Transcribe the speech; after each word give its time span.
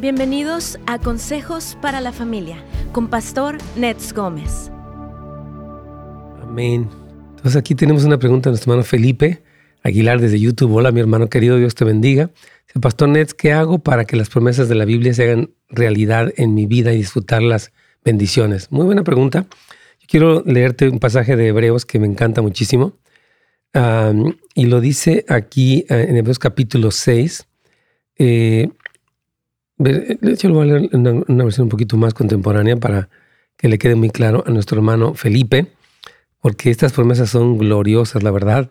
Bienvenidos 0.00 0.78
a 0.86 1.00
Consejos 1.00 1.76
para 1.82 2.00
la 2.00 2.12
Familia 2.12 2.62
con 2.92 3.08
Pastor 3.08 3.58
Nets 3.74 4.12
Gómez. 4.12 4.70
Amén. 6.40 6.88
Entonces 7.30 7.56
aquí 7.56 7.74
tenemos 7.74 8.04
una 8.04 8.16
pregunta 8.16 8.48
de 8.48 8.52
nuestro 8.52 8.72
hermano 8.72 8.86
Felipe 8.86 9.42
Aguilar 9.82 10.20
desde 10.20 10.38
YouTube. 10.38 10.72
Hola 10.72 10.92
mi 10.92 11.00
hermano 11.00 11.28
querido, 11.28 11.56
Dios 11.56 11.74
te 11.74 11.84
bendiga. 11.84 12.30
Pastor 12.80 13.08
Nets, 13.08 13.34
¿qué 13.34 13.52
hago 13.52 13.80
para 13.80 14.04
que 14.04 14.14
las 14.14 14.30
promesas 14.30 14.68
de 14.68 14.76
la 14.76 14.84
Biblia 14.84 15.12
se 15.14 15.24
hagan 15.24 15.50
realidad 15.68 16.32
en 16.36 16.54
mi 16.54 16.66
vida 16.66 16.92
y 16.92 16.98
disfrutar 16.98 17.42
las 17.42 17.72
bendiciones? 18.04 18.70
Muy 18.70 18.86
buena 18.86 19.02
pregunta. 19.02 19.46
quiero 20.06 20.44
leerte 20.46 20.88
un 20.88 21.00
pasaje 21.00 21.34
de 21.34 21.48
Hebreos 21.48 21.84
que 21.84 21.98
me 21.98 22.06
encanta 22.06 22.40
muchísimo. 22.40 22.92
y 24.54 24.66
lo 24.66 24.80
dice 24.80 25.24
aquí 25.28 25.86
eh, 25.88 26.06
en 26.08 26.16
Hebreos 26.18 26.38
capítulo 26.38 26.92
6. 26.92 27.48
Eh, 28.20 28.68
yo 29.78 30.48
lo 30.48 30.54
voy 30.54 30.70
a 30.70 30.72
leer 30.72 30.90
en 30.92 31.24
una, 31.28 31.44
versión 31.44 31.64
un 31.64 31.68
poquito 31.68 31.96
más 31.96 32.14
contemporánea 32.14 32.76
para 32.76 33.08
que 33.56 33.68
le 33.68 33.78
quede 33.78 33.94
muy 33.94 34.10
claro 34.10 34.44
a 34.46 34.50
nuestro 34.50 34.78
hermano 34.78 35.14
Felipe, 35.14 35.66
porque 36.40 36.70
estas 36.70 36.92
promesas 36.92 37.30
son 37.30 37.58
gloriosas, 37.58 38.22
la 38.22 38.30
verdad. 38.30 38.70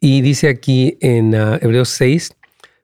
Y 0.00 0.20
dice 0.20 0.48
aquí 0.48 0.98
en 1.00 1.34
ah, 1.34 1.58
Hebreos 1.60 1.88
6, 1.90 2.34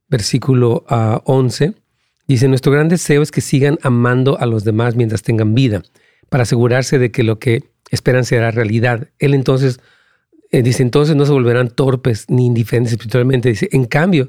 versículo 0.08 0.84
11, 0.88 1.74
ah, 1.74 1.80
dice, 2.26 2.48
nuestro 2.48 2.72
gran 2.72 2.88
deseo 2.88 3.22
es 3.22 3.30
que 3.30 3.40
sigan 3.40 3.78
amando 3.82 4.38
a 4.38 4.46
los 4.46 4.64
demás 4.64 4.94
mientras 4.94 5.22
tengan 5.22 5.54
vida, 5.54 5.82
para 6.28 6.42
asegurarse 6.42 6.98
de 6.98 7.10
que 7.10 7.22
lo 7.24 7.38
que 7.38 7.64
esperan 7.90 8.24
será 8.24 8.50
realidad. 8.50 9.08
Él 9.18 9.34
entonces, 9.34 9.80
eh, 10.50 10.62
dice, 10.62 10.82
entonces 10.82 11.16
no 11.16 11.26
se 11.26 11.32
volverán 11.32 11.70
torpes 11.70 12.26
ni 12.28 12.46
indiferentes 12.46 12.92
espiritualmente. 12.92 13.48
Dice, 13.48 13.68
en 13.72 13.84
cambio, 13.84 14.28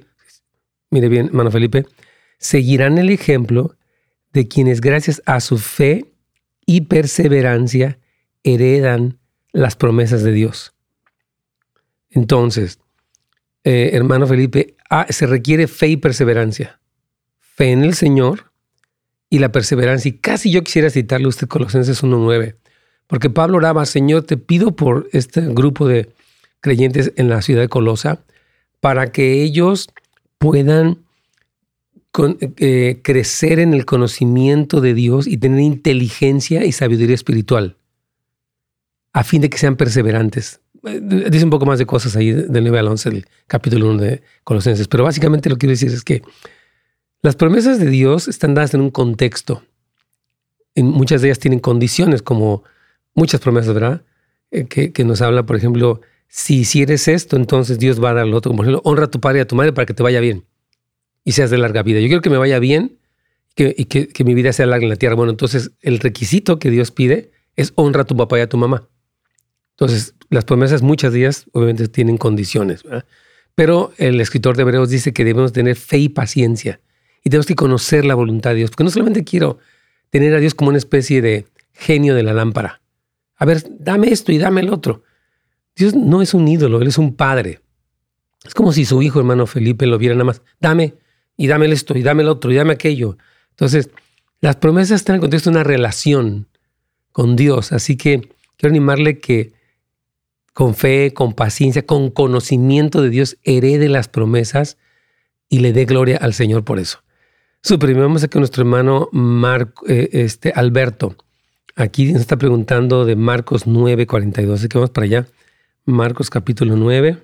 mire 0.90 1.10
bien, 1.10 1.28
hermano 1.28 1.52
Felipe, 1.52 1.86
seguirán 2.40 2.98
el 2.98 3.10
ejemplo 3.10 3.76
de 4.34 4.48
quienes 4.48 4.82
gracias 4.82 5.22
a 5.26 5.40
su 5.40 5.58
fe 5.58 6.06
y 6.66 6.82
perseverancia 6.82 8.00
heredan 8.44 9.20
las 9.52 9.76
promesas 9.76 10.24
de 10.24 10.32
Dios. 10.32 10.74
Entonces, 12.10 12.80
eh, 13.64 13.92
hermano 13.94 14.28
Felipe, 14.28 14.76
ah, 14.90 15.06
se 15.10 15.28
requiere 15.28 15.68
fe 15.68 15.88
y 15.88 15.98
perseverancia. 15.98 16.80
Fe 17.40 17.72
en 17.72 17.84
el 17.84 17.94
Señor 17.94 18.52
y 19.30 19.40
la 19.40 19.52
perseverancia. 19.52 20.10
Y 20.10 20.14
casi 20.14 20.52
yo 20.52 20.64
quisiera 20.64 20.90
citarle 20.90 21.26
a 21.26 21.30
usted 21.30 21.48
Colosenses 21.48 22.04
1.9, 22.04 22.56
porque 23.08 23.30
Pablo 23.30 23.58
oraba, 23.58 23.86
Señor, 23.86 24.24
te 24.24 24.38
pido 24.38 24.76
por 24.76 25.10
este 25.12 25.42
grupo 25.42 25.88
de 25.88 26.14
creyentes 26.62 27.14
en 27.16 27.30
la 27.30 27.42
ciudad 27.42 27.62
de 27.62 27.70
Colosa, 27.70 28.24
para 28.80 29.12
que 29.12 29.42
ellos 29.44 29.90
puedan 30.38 31.00
eh, 32.18 33.02
crecer 33.04 33.60
en 33.60 33.74
el 33.74 33.86
conocimiento 33.86 34.82
de 34.82 34.96
Dios 34.96 35.28
y 35.28 35.38
tener 35.38 35.60
inteligencia 35.60 36.66
y 36.66 36.72
sabiduría 36.72 37.14
espiritual, 37.14 37.78
a 39.14 39.24
fin 39.24 39.42
de 39.42 39.50
que 39.50 39.60
sean 39.60 39.76
perseverantes. 39.76 40.60
Eh, 40.86 41.00
dice 41.30 41.44
un 41.44 41.52
poco 41.52 41.68
más 41.68 41.78
de 41.78 41.86
cosas 41.86 42.16
ahí 42.16 42.32
del 42.32 42.64
9 42.64 42.80
al 42.80 42.88
11 42.88 43.10
del 43.12 43.26
capítulo 43.46 43.90
1 43.92 44.02
de 44.02 44.24
Colosenses, 44.44 44.88
pero 44.88 45.04
básicamente 45.04 45.50
lo 45.50 45.56
que 45.56 45.60
quiero 45.60 45.72
decir 45.72 45.90
es 45.90 46.04
que 46.04 46.24
las 47.22 47.36
promesas 47.36 47.80
de 47.80 47.90
Dios 47.90 48.28
están 48.28 48.56
dadas 48.56 48.74
en 48.74 48.82
un 48.82 48.90
contexto. 48.90 49.62
En 50.74 50.88
muchas 50.88 51.22
de 51.22 51.28
ellas 51.28 51.40
tienen 51.40 51.60
condiciones, 51.60 52.24
como 52.24 52.64
muchas 53.14 53.40
promesas, 53.40 53.74
¿verdad? 53.74 54.02
Eh, 54.50 54.66
que, 54.66 54.94
que, 54.94 55.04
nos 55.06 55.22
habla, 55.22 55.46
por 55.46 55.56
ejemplo, 55.56 56.02
si 56.28 56.62
hicieres 56.62 57.08
esto, 57.08 57.36
entonces 57.36 57.78
Dios 57.78 58.04
va 58.04 58.10
a 58.12 58.14
dar 58.16 58.28
lo 58.28 58.38
otro. 58.38 58.52
Por 58.56 58.66
ejemplo, 58.66 58.82
honra 58.84 59.06
a 59.06 59.12
tu 59.12 59.20
padre 59.20 59.40
y 59.40 59.42
a 59.42 59.48
tu 59.48 59.56
madre 59.56 59.74
para 59.74 59.86
que 59.86 59.94
te 59.94 60.02
vaya 60.02 60.20
bien 60.20 60.49
y 61.30 61.32
seas 61.32 61.52
de 61.52 61.60
larga 61.60 61.84
vida. 61.84 62.00
Yo 62.00 62.08
quiero 62.08 62.24
que 62.24 62.32
me 62.32 62.40
vaya 62.40 62.58
bien 62.58 62.98
y 63.56 63.86
que, 63.86 64.24
mi 64.24 64.34
vida 64.34 64.52
sea 64.52 64.66
larga 64.66 64.86
en 64.86 64.90
la 64.90 64.96
tierra. 64.96 65.14
Bueno, 65.14 65.30
entonces 65.30 65.70
el 65.80 66.00
requisito 66.00 66.58
que 66.58 66.72
Dios 66.72 66.90
pide 66.90 67.30
es 67.56 67.72
honra 67.76 68.02
a 68.02 68.06
tu 68.06 68.18
papá 68.18 68.40
y 68.40 68.42
a 68.42 68.50
tu 68.50 68.58
mamá. 68.58 68.90
Entonces, 69.74 70.16
las 70.32 70.44
promesas 70.44 70.82
muchas 70.82 71.14
días 71.14 71.46
obviamente 71.52 71.88
tienen 71.88 72.18
condiciones, 72.18 72.82
pero 73.54 73.94
el 73.98 74.20
escritor 74.20 74.58
de 74.58 74.64
Hebreos 74.64 74.90
dice 74.90 75.14
que 75.14 75.24
debemos 75.24 75.54
tener 75.54 75.76
fe 75.76 76.00
y 76.00 76.10
paciencia 76.10 76.82
y 77.24 77.30
tenemos 77.30 77.46
que 77.46 77.56
conocer 77.56 78.06
la 78.06 78.16
voluntad 78.16 78.50
de 78.50 78.56
Dios, 78.56 78.72
porque 78.72 78.86
no 78.86 78.90
solamente 78.90 79.24
quiero 79.24 79.60
tener 80.10 80.34
a 80.34 80.40
Dios 80.40 80.56
como 80.56 80.70
una 80.70 80.80
especie 80.80 81.22
de 81.22 81.46
genio 81.74 82.16
de 82.16 82.24
la 82.24 82.34
lámpara. 82.34 82.82
A 83.36 83.46
ver, 83.46 83.64
dame 83.78 84.10
esto 84.12 84.32
y 84.32 84.40
dame 84.40 84.62
el 84.62 84.74
otro. 84.74 85.04
Dios 85.76 85.94
no 85.94 86.24
es 86.24 86.34
un 86.34 86.48
ídolo, 86.48 86.82
Él 86.82 86.88
es 86.88 86.98
un 86.98 87.16
padre. 87.16 87.62
Es 88.44 88.56
como 88.56 88.74
si 88.74 88.84
su 88.84 89.04
hijo, 89.04 89.20
hermano 89.20 89.46
Felipe, 89.46 89.86
lo 89.86 90.00
viera 90.00 90.16
nada 90.16 90.26
más. 90.26 90.42
Dame, 90.60 90.96
y 91.40 91.48
dame 91.48 91.72
esto, 91.72 91.98
y 91.98 92.04
dame 92.04 92.24
el 92.24 92.28
otro, 92.28 92.52
y 92.52 92.56
dame 92.56 92.74
aquello. 92.74 93.18
Entonces, 93.52 93.90
las 94.42 94.58
promesas 94.58 94.98
están 94.98 95.16
en 95.16 95.22
contexto 95.22 95.50
de 95.50 95.56
una 95.56 95.64
relación 95.64 96.48
con 97.14 97.38
Dios. 97.38 97.72
Así 97.72 97.96
que 97.96 98.30
quiero 98.58 98.74
animarle 98.74 99.20
que 99.20 99.54
con 100.54 100.76
fe, 100.76 101.14
con 101.14 101.32
paciencia, 101.32 101.86
con 101.86 102.12
conocimiento 102.12 103.02
de 103.02 103.10
Dios, 103.10 103.38
herede 103.46 103.88
las 103.88 104.10
promesas 104.10 104.78
y 105.48 105.60
le 105.60 105.72
dé 105.72 105.86
gloria 105.86 106.18
al 106.18 106.34
Señor 106.34 106.66
por 106.66 106.78
eso. 106.78 107.00
Suprimimos 107.64 108.22
aquí 108.22 108.38
a 108.38 108.42
nuestro 108.42 108.64
hermano 108.64 109.08
Marco, 109.14 109.86
eh, 109.88 110.10
este, 110.12 110.52
Alberto. 110.54 111.16
Aquí 111.78 112.12
nos 112.12 112.20
está 112.20 112.36
preguntando 112.36 113.06
de 113.06 113.16
Marcos 113.16 113.66
9, 113.66 114.08
42. 114.08 114.60
Así 114.60 114.68
que 114.68 114.78
vamos 114.78 114.90
para 114.90 115.06
allá. 115.06 115.28
Marcos 115.86 116.30
capítulo 116.30 116.76
9, 116.76 117.18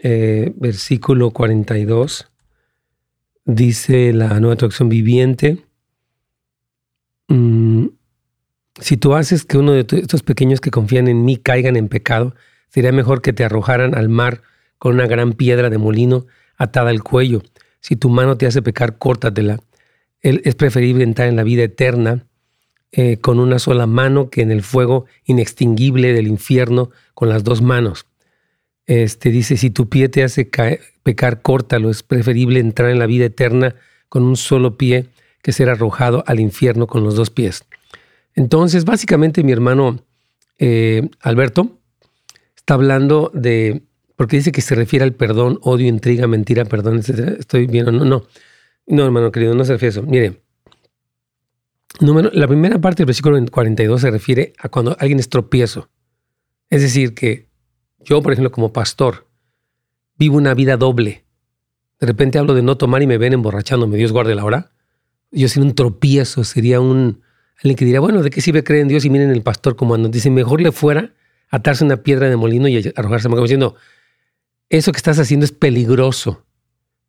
eh, 0.00 0.52
versículo 0.56 1.30
42 1.30 2.28
dice 3.48 4.12
la 4.12 4.38
nueva 4.40 4.56
traducción 4.56 4.88
viviente, 4.88 5.64
mm, 7.28 7.86
si 8.78 8.96
tú 8.96 9.14
haces 9.14 9.44
que 9.44 9.58
uno 9.58 9.72
de 9.72 9.86
estos 9.90 10.22
pequeños 10.22 10.60
que 10.60 10.70
confían 10.70 11.08
en 11.08 11.24
mí 11.24 11.36
caigan 11.36 11.74
en 11.74 11.88
pecado, 11.88 12.34
sería 12.68 12.92
mejor 12.92 13.22
que 13.22 13.32
te 13.32 13.44
arrojaran 13.44 13.96
al 13.96 14.08
mar 14.08 14.42
con 14.76 14.94
una 14.94 15.06
gran 15.06 15.32
piedra 15.32 15.70
de 15.70 15.78
molino 15.78 16.26
atada 16.56 16.90
al 16.90 17.02
cuello. 17.02 17.42
Si 17.80 17.96
tu 17.96 18.10
mano 18.10 18.36
te 18.36 18.46
hace 18.46 18.62
pecar, 18.62 18.98
córtatela. 18.98 19.58
Es 20.20 20.54
preferible 20.56 21.04
entrar 21.04 21.28
en 21.28 21.36
la 21.36 21.44
vida 21.44 21.62
eterna 21.62 22.26
eh, 22.90 23.18
con 23.18 23.38
una 23.38 23.58
sola 23.58 23.86
mano 23.86 24.30
que 24.30 24.42
en 24.42 24.50
el 24.50 24.62
fuego 24.62 25.06
inextinguible 25.24 26.12
del 26.12 26.26
infierno 26.26 26.90
con 27.14 27.28
las 27.28 27.44
dos 27.44 27.62
manos. 27.62 28.07
Este, 28.88 29.30
dice, 29.30 29.58
si 29.58 29.68
tu 29.68 29.90
pie 29.90 30.08
te 30.08 30.24
hace 30.24 30.50
pecar, 31.02 31.42
córtalo. 31.42 31.90
Es 31.90 32.02
preferible 32.02 32.58
entrar 32.58 32.90
en 32.90 32.98
la 32.98 33.06
vida 33.06 33.26
eterna 33.26 33.76
con 34.08 34.24
un 34.24 34.36
solo 34.36 34.78
pie 34.78 35.08
que 35.42 35.52
ser 35.52 35.68
arrojado 35.68 36.24
al 36.26 36.40
infierno 36.40 36.86
con 36.86 37.04
los 37.04 37.14
dos 37.14 37.28
pies. 37.28 37.64
Entonces, 38.34 38.86
básicamente 38.86 39.44
mi 39.44 39.52
hermano 39.52 40.02
eh, 40.58 41.06
Alberto 41.20 41.78
está 42.56 42.74
hablando 42.74 43.30
de, 43.34 43.82
porque 44.16 44.36
dice 44.36 44.52
que 44.52 44.62
se 44.62 44.74
refiere 44.74 45.04
al 45.04 45.12
perdón, 45.12 45.58
odio, 45.62 45.86
intriga, 45.86 46.26
mentira, 46.26 46.64
perdón. 46.64 47.00
Estoy 47.00 47.66
bien, 47.66 47.84
no, 47.84 48.06
no, 48.06 48.26
no, 48.86 49.04
hermano 49.04 49.30
querido, 49.30 49.54
no 49.54 49.66
se 49.66 49.74
refiere 49.74 49.88
a 49.88 50.00
eso. 50.00 50.02
Mire, 50.02 50.40
número, 52.00 52.30
la 52.32 52.48
primera 52.48 52.80
parte 52.80 53.02
del 53.02 53.06
versículo 53.06 53.38
42 53.50 54.00
se 54.00 54.10
refiere 54.10 54.54
a 54.58 54.70
cuando 54.70 54.96
alguien 54.98 55.18
es 55.18 55.28
tropiezo. 55.28 55.90
Es 56.70 56.80
decir, 56.80 57.14
que 57.14 57.47
yo, 58.00 58.22
por 58.22 58.32
ejemplo, 58.32 58.50
como 58.52 58.72
pastor, 58.72 59.26
vivo 60.16 60.36
una 60.36 60.54
vida 60.54 60.76
doble. 60.76 61.24
De 62.00 62.06
repente 62.06 62.38
hablo 62.38 62.54
de 62.54 62.62
no 62.62 62.76
tomar 62.76 63.02
y 63.02 63.06
me 63.06 63.18
ven 63.18 63.32
emborrachándome, 63.32 63.96
Dios 63.96 64.12
guarde 64.12 64.34
la 64.34 64.44
hora. 64.44 64.70
Yo 65.30 65.48
sería 65.48 65.68
un 65.68 65.74
tropiezo, 65.74 66.44
sería 66.44 66.80
un... 66.80 67.22
Alguien 67.56 67.76
que 67.76 67.84
diría, 67.84 68.00
bueno, 68.00 68.22
¿de 68.22 68.30
qué 68.30 68.40
sirve 68.40 68.62
creer 68.62 68.82
en 68.82 68.88
Dios 68.88 69.04
y 69.04 69.10
miren 69.10 69.30
el 69.30 69.42
pastor 69.42 69.74
como 69.74 69.94
anda? 69.94 70.08
Dice, 70.08 70.30
mejor 70.30 70.60
le 70.60 70.70
fuera 70.70 71.12
atarse 71.50 71.84
una 71.84 71.98
piedra 71.98 72.28
de 72.28 72.36
molino 72.36 72.68
y 72.68 72.92
arrojarse, 72.94 73.28
como 73.28 73.42
diciendo, 73.42 73.74
eso 74.68 74.92
que 74.92 74.98
estás 74.98 75.18
haciendo 75.18 75.44
es 75.44 75.52
peligroso. 75.52 76.44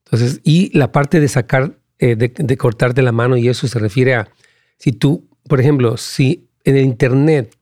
Entonces, 0.06 0.42
y 0.44 0.76
la 0.76 0.92
parte 0.92 1.20
de 1.20 1.28
sacar, 1.28 1.78
eh, 2.00 2.16
de, 2.16 2.34
de 2.36 2.58
cortarte 2.58 3.04
la 3.04 3.12
mano 3.12 3.38
y 3.38 3.48
eso 3.48 3.68
se 3.68 3.78
refiere 3.78 4.16
a, 4.16 4.30
si 4.78 4.92
tú, 4.92 5.30
por 5.48 5.60
ejemplo, 5.60 5.98
si 5.98 6.50
en 6.64 6.78
el 6.78 6.86
Internet, 6.86 7.56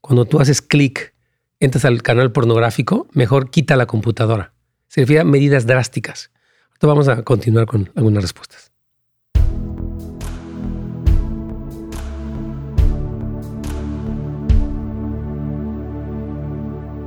cuando 0.00 0.26
tú 0.26 0.38
haces 0.40 0.60
clic 0.60 1.14
entras 1.60 1.84
al 1.84 2.02
canal 2.02 2.32
pornográfico, 2.32 3.08
mejor 3.12 3.50
quita 3.50 3.76
la 3.76 3.86
computadora. 3.86 4.52
Se 4.88 5.02
refiere 5.02 5.20
a 5.20 5.24
medidas 5.24 5.66
drásticas. 5.66 6.30
Ahora 6.80 6.94
vamos 6.94 7.08
a 7.08 7.22
continuar 7.22 7.66
con 7.66 7.90
algunas 7.96 8.22
respuestas. 8.22 8.72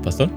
Pastor. 0.04 0.30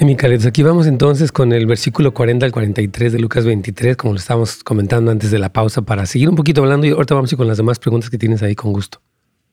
Micaelos, 0.00 0.44
aquí 0.44 0.62
vamos 0.62 0.86
entonces 0.86 1.32
con 1.32 1.52
el 1.52 1.66
versículo 1.66 2.12
40 2.12 2.44
al 2.44 2.52
43 2.52 3.12
de 3.12 3.18
Lucas 3.18 3.46
23, 3.46 3.96
como 3.96 4.12
lo 4.12 4.18
estábamos 4.18 4.62
comentando 4.62 5.10
antes 5.10 5.30
de 5.30 5.38
la 5.38 5.52
pausa, 5.52 5.82
para 5.82 6.04
seguir 6.04 6.28
un 6.28 6.34
poquito 6.34 6.62
hablando 6.62 6.86
y 6.86 6.90
ahorita 6.90 7.14
vamos 7.14 7.32
a 7.32 7.34
ir 7.34 7.38
con 7.38 7.46
las 7.46 7.56
demás 7.56 7.78
preguntas 7.78 8.10
que 8.10 8.18
tienes 8.18 8.42
ahí 8.42 8.54
con 8.54 8.72
gusto. 8.72 9.00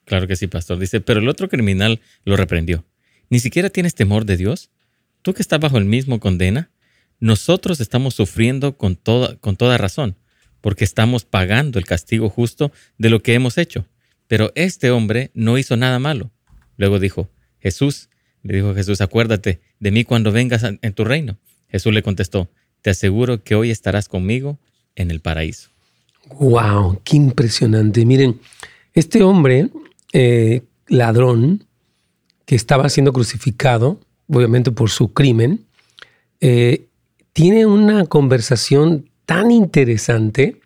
Claro 0.05 0.27
que 0.27 0.35
sí, 0.35 0.47
pastor. 0.47 0.79
Dice, 0.79 0.99
pero 0.99 1.21
el 1.21 1.29
otro 1.29 1.47
criminal 1.47 2.01
lo 2.25 2.35
reprendió 2.35 2.83
¿Ni 3.29 3.39
siquiera 3.39 3.69
tienes 3.69 3.95
temor 3.95 4.25
de 4.25 4.37
Dios? 4.37 4.69
¿Tú 5.21 5.33
que 5.33 5.41
estás 5.41 5.59
bajo 5.59 5.77
el 5.77 5.85
mismo 5.85 6.19
condena? 6.19 6.71
Nosotros 7.19 7.79
estamos 7.79 8.15
sufriendo 8.15 8.77
con 8.77 8.95
toda, 8.95 9.37
con 9.37 9.55
toda 9.55 9.77
razón, 9.77 10.15
porque 10.61 10.83
estamos 10.83 11.25
pagando 11.25 11.79
el 11.79 11.85
castigo 11.85 12.29
justo 12.29 12.71
de 12.97 13.09
lo 13.09 13.21
que 13.21 13.33
hemos 13.33 13.57
hecho. 13.57 13.85
Pero 14.27 14.51
este 14.55 14.91
hombre 14.91 15.31
no 15.33 15.57
hizo 15.57 15.77
nada 15.77 15.99
malo. 15.99 16.31
Luego 16.77 16.99
dijo, 16.99 17.29
Jesús, 17.59 18.09
le 18.41 18.55
dijo 18.55 18.75
Jesús, 18.75 18.99
acuérdate 19.01 19.61
de 19.79 19.91
mí 19.91 20.03
cuando 20.03 20.31
vengas 20.31 20.63
en 20.63 20.93
tu 20.93 21.05
reino. 21.05 21.37
Jesús 21.69 21.93
le 21.93 22.03
contestó, 22.03 22.49
te 22.81 22.89
aseguro 22.89 23.43
que 23.43 23.55
hoy 23.55 23.71
estarás 23.71 24.07
conmigo 24.07 24.59
en 24.95 25.09
el 25.09 25.21
paraíso. 25.21 25.69
¡Wow! 26.39 27.01
¡Qué 27.03 27.15
impresionante! 27.17 28.05
Miren, 28.05 28.39
este 28.93 29.23
hombre, 29.23 29.69
eh, 30.11 30.61
ladrón, 30.87 31.65
que 32.45 32.55
estaba 32.55 32.89
siendo 32.89 33.13
crucificado, 33.13 33.99
obviamente 34.27 34.71
por 34.71 34.89
su 34.89 35.13
crimen, 35.13 35.65
eh, 36.41 36.87
tiene 37.31 37.65
una 37.65 38.05
conversación 38.05 39.09
tan 39.25 39.51
interesante, 39.51 40.61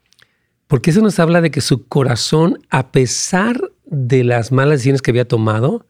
porque 0.67 0.89
eso 0.89 1.01
nos 1.01 1.19
habla 1.19 1.41
de 1.41 1.51
que 1.51 1.61
su 1.61 1.87
corazón, 1.87 2.59
a 2.69 2.91
pesar 2.91 3.61
de 3.85 4.23
las 4.23 4.51
malas 4.51 4.79
decisiones 4.79 5.01
que 5.01 5.11
había 5.11 5.27
tomado, 5.27 5.85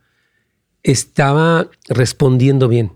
estaba 0.83 1.69
respondiendo 1.87 2.67
bien. 2.67 2.93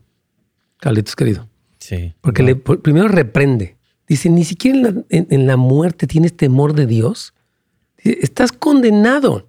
Carlitos, 0.77 1.15
querido. 1.15 1.47
Sí. 1.79 2.13
Porque 2.21 2.43
le, 2.43 2.55
primero 2.55 3.07
reprende. 3.07 3.77
Dice, 4.07 4.29
ni 4.29 4.43
siquiera 4.43 4.93
en 5.09 5.47
la, 5.47 5.57
muerte 5.57 6.05
tienes 6.05 6.35
temor 6.35 6.73
de 6.73 6.85
Dios. 6.85 7.33
estás 7.97 8.51
condenado. 8.51 9.47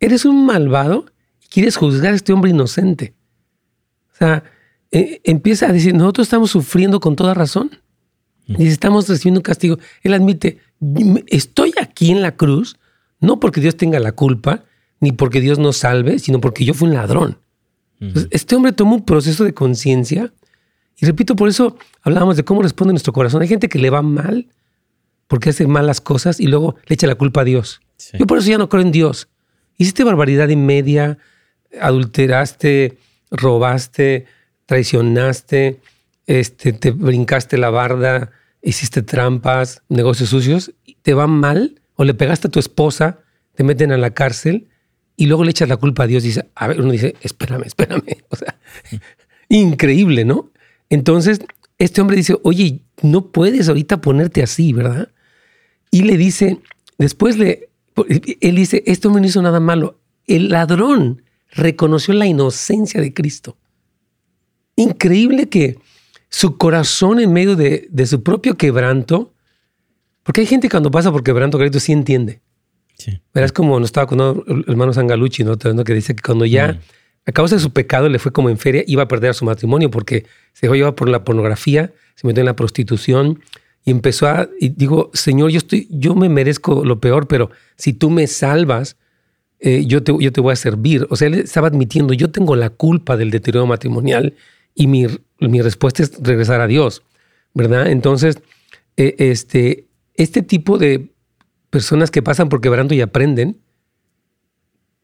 Eres 0.00 0.24
un 0.24 0.46
malvado 0.46 1.11
quieres 1.52 1.76
juzgar 1.76 2.12
a 2.12 2.16
este 2.16 2.32
hombre 2.32 2.50
inocente. 2.50 3.14
O 4.12 4.16
sea, 4.16 4.44
eh, 4.90 5.20
empieza 5.24 5.66
a 5.66 5.72
decir, 5.72 5.94
nosotros 5.94 6.26
estamos 6.26 6.50
sufriendo 6.50 6.98
con 7.00 7.16
toda 7.16 7.34
razón. 7.34 7.70
Y 8.58 8.66
estamos 8.66 9.08
recibiendo 9.08 9.38
un 9.38 9.44
castigo. 9.44 9.78
Él 10.02 10.12
admite, 10.12 10.58
estoy 11.28 11.72
aquí 11.80 12.10
en 12.10 12.20
la 12.20 12.36
cruz, 12.36 12.76
no 13.20 13.38
porque 13.40 13.60
Dios 13.60 13.76
tenga 13.76 13.98
la 14.00 14.12
culpa, 14.12 14.64
ni 15.00 15.12
porque 15.12 15.40
Dios 15.40 15.58
nos 15.58 15.78
salve, 15.78 16.18
sino 16.18 16.40
porque 16.40 16.64
yo 16.64 16.74
fui 16.74 16.88
un 16.88 16.94
ladrón. 16.94 17.38
este 18.30 18.56
hombre 18.56 18.72
tomó 18.72 18.96
un 18.96 19.04
proceso 19.04 19.44
de 19.44 19.54
conciencia. 19.54 20.32
Y 20.98 21.06
repito, 21.06 21.36
por 21.36 21.48
eso 21.48 21.76
hablábamos 22.02 22.36
de 22.36 22.44
cómo 22.44 22.62
responde 22.62 22.92
nuestro 22.92 23.12
corazón. 23.12 23.42
Hay 23.42 23.48
gente 23.48 23.68
que 23.68 23.78
le 23.78 23.90
va 23.90 24.02
mal 24.02 24.48
porque 25.28 25.50
hace 25.50 25.66
malas 25.66 26.00
cosas 26.00 26.40
y 26.40 26.46
luego 26.46 26.74
le 26.86 26.94
echa 26.94 27.06
la 27.06 27.14
culpa 27.14 27.40
a 27.42 27.44
Dios. 27.44 27.80
Yo 28.18 28.26
por 28.26 28.38
eso 28.38 28.50
ya 28.50 28.58
no 28.58 28.68
creo 28.68 28.82
en 28.82 28.92
Dios. 28.92 29.28
Hiciste 29.78 30.04
barbaridad 30.04 30.48
y 30.48 30.56
media, 30.56 31.18
adulteraste, 31.80 32.98
robaste, 33.30 34.26
traicionaste, 34.66 35.80
este, 36.26 36.72
te 36.72 36.90
brincaste 36.90 37.58
la 37.58 37.70
barda, 37.70 38.30
hiciste 38.62 39.02
trampas, 39.02 39.82
negocios 39.88 40.30
sucios, 40.30 40.72
te 41.02 41.14
va 41.14 41.26
mal 41.26 41.80
o 41.96 42.04
le 42.04 42.14
pegaste 42.14 42.48
a 42.48 42.50
tu 42.50 42.58
esposa, 42.58 43.18
te 43.54 43.64
meten 43.64 43.92
a 43.92 43.98
la 43.98 44.10
cárcel 44.10 44.68
y 45.16 45.26
luego 45.26 45.44
le 45.44 45.50
echas 45.50 45.68
la 45.68 45.76
culpa 45.76 46.04
a 46.04 46.06
Dios. 46.06 46.22
Dice, 46.22 46.48
a 46.54 46.68
uno 46.70 46.90
dice, 46.90 47.16
espérame, 47.20 47.64
espérame. 47.64 48.02
Increíble, 49.48 50.24
¿no? 50.24 50.50
Entonces, 50.88 51.40
este 51.78 52.00
hombre 52.00 52.16
dice, 52.16 52.38
oye, 52.42 52.80
no 53.02 53.30
puedes 53.30 53.68
ahorita 53.68 54.00
ponerte 54.00 54.42
así, 54.42 54.72
¿verdad? 54.72 55.08
Y 55.90 56.02
le 56.02 56.16
dice, 56.16 56.60
después 56.98 57.36
le, 57.36 57.68
él 58.40 58.56
dice, 58.56 58.82
este 58.86 59.08
hombre 59.08 59.20
no 59.20 59.26
hizo 59.26 59.42
nada 59.42 59.60
malo. 59.60 59.98
El 60.26 60.48
ladrón 60.48 61.22
reconoció 61.52 62.14
la 62.14 62.26
inocencia 62.26 63.00
de 63.00 63.12
Cristo. 63.14 63.56
Increíble 64.76 65.48
que 65.48 65.78
su 66.28 66.56
corazón 66.56 67.20
en 67.20 67.32
medio 67.32 67.56
de, 67.56 67.88
su 68.06 68.22
propio 68.22 68.56
quebranto, 68.56 69.34
porque 70.22 70.40
hay 70.40 70.46
gente 70.46 70.68
cuando 70.68 70.90
pasa 70.90 71.12
por 71.12 71.22
quebranto, 71.22 71.58
crédito 71.58 71.78
sí 71.78 71.92
entiende. 71.92 72.40
Sí. 72.96 73.20
Verás 73.34 73.52
como 73.52 73.78
nos 73.78 73.88
estaba 73.88 74.06
con 74.06 74.20
el 74.20 74.64
hermano 74.66 74.92
Sangalucci, 74.92 75.44
¿no? 75.44 75.56
Que 75.58 75.94
dice 75.94 76.14
que 76.14 76.22
cuando 76.22 76.46
ya, 76.46 76.72
mm. 76.72 76.78
a 77.26 77.32
causa 77.32 77.56
de 77.56 77.60
su 77.60 77.72
pecado, 77.72 78.08
le 78.08 78.18
fue 78.18 78.32
como 78.32 78.48
en 78.48 78.56
feria, 78.56 78.82
iba 78.86 79.02
a 79.02 79.08
perder 79.08 79.34
su 79.34 79.44
matrimonio 79.44 79.90
porque 79.90 80.24
se 80.54 80.66
dejó 80.66 80.74
llevar 80.74 80.94
por 80.94 81.08
la 81.08 81.24
pornografía, 81.24 81.92
se 82.14 82.26
metió 82.26 82.40
en 82.40 82.46
la 82.46 82.56
prostitución 82.56 83.40
y 83.84 83.90
empezó 83.90 84.28
a, 84.28 84.48
y 84.60 84.70
digo, 84.70 85.10
Señor, 85.12 85.50
yo, 85.50 85.58
estoy, 85.58 85.88
yo 85.90 86.14
me 86.14 86.28
merezco 86.28 86.84
lo 86.84 87.00
peor, 87.00 87.26
pero 87.26 87.50
si 87.76 87.92
tú 87.92 88.10
me 88.10 88.26
salvas, 88.26 88.96
eh, 89.64 89.84
yo, 89.86 90.02
te, 90.02 90.12
yo 90.18 90.32
te 90.32 90.40
voy 90.40 90.52
a 90.52 90.56
servir. 90.56 91.06
O 91.08 91.14
sea, 91.14 91.28
él 91.28 91.34
estaba 91.34 91.68
admitiendo, 91.68 92.12
yo 92.14 92.30
tengo 92.32 92.56
la 92.56 92.70
culpa 92.70 93.16
del 93.16 93.30
deterioro 93.30 93.64
matrimonial 93.64 94.34
y 94.74 94.88
mi, 94.88 95.06
mi 95.38 95.62
respuesta 95.62 96.02
es 96.02 96.20
regresar 96.20 96.60
a 96.60 96.66
Dios, 96.66 97.04
¿verdad? 97.54 97.86
Entonces, 97.86 98.42
eh, 98.96 99.14
este, 99.18 99.86
este 100.14 100.42
tipo 100.42 100.78
de 100.78 101.12
personas 101.70 102.10
que 102.10 102.22
pasan 102.22 102.48
por 102.48 102.60
quebranto 102.60 102.94
y 102.94 103.02
aprenden, 103.02 103.60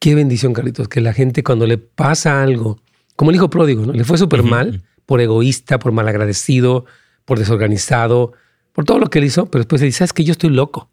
qué 0.01 0.17
bendición, 0.17 0.55
Carlitos, 0.55 0.89
que 0.89 1.01
la 1.01 1.13
gente 1.13 1.45
cuando 1.45 1.65
le 1.65 1.79
pasa 1.79 2.43
algo, 2.43 2.81
como 3.15 3.31
el 3.31 3.37
hijo 3.37 3.51
pródigo, 3.51 3.87
¿no? 3.87 3.93
Le 3.93 4.03
fue 4.03 4.19
súper 4.19 4.43
mal 4.43 4.83
por 5.07 5.21
egoísta, 5.21 5.79
por 5.79 5.93
malagradecido, 5.93 6.85
por 7.25 7.39
desorganizado, 7.39 8.33
por 8.73 8.85
todo 8.85 8.99
lo 8.99 9.09
que 9.09 9.21
él 9.21 9.27
hizo, 9.27 9.47
pero 9.47 9.61
después 9.61 9.79
se 9.79 9.87
dice, 9.87 9.99
¿sabes 9.99 10.13
que 10.13 10.25
Yo 10.25 10.33
estoy 10.33 10.51
loco. 10.51 10.91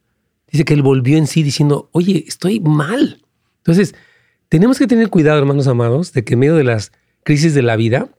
Dice 0.51 0.65
que 0.65 0.75
él 0.75 0.83
volvió 0.83 1.17
en 1.17 1.25
sí 1.25 1.41
diciendo, 1.41 1.89
oye, 1.93 2.23
estoy 2.27 2.59
mal. 2.59 3.24
Entonces, 3.65 3.95
tenemos 4.47 4.77
que 4.77 4.85
tener 4.85 5.09
cuidado, 5.09 5.39
hermanos 5.39 5.65
amados, 5.65 6.13
de 6.13 6.23
que 6.23 6.33
en 6.33 6.39
medio 6.39 6.55
de 6.55 6.63
las 6.63 6.91
crisis 7.23 7.55
de 7.55 7.63
la 7.63 7.75
vida, 7.75 8.09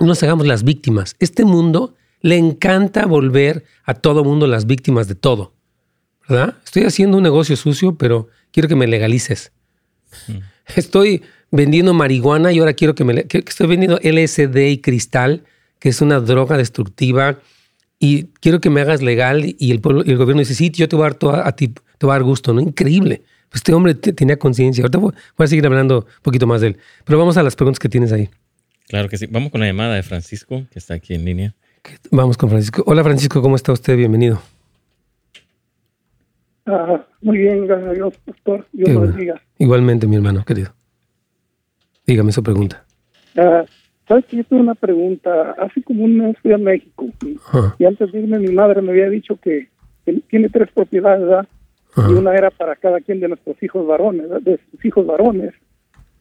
no 0.00 0.06
nos 0.06 0.22
hagamos 0.24 0.46
las 0.46 0.64
víctimas. 0.64 1.14
Este 1.20 1.44
mundo 1.44 1.94
le 2.20 2.36
encanta 2.36 3.06
volver 3.06 3.64
a 3.84 3.94
todo 3.94 4.24
mundo 4.24 4.48
las 4.48 4.66
víctimas 4.66 5.06
de 5.06 5.14
todo. 5.14 5.54
¿Verdad? 6.28 6.56
Estoy 6.64 6.82
haciendo 6.82 7.16
un 7.16 7.22
negocio 7.22 7.56
sucio, 7.56 7.96
pero 7.96 8.28
quiero 8.50 8.68
que 8.68 8.74
me 8.74 8.88
legalices. 8.88 9.52
Mm. 10.26 10.38
Estoy 10.74 11.22
vendiendo 11.52 11.94
marihuana 11.94 12.52
y 12.52 12.58
ahora 12.58 12.74
quiero 12.74 12.94
que 12.94 13.04
me... 13.04 13.26
estoy 13.28 13.66
vendiendo 13.68 13.98
LSD 14.02 14.56
y 14.70 14.78
cristal, 14.78 15.44
que 15.78 15.88
es 15.88 16.00
una 16.00 16.18
droga 16.20 16.56
destructiva, 16.56 17.38
y 17.98 18.24
quiero 18.40 18.60
que 18.60 18.70
me 18.70 18.80
hagas 18.80 19.02
legal 19.02 19.54
y 19.58 19.70
el, 19.70 19.80
pueblo, 19.80 20.02
y 20.04 20.10
el 20.10 20.16
gobierno 20.16 20.40
dice, 20.40 20.54
sí, 20.54 20.70
yo 20.70 20.88
te 20.88 20.96
voy 20.96 21.06
a 21.06 21.10
dar 21.10 21.46
a, 21.46 21.52
ti, 21.52 21.68
te 21.68 22.06
voy 22.06 22.10
a 22.10 22.14
dar 22.14 22.22
gusto, 22.22 22.52
¿no? 22.52 22.60
Increíble. 22.60 23.22
Pues 23.50 23.60
este 23.60 23.74
hombre 23.74 23.94
tenía 23.94 24.38
conciencia. 24.38 24.82
Ahorita 24.82 24.98
voy, 24.98 25.12
a 25.36 25.46
seguir 25.46 25.66
hablando 25.66 26.00
un 26.00 26.22
poquito 26.22 26.46
más 26.46 26.60
de 26.60 26.68
él. 26.68 26.76
Pero 27.04 27.18
vamos 27.18 27.36
a 27.36 27.42
las 27.42 27.56
preguntas 27.56 27.80
que 27.80 27.88
tienes 27.88 28.12
ahí. 28.12 28.28
Claro 28.88 29.08
que 29.08 29.18
sí. 29.18 29.26
Vamos 29.26 29.50
con 29.50 29.60
la 29.60 29.66
llamada 29.66 29.96
de 29.96 30.02
Francisco, 30.02 30.64
que 30.70 30.78
está 30.78 30.94
aquí 30.94 31.14
en 31.14 31.24
línea. 31.24 31.54
Vamos 32.10 32.36
con 32.36 32.48
Francisco. 32.48 32.82
Hola 32.86 33.02
Francisco, 33.02 33.42
¿cómo 33.42 33.56
está 33.56 33.72
usted? 33.72 33.96
Bienvenido. 33.96 34.40
Ah, 36.66 37.04
muy 37.22 37.38
bien, 37.38 37.66
gracias 37.66 37.90
a 37.90 37.92
Dios, 37.94 38.14
pastor. 38.24 38.66
Dios 38.72 38.90
lo 38.90 39.00
bendiga. 39.00 39.42
Igualmente, 39.58 40.06
mi 40.06 40.16
hermano 40.16 40.44
querido. 40.44 40.72
Dígame 42.06 42.30
su 42.30 42.42
pregunta. 42.42 42.84
Uh, 43.36 43.64
¿Sabes 44.06 44.24
que 44.26 44.38
yo 44.38 44.44
tengo 44.44 44.62
una 44.62 44.74
pregunta? 44.74 45.52
Hace 45.58 45.82
como 45.82 46.04
un 46.04 46.18
mes 46.18 46.36
fui 46.42 46.52
a 46.52 46.58
México 46.58 47.06
y, 47.78 47.84
antes 47.84 48.10
de 48.12 48.18
irme 48.18 48.38
mi 48.40 48.52
madre 48.52 48.82
me 48.82 48.90
había 48.90 49.08
dicho 49.08 49.36
que, 49.36 49.68
tiene 50.28 50.48
tres 50.48 50.68
propiedades, 50.74 51.20
¿verdad? 51.20 51.46
Y 51.96 52.12
una 52.12 52.34
era 52.34 52.50
para 52.50 52.76
cada 52.76 53.00
quien 53.00 53.20
de 53.20 53.28
nuestros 53.28 53.60
hijos 53.62 53.86
varones, 53.86 54.28
de 54.44 54.58
sus 54.70 54.84
hijos 54.84 55.06
varones. 55.06 55.52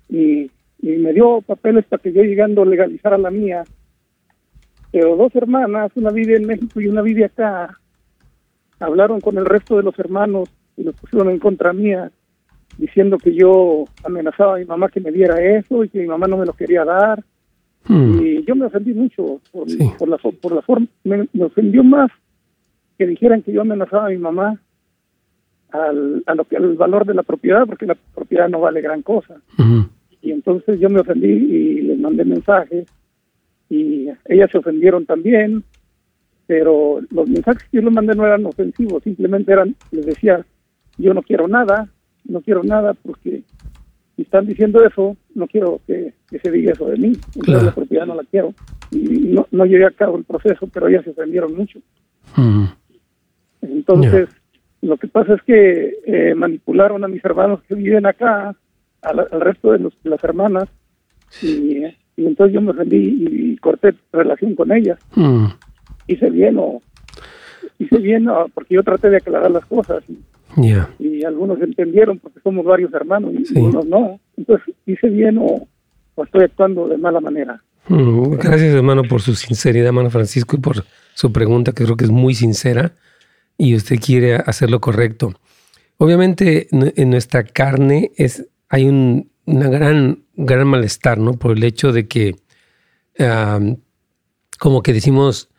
Y 0.10 0.50
y 0.82 0.92
me 0.98 1.14
dio 1.14 1.42
papeles 1.42 1.86
para 1.86 2.02
que 2.02 2.14
yo 2.14 2.24
llegando 2.24 2.64
legalizara 2.64 3.18
la 3.18 3.32
mía. 3.32 3.64
Pero 4.92 5.16
dos 5.16 5.36
hermanas, 5.36 5.92
una 5.96 6.12
vive 6.12 6.38
en 6.38 6.48
México 6.48 6.80
y 6.80 6.88
una 6.88 7.02
vive 7.02 7.26
acá, 7.26 7.78
hablaron 8.80 9.20
con 9.20 9.38
el 9.38 9.46
resto 9.46 9.78
de 9.78 9.84
los 9.84 9.98
hermanos 10.00 10.50
y 10.78 10.84
los 10.84 10.96
pusieron 10.96 11.30
en 11.30 11.40
contra 11.40 11.74
mía, 11.74 12.12
diciendo 12.78 13.18
que 13.18 13.36
yo 13.36 13.86
amenazaba 14.04 14.56
a 14.56 14.60
mi 14.60 14.66
mamá 14.66 14.90
que 14.90 15.02
me 15.02 15.12
diera 15.12 15.42
eso 15.42 15.84
y 15.84 15.90
que 15.90 16.00
mi 16.00 16.08
mamá 16.08 16.28
no 16.28 16.38
me 16.38 16.46
lo 16.46 16.54
quería 16.54 16.86
dar. 16.86 17.24
Hmm. 17.86 18.20
Y 18.24 18.44
yo 18.46 18.56
me 18.56 18.66
ofendí 18.66 18.94
mucho 18.94 19.42
por, 19.52 19.70
la, 20.08 20.18
por 20.18 20.54
la 20.54 20.62
forma, 20.62 20.88
me, 21.04 21.28
ofendió 21.44 21.84
más 21.84 22.10
que 22.98 23.06
dijeran 23.06 23.42
que 23.42 23.52
yo 23.52 23.62
amenazaba 23.62 24.08
a 24.08 24.10
mi 24.10 24.18
mamá 24.18 24.60
al, 25.72 26.24
a 26.26 26.36
lo 26.36 26.46
que, 26.46 26.58
al 26.58 26.76
valor 26.76 27.06
de 27.06 27.14
la 27.14 27.24
propiedad, 27.24 27.66
porque 27.66 27.86
la 27.86 27.98
propiedad 28.16 28.50
no 28.50 28.60
vale 28.60 28.82
gran 28.82 29.02
cosa. 29.02 29.42
Y 30.22 30.32
entonces 30.32 30.80
yo 30.80 30.90
me 30.90 31.00
ofendí 31.00 31.28
y 31.28 31.82
les 31.82 32.00
mandé 32.00 32.26
mensajes 32.26 32.88
y 33.70 34.08
ellas 34.26 34.50
se 34.52 34.58
ofendieron 34.58 35.06
también, 35.06 35.64
pero 36.48 37.00
los 37.12 37.30
mensajes 37.30 37.64
que 37.70 37.78
yo 37.78 37.84
les 37.84 37.94
mandé 37.94 38.16
no 38.16 38.26
eran 38.26 38.46
ofensivos, 38.46 39.04
simplemente 39.04 39.52
eran, 39.52 39.76
les 39.92 40.06
decía, 40.06 40.46
yo 40.98 41.14
no 41.14 41.22
quiero 41.22 41.48
nada, 41.48 41.88
no 42.26 42.42
quiero 42.42 42.64
nada 42.64 42.94
porque 42.96 43.44
si 44.16 44.24
están 44.24 44.46
diciendo 44.46 44.84
eso, 44.84 45.16
no 45.36 45.48
quiero 45.48 45.80
que, 45.88 46.14
se 46.42 46.52
diga 46.52 46.74
eso 46.74 46.88
de 46.88 46.98
mí, 46.98 47.14
entonces 47.36 47.64
la 47.64 47.74
propiedad 47.74 48.06
no 48.06 48.16
la 48.16 48.24
quiero. 48.24 48.54
Y 48.92 48.98
no, 48.98 49.48
no 49.52 49.66
llegué 49.66 49.86
a 49.86 49.92
cabo 49.92 50.18
el 50.18 50.24
proceso, 50.24 50.68
pero 50.68 50.88
ellas 50.88 51.04
se 51.04 51.12
ofendieron 51.12 51.56
mucho. 51.56 51.80
Entonces, 53.62 54.30
lo 54.82 54.98
que 54.98 55.08
pasa 55.08 55.34
es 55.34 55.42
que 55.44 55.98
eh, 56.06 56.34
manipularon 56.36 57.04
a 57.04 57.08
mis 57.08 57.24
hermanos 57.24 57.62
que 57.68 57.76
viven 57.76 58.06
acá 58.06 58.56
al, 59.02 59.30
resto 59.42 59.72
de, 59.72 59.90
las 60.04 60.24
hermanas 60.24 60.70
y, 61.42 61.84
entonces 62.18 62.54
yo 62.54 62.62
me 62.62 62.74
rendí 62.74 63.26
y 63.30 63.58
corté 63.58 63.94
relación 64.12 64.56
con 64.56 64.72
ellas. 64.72 65.00
Mm. 65.16 65.46
Hice 66.08 66.30
bien 66.30 66.58
o 66.58 66.82
hice 67.78 67.98
bien 67.98 68.28
porque 68.54 68.76
yo 68.76 68.84
traté 68.84 69.10
de 69.10 69.18
aclarar 69.18 69.52
las 69.52 69.66
cosas. 69.66 70.04
Y 70.58 71.24
algunos 71.24 71.62
entendieron 71.62 72.20
porque 72.20 72.40
somos 72.42 72.66
varios 72.66 72.94
hermanos 72.94 73.34
y 73.34 73.58
algunos 73.58 73.86
no. 73.86 74.20
Entonces, 74.36 74.76
hice 74.86 75.08
bien 75.10 75.38
o, 75.38 75.68
estoy 76.22 76.44
actuando 76.44 76.88
de 76.90 76.98
mala 76.98 77.22
manera. 77.22 77.62
Mm, 77.88 78.32
gracias, 78.32 78.74
hermano, 78.74 79.04
por 79.04 79.22
su 79.22 79.36
sinceridad, 79.36 79.88
hermano 79.88 80.10
Francisco, 80.10 80.58
y 80.58 80.60
por 80.60 80.84
su 81.14 81.32
pregunta, 81.32 81.72
que 81.72 81.86
creo 81.86 81.96
que 81.96 82.04
es 82.04 82.12
muy 82.12 82.34
sincera 82.34 82.92
y 83.60 83.76
usted 83.76 84.00
quiere 84.00 84.36
hacer 84.38 84.72
lo 84.72 84.82
correcto. 84.82 85.40
Obviamente, 85.98 86.68
en 86.72 87.10
nuestra 87.12 87.44
carne 87.44 88.12
es, 88.16 88.48
hay 88.70 88.88
un 88.88 89.30
una 89.50 89.68
gran, 89.68 90.24
gran 90.36 90.68
malestar, 90.68 91.18
¿no? 91.18 91.34
Por 91.34 91.58
el 91.58 91.64
hecho 91.64 91.92
de 91.92 92.08
que, 92.08 92.36
como 94.60 94.84
que 94.84 94.94
decimos, 94.94 95.50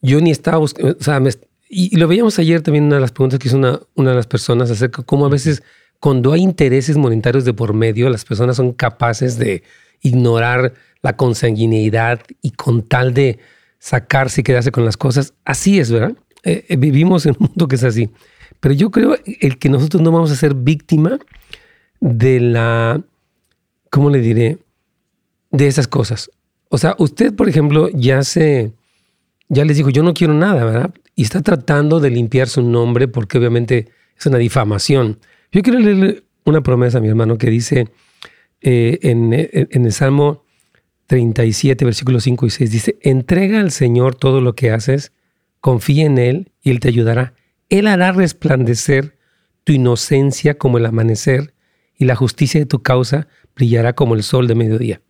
yo 0.00 0.20
ni 0.20 0.30
estaba 0.30 0.58
buscando, 0.58 0.96
o 0.98 1.02
sea, 1.02 1.20
y, 1.68 1.96
lo 1.96 2.06
veíamos 2.06 2.38
ayer 2.38 2.62
también 2.62 2.84
una 2.84 2.96
de 2.96 3.00
las 3.00 3.12
preguntas 3.12 3.38
que 3.38 3.48
hizo 3.48 3.56
una, 3.56 3.80
una 3.94 4.10
de 4.10 4.16
las 4.16 4.26
personas 4.26 4.70
acerca 4.70 5.02
de 5.02 5.06
cómo 5.06 5.26
a 5.26 5.30
veces 5.30 5.62
cuando 5.98 6.32
hay 6.32 6.42
intereses 6.42 6.96
monetarios 6.96 7.44
de 7.44 7.54
por 7.54 7.74
medio, 7.74 8.08
las 8.10 8.24
personas 8.24 8.56
son 8.56 8.72
capaces 8.72 9.38
de 9.38 9.62
ignorar 10.00 10.74
la 11.00 11.16
consanguineidad 11.16 12.20
y 12.42 12.52
con 12.52 12.82
tal 12.82 13.14
de 13.14 13.38
sacarse 13.78 14.40
y 14.40 14.44
quedarse 14.44 14.72
con 14.72 14.84
las 14.84 14.96
cosas. 14.96 15.34
Así 15.44 15.78
es, 15.78 15.90
¿verdad? 15.90 16.16
Eh, 16.42 16.64
eh, 16.68 16.76
vivimos 16.76 17.26
en 17.26 17.36
un 17.38 17.46
mundo 17.48 17.68
que 17.68 17.76
es 17.76 17.84
así. 17.84 18.10
Pero 18.60 18.74
yo 18.74 18.90
creo 18.90 19.16
el 19.40 19.58
que 19.58 19.68
nosotros 19.68 20.02
no 20.02 20.12
vamos 20.12 20.30
a 20.30 20.36
ser 20.36 20.54
víctima 20.54 21.18
de 22.00 22.40
la 22.40 23.02
¿cómo 23.92 24.08
le 24.08 24.20
diré? 24.20 24.58
De 25.50 25.66
esas 25.66 25.86
cosas. 25.86 26.30
O 26.70 26.78
sea, 26.78 26.96
usted, 26.98 27.34
por 27.34 27.48
ejemplo, 27.48 27.90
ya 27.92 28.22
se, 28.24 28.72
ya 29.48 29.66
les 29.66 29.76
dijo, 29.76 29.90
yo 29.90 30.02
no 30.02 30.14
quiero 30.14 30.32
nada, 30.32 30.64
¿verdad? 30.64 30.94
Y 31.14 31.22
está 31.22 31.42
tratando 31.42 32.00
de 32.00 32.08
limpiar 32.08 32.48
su 32.48 32.62
nombre 32.62 33.06
porque 33.06 33.36
obviamente 33.36 33.90
es 34.18 34.24
una 34.24 34.38
difamación. 34.38 35.18
Yo 35.52 35.60
quiero 35.60 35.78
leerle 35.78 36.22
una 36.46 36.62
promesa 36.62 36.98
a 36.98 37.00
mi 37.02 37.08
hermano 37.08 37.36
que 37.36 37.50
dice 37.50 37.88
eh, 38.62 38.98
en, 39.02 39.34
en 39.34 39.84
el 39.84 39.92
Salmo 39.92 40.42
37, 41.08 41.84
versículos 41.84 42.24
5 42.24 42.46
y 42.46 42.50
6, 42.50 42.70
dice, 42.70 42.96
entrega 43.02 43.60
al 43.60 43.72
Señor 43.72 44.14
todo 44.14 44.40
lo 44.40 44.54
que 44.54 44.70
haces, 44.70 45.12
confía 45.62 46.04
en 46.04 46.18
Él 46.18 46.52
y 46.60 46.70
Él 46.70 46.80
te 46.80 46.88
ayudará. 46.88 47.32
Él 47.70 47.86
hará 47.86 48.12
resplandecer 48.12 49.16
tu 49.64 49.72
inocencia 49.72 50.58
como 50.58 50.76
el 50.76 50.84
amanecer 50.84 51.54
y 51.96 52.04
la 52.04 52.16
justicia 52.16 52.60
de 52.60 52.66
tu 52.66 52.82
causa 52.82 53.28
brillará 53.54 53.94
como 53.94 54.14
el 54.14 54.24
sol 54.24 54.46
de 54.48 54.54
mediodía. 54.54 55.00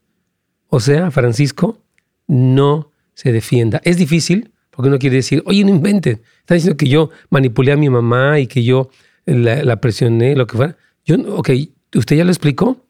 O 0.68 0.78
sea, 0.78 1.10
Francisco, 1.10 1.82
no 2.28 2.92
se 3.14 3.32
defienda. 3.32 3.80
Es 3.84 3.96
difícil 3.96 4.52
porque 4.70 4.88
uno 4.88 4.98
quiere 4.98 5.16
decir, 5.16 5.42
oye, 5.46 5.64
no 5.64 5.70
inventen. 5.70 6.22
Está 6.40 6.54
diciendo 6.54 6.76
que 6.76 6.88
yo 6.88 7.10
manipulé 7.30 7.72
a 7.72 7.76
mi 7.76 7.90
mamá 7.90 8.38
y 8.38 8.46
que 8.46 8.62
yo 8.62 8.90
la, 9.24 9.80
presioné, 9.80 10.36
lo 10.36 10.46
que 10.46 10.56
fuera. 10.56 10.76
Yo, 11.04 11.16
ok, 11.34 11.50
usted 11.94 12.16
ya 12.16 12.24
lo 12.24 12.30
explicó. 12.30 12.86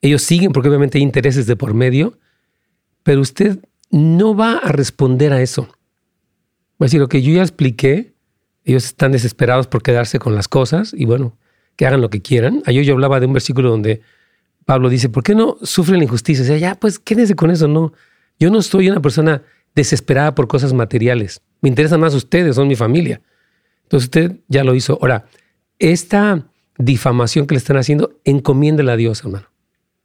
Ellos 0.00 0.22
siguen 0.22 0.52
porque 0.52 0.68
obviamente 0.68 0.98
hay 0.98 1.04
intereses 1.04 1.46
de 1.46 1.56
por 1.56 1.74
medio, 1.74 2.18
pero 3.02 3.20
usted 3.20 3.58
no 3.90 4.34
va 4.34 4.54
a 4.58 4.72
responder 4.72 5.32
a 5.32 5.42
eso. 5.42 5.68
Va 6.80 6.84
a 6.84 6.86
decir, 6.86 7.02
ok, 7.02 7.16
yo 7.16 7.32
ya 7.32 7.42
expliqué, 7.42 8.14
ellos 8.64 8.84
están 8.84 9.12
desesperados 9.12 9.66
por 9.66 9.82
quedarse 9.82 10.18
con 10.18 10.34
las 10.34 10.48
cosas 10.48 10.94
y 10.96 11.04
bueno, 11.04 11.36
que 11.76 11.86
hagan 11.86 12.00
lo 12.00 12.10
que 12.10 12.22
quieran. 12.22 12.62
Ayer 12.66 12.84
yo 12.84 12.94
hablaba 12.94 13.20
de 13.20 13.26
un 13.26 13.32
versículo 13.32 13.70
donde 13.70 14.02
Pablo 14.64 14.88
dice, 14.88 15.08
¿por 15.08 15.22
qué 15.22 15.34
no 15.34 15.56
sufren 15.62 15.98
la 15.98 16.04
injusticia? 16.04 16.54
O 16.54 16.56
ya, 16.56 16.74
pues 16.74 16.98
quédense 16.98 17.34
con 17.34 17.50
eso, 17.50 17.68
no. 17.68 17.92
Yo 18.38 18.50
no 18.50 18.62
soy 18.62 18.88
una 18.88 19.00
persona 19.00 19.42
desesperada 19.74 20.34
por 20.34 20.48
cosas 20.48 20.72
materiales. 20.72 21.42
Me 21.60 21.68
interesan 21.68 22.00
más 22.00 22.14
ustedes, 22.14 22.56
son 22.56 22.68
mi 22.68 22.76
familia. 22.76 23.20
Entonces 23.84 24.06
usted 24.06 24.40
ya 24.48 24.64
lo 24.64 24.74
hizo. 24.74 24.98
Ahora, 25.00 25.26
esta 25.78 26.46
difamación 26.78 27.46
que 27.46 27.54
le 27.54 27.58
están 27.58 27.76
haciendo, 27.76 28.20
encomiéndela 28.24 28.92
a 28.92 28.96
Dios, 28.96 29.20
hermano. 29.24 29.46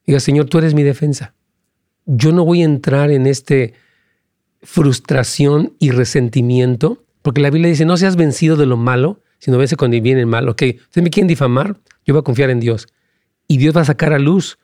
Diga, 0.05 0.19
Señor, 0.19 0.45
tú 0.45 0.57
eres 0.57 0.73
mi 0.73 0.83
defensa. 0.83 1.33
Yo 2.05 2.31
no 2.31 2.45
voy 2.45 2.61
a 2.61 2.65
entrar 2.65 3.11
en 3.11 3.27
este 3.27 3.73
frustración 4.61 5.73
y 5.79 5.91
resentimiento, 5.91 7.03
porque 7.21 7.41
la 7.41 7.49
Biblia 7.49 7.69
dice, 7.69 7.85
no 7.85 7.97
seas 7.97 8.15
vencido 8.15 8.55
de 8.55 8.65
lo 8.65 8.77
malo, 8.77 9.19
sino 9.39 9.57
vence 9.57 9.75
cuando 9.75 9.99
viene 10.01 10.21
el 10.21 10.27
mal. 10.27 10.49
Ok, 10.49 10.63
ustedes 10.79 11.03
me 11.03 11.09
quieren 11.09 11.27
difamar, 11.27 11.77
yo 12.05 12.13
voy 12.13 12.19
a 12.19 12.23
confiar 12.23 12.49
en 12.49 12.59
Dios 12.59 12.87
y 13.47 13.57
Dios 13.57 13.75
va 13.75 13.81
a 13.81 13.85
sacar 13.85 14.13
a 14.13 14.19
luz 14.19 14.57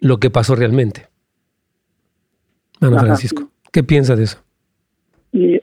lo 0.00 0.18
que 0.18 0.30
pasó 0.30 0.54
realmente. 0.54 1.06
Ana 2.80 3.00
Francisco, 3.00 3.50
¿qué 3.72 3.82
piensa 3.82 4.14
de 4.14 4.24
eso? 4.24 4.38
Y, 5.32 5.60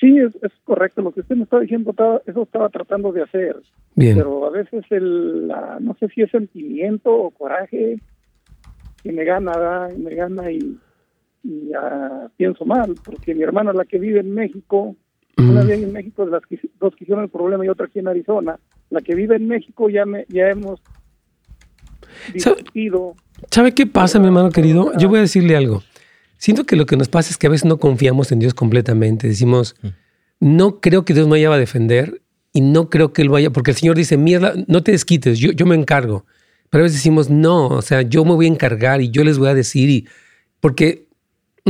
sí, 0.00 0.18
es, 0.18 0.52
correcto. 0.64 1.02
Lo 1.02 1.12
que 1.12 1.20
usted 1.20 1.36
me 1.36 1.44
está 1.44 1.60
diciendo, 1.60 1.94
eso 2.26 2.42
estaba 2.42 2.68
tratando 2.68 3.12
de 3.12 3.22
hacer. 3.22 3.56
Bien. 3.94 4.16
Pero 4.16 4.46
a 4.46 4.50
veces, 4.50 4.84
el, 4.90 5.48
no 5.80 5.96
sé 6.00 6.08
si 6.08 6.22
es 6.22 6.30
sentimiento 6.30 7.12
o 7.12 7.30
coraje 7.30 8.00
que 9.02 9.12
me 9.12 9.24
gana, 9.24 9.88
me 9.96 10.14
gana 10.14 10.50
y, 10.50 10.78
pienso 12.36 12.64
mal, 12.64 12.94
porque 13.04 13.34
mi 13.34 13.42
hermana, 13.42 13.72
la 13.72 13.84
que 13.84 13.98
vive 13.98 14.20
en 14.20 14.34
México, 14.34 14.96
una 15.36 15.64
vez 15.64 15.82
en 15.82 15.92
México, 15.92 16.26
las 16.26 16.42
dos 16.78 16.94
que 16.94 17.04
hicieron 17.04 17.24
el 17.24 17.30
problema 17.30 17.64
y 17.64 17.68
otra 17.68 17.86
aquí 17.86 17.98
en 17.98 18.08
Arizona, 18.08 18.58
la 18.90 19.00
que 19.00 19.14
vive 19.14 19.36
en 19.36 19.48
México 19.48 19.88
ya, 19.88 20.04
me, 20.04 20.26
ya 20.28 20.48
hemos 20.50 20.80
¿Sabe 23.50 23.72
qué 23.74 23.86
pasa, 23.86 24.18
mi 24.18 24.26
hermano 24.26 24.50
querido? 24.50 24.92
Yo 24.98 25.08
voy 25.08 25.18
a 25.18 25.22
decirle 25.22 25.56
algo. 25.56 25.82
Siento 26.36 26.64
que 26.64 26.76
lo 26.76 26.86
que 26.86 26.96
nos 26.96 27.08
pasa 27.08 27.30
es 27.30 27.38
que 27.38 27.46
a 27.46 27.50
veces 27.50 27.66
no 27.66 27.78
confiamos 27.78 28.32
en 28.32 28.38
Dios 28.38 28.54
completamente. 28.54 29.28
Decimos, 29.28 29.76
mm. 29.82 29.88
no 30.40 30.80
creo 30.80 31.04
que 31.04 31.14
Dios 31.14 31.26
me 31.26 31.32
vaya 31.32 31.52
a 31.52 31.58
defender 31.58 32.22
y 32.52 32.60
no 32.60 32.88
creo 32.88 33.12
que 33.12 33.22
Él 33.22 33.28
vaya, 33.28 33.50
porque 33.50 33.72
el 33.72 33.76
Señor 33.76 33.96
dice, 33.96 34.16
mierda, 34.16 34.54
no 34.66 34.82
te 34.82 34.92
desquites, 34.92 35.38
yo, 35.38 35.52
yo 35.52 35.66
me 35.66 35.74
encargo. 35.74 36.24
Pero 36.68 36.82
a 36.82 36.84
veces 36.84 36.98
decimos, 36.98 37.30
no, 37.30 37.68
o 37.68 37.82
sea, 37.82 38.02
yo 38.02 38.24
me 38.24 38.32
voy 38.32 38.46
a 38.46 38.48
encargar 38.48 39.00
y 39.00 39.10
yo 39.10 39.24
les 39.24 39.38
voy 39.38 39.48
a 39.48 39.54
decir, 39.54 39.88
y, 39.90 40.08
porque 40.60 41.08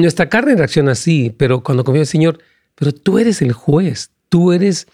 nuestra 0.01 0.29
carne 0.29 0.57
reacciona 0.57 0.93
así, 0.93 1.35
pero 1.37 1.63
cuando 1.63 1.85
confía 1.85 2.01
en 2.01 2.03
el 2.03 2.07
Señor, 2.07 2.39
pero 2.75 2.93
tú 2.93 3.19
eres 3.19 3.43
el 3.43 3.53
juez, 3.53 4.11
tú 4.29 4.53
eres 4.53 4.87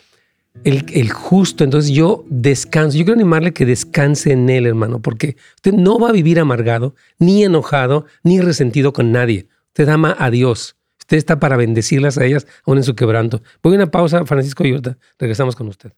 el, 0.64 1.10
justo. 1.10 1.64
Entonces 1.64 1.92
yo 1.92 2.24
descanso. 2.28 2.98
Yo 2.98 3.04
quiero 3.04 3.20
animarle 3.20 3.52
que 3.52 3.66
descanse 3.66 4.32
en 4.32 4.48
Él, 4.48 4.66
hermano, 4.66 5.00
porque 5.00 5.36
usted 5.56 5.72
no 5.72 5.98
va 5.98 6.10
a 6.10 6.12
vivir 6.12 6.40
amargado, 6.40 6.94
ni 7.18 7.44
enojado, 7.44 8.06
ni 8.22 8.40
resentido 8.40 8.92
con 8.92 9.12
nadie. 9.12 9.48
Usted 9.68 9.88
ama 9.88 10.16
a 10.18 10.30
Dios. 10.30 10.76
Usted 10.98 11.18
está 11.18 11.38
para 11.38 11.56
bendecirlas 11.56 12.18
a 12.18 12.24
ellas 12.24 12.46
aún 12.64 12.78
en 12.78 12.84
su 12.84 12.96
quebranto. 12.96 13.42
Voy 13.62 13.74
a 13.74 13.76
una 13.76 13.90
pausa, 13.90 14.24
Francisco 14.26 14.64
y 14.64 14.76
regresamos 15.18 15.54
con 15.54 15.68
usted. 15.68 15.92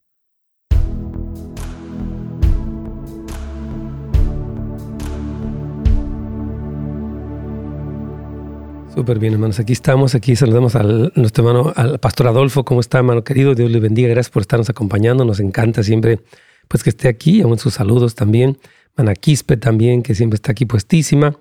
Súper 8.99 9.21
bien, 9.21 9.35
hermanos. 9.35 9.61
Aquí 9.61 9.73
estamos, 9.73 10.17
aquí 10.17 10.35
saludamos 10.35 10.75
a 10.75 10.83
nuestro 10.83 11.49
hermano, 11.49 11.73
al 11.77 12.01
pastor 12.01 12.27
Adolfo. 12.27 12.65
¿Cómo 12.65 12.81
está, 12.81 12.99
hermano 12.99 13.23
querido? 13.23 13.55
Dios 13.55 13.71
le 13.71 13.79
bendiga. 13.79 14.09
Gracias 14.09 14.33
por 14.33 14.41
estarnos 14.41 14.69
acompañando. 14.71 15.25
Nos 15.25 15.39
encanta 15.39 15.85
siempre 15.85 16.19
pues 16.67 16.83
que 16.83 16.91
esté 16.91 17.07
aquí, 17.07 17.41
aún 17.41 17.61
sus 17.61 17.75
saludos 17.75 18.17
también. 18.17 18.59
Mana 18.97 19.15
Quispe 19.15 19.57
también, 19.57 20.03
que 20.03 20.17
siempre 20.17 20.35
está 20.35 20.51
aquí 20.51 20.67
puestísima. 20.67 21.39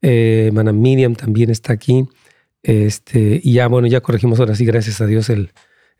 Eh, 0.00 0.48
Mana 0.54 0.72
Miriam 0.72 1.14
también 1.14 1.50
está 1.50 1.74
aquí. 1.74 2.08
Este, 2.62 3.38
y 3.44 3.52
ya, 3.52 3.68
bueno, 3.68 3.86
ya 3.86 4.00
corregimos 4.00 4.40
ahora 4.40 4.54
sí, 4.54 4.64
gracias 4.64 5.02
a 5.02 5.06
Dios, 5.06 5.28
el, 5.28 5.50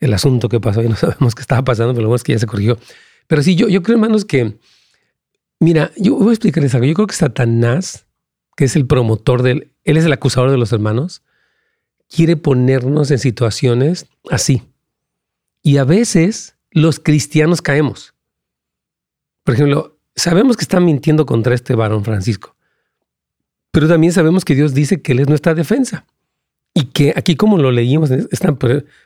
el 0.00 0.14
asunto 0.14 0.48
que 0.48 0.58
pasó. 0.58 0.80
Ya 0.80 0.88
no 0.88 0.96
sabemos 0.96 1.34
qué 1.34 1.42
estaba 1.42 1.62
pasando, 1.64 1.92
pero 1.92 2.04
lo 2.04 2.08
bueno 2.08 2.24
que 2.24 2.32
ya 2.32 2.38
se 2.38 2.46
corrigió. 2.46 2.78
Pero 3.26 3.42
sí, 3.42 3.56
yo, 3.56 3.68
yo 3.68 3.82
creo, 3.82 3.96
hermanos, 3.96 4.24
que, 4.24 4.56
mira, 5.60 5.90
yo 5.98 6.16
voy 6.16 6.30
a 6.30 6.32
explicarles 6.32 6.74
algo. 6.74 6.86
Yo 6.86 6.94
creo 6.94 7.08
que 7.08 7.14
Satanás, 7.14 8.03
que 8.56 8.64
es 8.64 8.76
el 8.76 8.86
promotor 8.86 9.42
del, 9.42 9.72
él 9.84 9.96
es 9.96 10.04
el 10.04 10.12
acusador 10.12 10.50
de 10.50 10.58
los 10.58 10.72
hermanos, 10.72 11.22
quiere 12.08 12.36
ponernos 12.36 13.10
en 13.10 13.18
situaciones 13.18 14.06
así. 14.30 14.62
Y 15.62 15.78
a 15.78 15.84
veces 15.84 16.56
los 16.70 17.00
cristianos 17.00 17.62
caemos. 17.62 18.14
Por 19.42 19.54
ejemplo, 19.54 19.98
sabemos 20.14 20.56
que 20.56 20.62
están 20.62 20.84
mintiendo 20.84 21.26
contra 21.26 21.54
este 21.54 21.74
varón 21.74 22.04
Francisco, 22.04 22.56
pero 23.70 23.88
también 23.88 24.12
sabemos 24.12 24.44
que 24.44 24.54
Dios 24.54 24.74
dice 24.74 25.02
que 25.02 25.12
Él 25.12 25.20
es 25.20 25.28
nuestra 25.28 25.54
defensa. 25.54 26.06
Y 26.76 26.86
que 26.86 27.14
aquí, 27.16 27.36
como 27.36 27.56
lo 27.56 27.70
leímos, 27.70 28.10
esta 28.10 28.56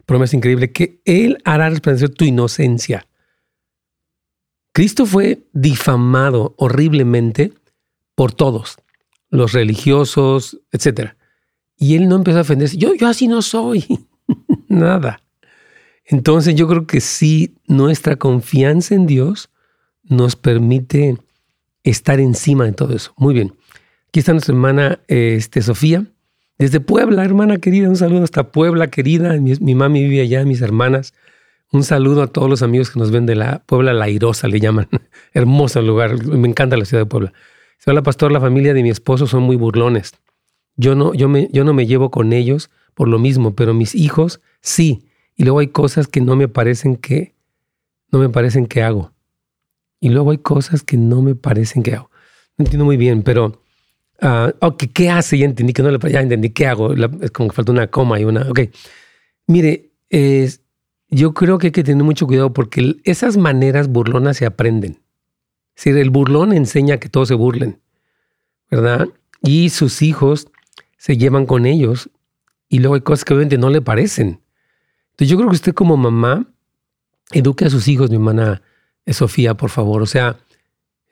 promesa 0.06 0.36
increíble, 0.36 0.72
que 0.72 1.00
Él 1.04 1.38
hará 1.44 1.68
resplandecer 1.68 2.08
tu 2.10 2.24
inocencia. 2.24 3.06
Cristo 4.72 5.04
fue 5.04 5.46
difamado 5.52 6.54
horriblemente 6.56 7.52
por 8.14 8.32
todos 8.32 8.78
los 9.30 9.52
religiosos, 9.52 10.60
etc. 10.72 11.12
Y 11.76 11.96
él 11.96 12.08
no 12.08 12.16
empezó 12.16 12.38
a 12.38 12.42
ofenderse. 12.42 12.76
Yo, 12.76 12.94
yo 12.94 13.08
así 13.08 13.28
no 13.28 13.42
soy. 13.42 13.84
Nada. 14.68 15.20
Entonces 16.04 16.54
yo 16.54 16.66
creo 16.66 16.86
que 16.86 17.00
sí, 17.00 17.54
nuestra 17.66 18.16
confianza 18.16 18.94
en 18.94 19.06
Dios 19.06 19.50
nos 20.04 20.36
permite 20.36 21.18
estar 21.84 22.18
encima 22.18 22.64
de 22.64 22.72
todo 22.72 22.94
eso. 22.94 23.12
Muy 23.16 23.34
bien. 23.34 23.54
Aquí 24.08 24.20
está 24.20 24.32
nuestra 24.32 24.54
hermana 24.54 25.00
este, 25.06 25.60
Sofía, 25.60 26.06
desde 26.58 26.80
Puebla, 26.80 27.24
hermana 27.24 27.58
querida. 27.58 27.88
Un 27.88 27.96
saludo 27.96 28.24
hasta 28.24 28.50
Puebla, 28.50 28.88
querida. 28.88 29.34
Mi, 29.34 29.54
mi 29.60 29.74
mami 29.74 30.02
vive 30.04 30.22
allá, 30.22 30.44
mis 30.44 30.62
hermanas. 30.62 31.12
Un 31.70 31.84
saludo 31.84 32.22
a 32.22 32.28
todos 32.28 32.48
los 32.48 32.62
amigos 32.62 32.90
que 32.90 32.98
nos 32.98 33.10
ven 33.10 33.26
de 33.26 33.36
la 33.36 33.62
Puebla 33.66 33.92
Lairosa, 33.92 34.48
le 34.48 34.58
llaman. 34.58 34.88
Hermoso 35.34 35.82
lugar. 35.82 36.24
Me 36.24 36.48
encanta 36.48 36.78
la 36.78 36.86
ciudad 36.86 37.02
de 37.02 37.06
Puebla. 37.06 37.32
Hola, 37.86 38.02
pastor, 38.02 38.32
la 38.32 38.40
familia 38.40 38.74
de 38.74 38.82
mi 38.82 38.90
esposo 38.90 39.26
son 39.26 39.42
muy 39.44 39.56
burlones. 39.56 40.12
Yo 40.76 40.94
no, 40.94 41.14
yo, 41.14 41.28
me, 41.28 41.48
yo 41.52 41.64
no 41.64 41.72
me 41.72 41.86
llevo 41.86 42.10
con 42.10 42.32
ellos 42.32 42.70
por 42.94 43.08
lo 43.08 43.18
mismo, 43.18 43.54
pero 43.54 43.74
mis 43.74 43.94
hijos 43.94 44.40
sí. 44.60 45.04
Y 45.36 45.44
luego 45.44 45.60
hay 45.60 45.68
cosas 45.68 46.08
que 46.08 46.20
no 46.20 46.36
me 46.36 46.48
parecen 46.48 46.96
que, 46.96 47.34
no 48.10 48.18
me 48.18 48.28
parecen 48.28 48.66
que 48.66 48.82
hago. 48.82 49.12
Y 50.00 50.10
luego 50.10 50.30
hay 50.32 50.38
cosas 50.38 50.82
que 50.82 50.96
no 50.96 51.22
me 51.22 51.34
parecen 51.34 51.82
que 51.82 51.94
hago. 51.94 52.10
No 52.56 52.64
entiendo 52.64 52.84
muy 52.84 52.96
bien, 52.96 53.22
pero 53.22 53.60
Uh, 54.20 54.76
¿qué 54.76 55.10
hace? 55.10 55.38
Ya 55.38 55.44
entendí 55.44 55.72
que 55.72 55.82
no 55.82 55.90
le 55.90 55.98
ya 56.10 56.20
entendí 56.20 56.50
qué 56.50 56.66
hago. 56.66 56.92
es 56.92 57.30
como 57.30 57.48
que 57.50 57.54
falta 57.54 57.72
una 57.72 57.86
coma 57.86 58.18
y 58.18 58.24
una. 58.24 58.42
Ok. 58.50 58.60
Mire, 59.46 59.92
yo 61.08 61.34
creo 61.34 61.58
que 61.58 61.68
hay 61.68 61.72
que 61.72 61.84
tener 61.84 62.02
mucho 62.02 62.26
cuidado 62.26 62.52
porque 62.52 62.96
esas 63.04 63.36
maneras 63.36 63.88
burlonas 63.88 64.36
se 64.36 64.46
aprenden. 64.46 64.98
Si 65.78 65.90
el 65.90 66.10
burlón 66.10 66.52
enseña 66.52 66.96
que 66.96 67.08
todos 67.08 67.28
se 67.28 67.34
burlen, 67.34 67.78
¿verdad? 68.68 69.06
Y 69.42 69.70
sus 69.70 70.02
hijos 70.02 70.48
se 70.96 71.16
llevan 71.16 71.46
con 71.46 71.66
ellos 71.66 72.10
y 72.68 72.80
luego 72.80 72.96
hay 72.96 73.02
cosas 73.02 73.24
que 73.24 73.32
obviamente 73.32 73.58
no 73.58 73.70
le 73.70 73.80
parecen. 73.80 74.40
Entonces 75.12 75.28
yo 75.28 75.36
creo 75.36 75.50
que 75.50 75.54
usted 75.54 75.74
como 75.74 75.96
mamá 75.96 76.48
eduque 77.30 77.64
a 77.64 77.70
sus 77.70 77.86
hijos, 77.86 78.10
mi 78.10 78.16
hermana 78.16 78.60
Sofía, 79.06 79.54
por 79.54 79.70
favor. 79.70 80.02
O 80.02 80.06
sea, 80.06 80.40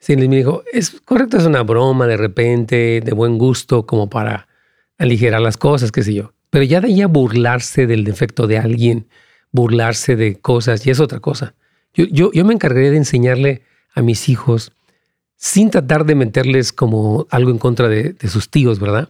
Sí, 0.00 0.16
me 0.16 0.26
dijo, 0.36 0.64
es 0.72 1.00
correcto, 1.04 1.38
es 1.38 1.46
una 1.46 1.62
broma 1.62 2.08
de 2.08 2.16
repente, 2.16 3.00
de 3.00 3.12
buen 3.12 3.38
gusto, 3.38 3.86
como 3.86 4.10
para 4.10 4.48
aligerar 4.98 5.40
las 5.40 5.56
cosas, 5.56 5.92
qué 5.92 6.02
sé 6.02 6.12
yo. 6.12 6.32
Pero 6.50 6.64
ya 6.64 6.80
de 6.80 6.88
ahí 6.88 7.02
a 7.02 7.06
burlarse 7.06 7.86
del 7.86 8.02
defecto 8.02 8.48
de 8.48 8.58
alguien, 8.58 9.06
burlarse 9.52 10.16
de 10.16 10.40
cosas, 10.40 10.84
y 10.86 10.90
es 10.90 10.98
otra 10.98 11.20
cosa. 11.20 11.54
Yo, 11.94 12.04
yo, 12.06 12.32
yo 12.32 12.44
me 12.44 12.52
encargaré 12.52 12.90
de 12.90 12.98
enseñarle 12.98 13.62
a 13.96 14.02
mis 14.02 14.28
hijos, 14.28 14.72
sin 15.34 15.70
tratar 15.70 16.04
de 16.04 16.14
meterles 16.14 16.72
como 16.72 17.26
algo 17.30 17.50
en 17.50 17.58
contra 17.58 17.88
de, 17.88 18.14
sus 18.28 18.50
tíos, 18.50 18.78
¿verdad? 18.78 19.08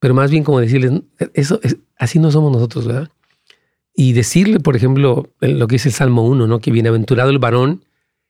Pero 0.00 0.12
más 0.12 0.30
bien 0.30 0.44
como 0.44 0.60
decirles, 0.60 1.02
eso 1.32 1.60
es, 1.62 1.78
así 1.96 2.18
no 2.18 2.30
somos 2.30 2.52
nosotros, 2.52 2.86
¿verdad? 2.86 3.10
Y 3.94 4.12
decirle, 4.12 4.58
por 4.58 4.76
ejemplo, 4.76 5.30
lo 5.40 5.66
que 5.68 5.76
dice 5.76 5.88
el 5.88 5.94
Salmo 5.94 6.26
1, 6.26 6.48
¿no? 6.48 6.58
Que 6.58 6.72
bienaventurado 6.72 7.30
el 7.30 7.38
varón 7.38 7.84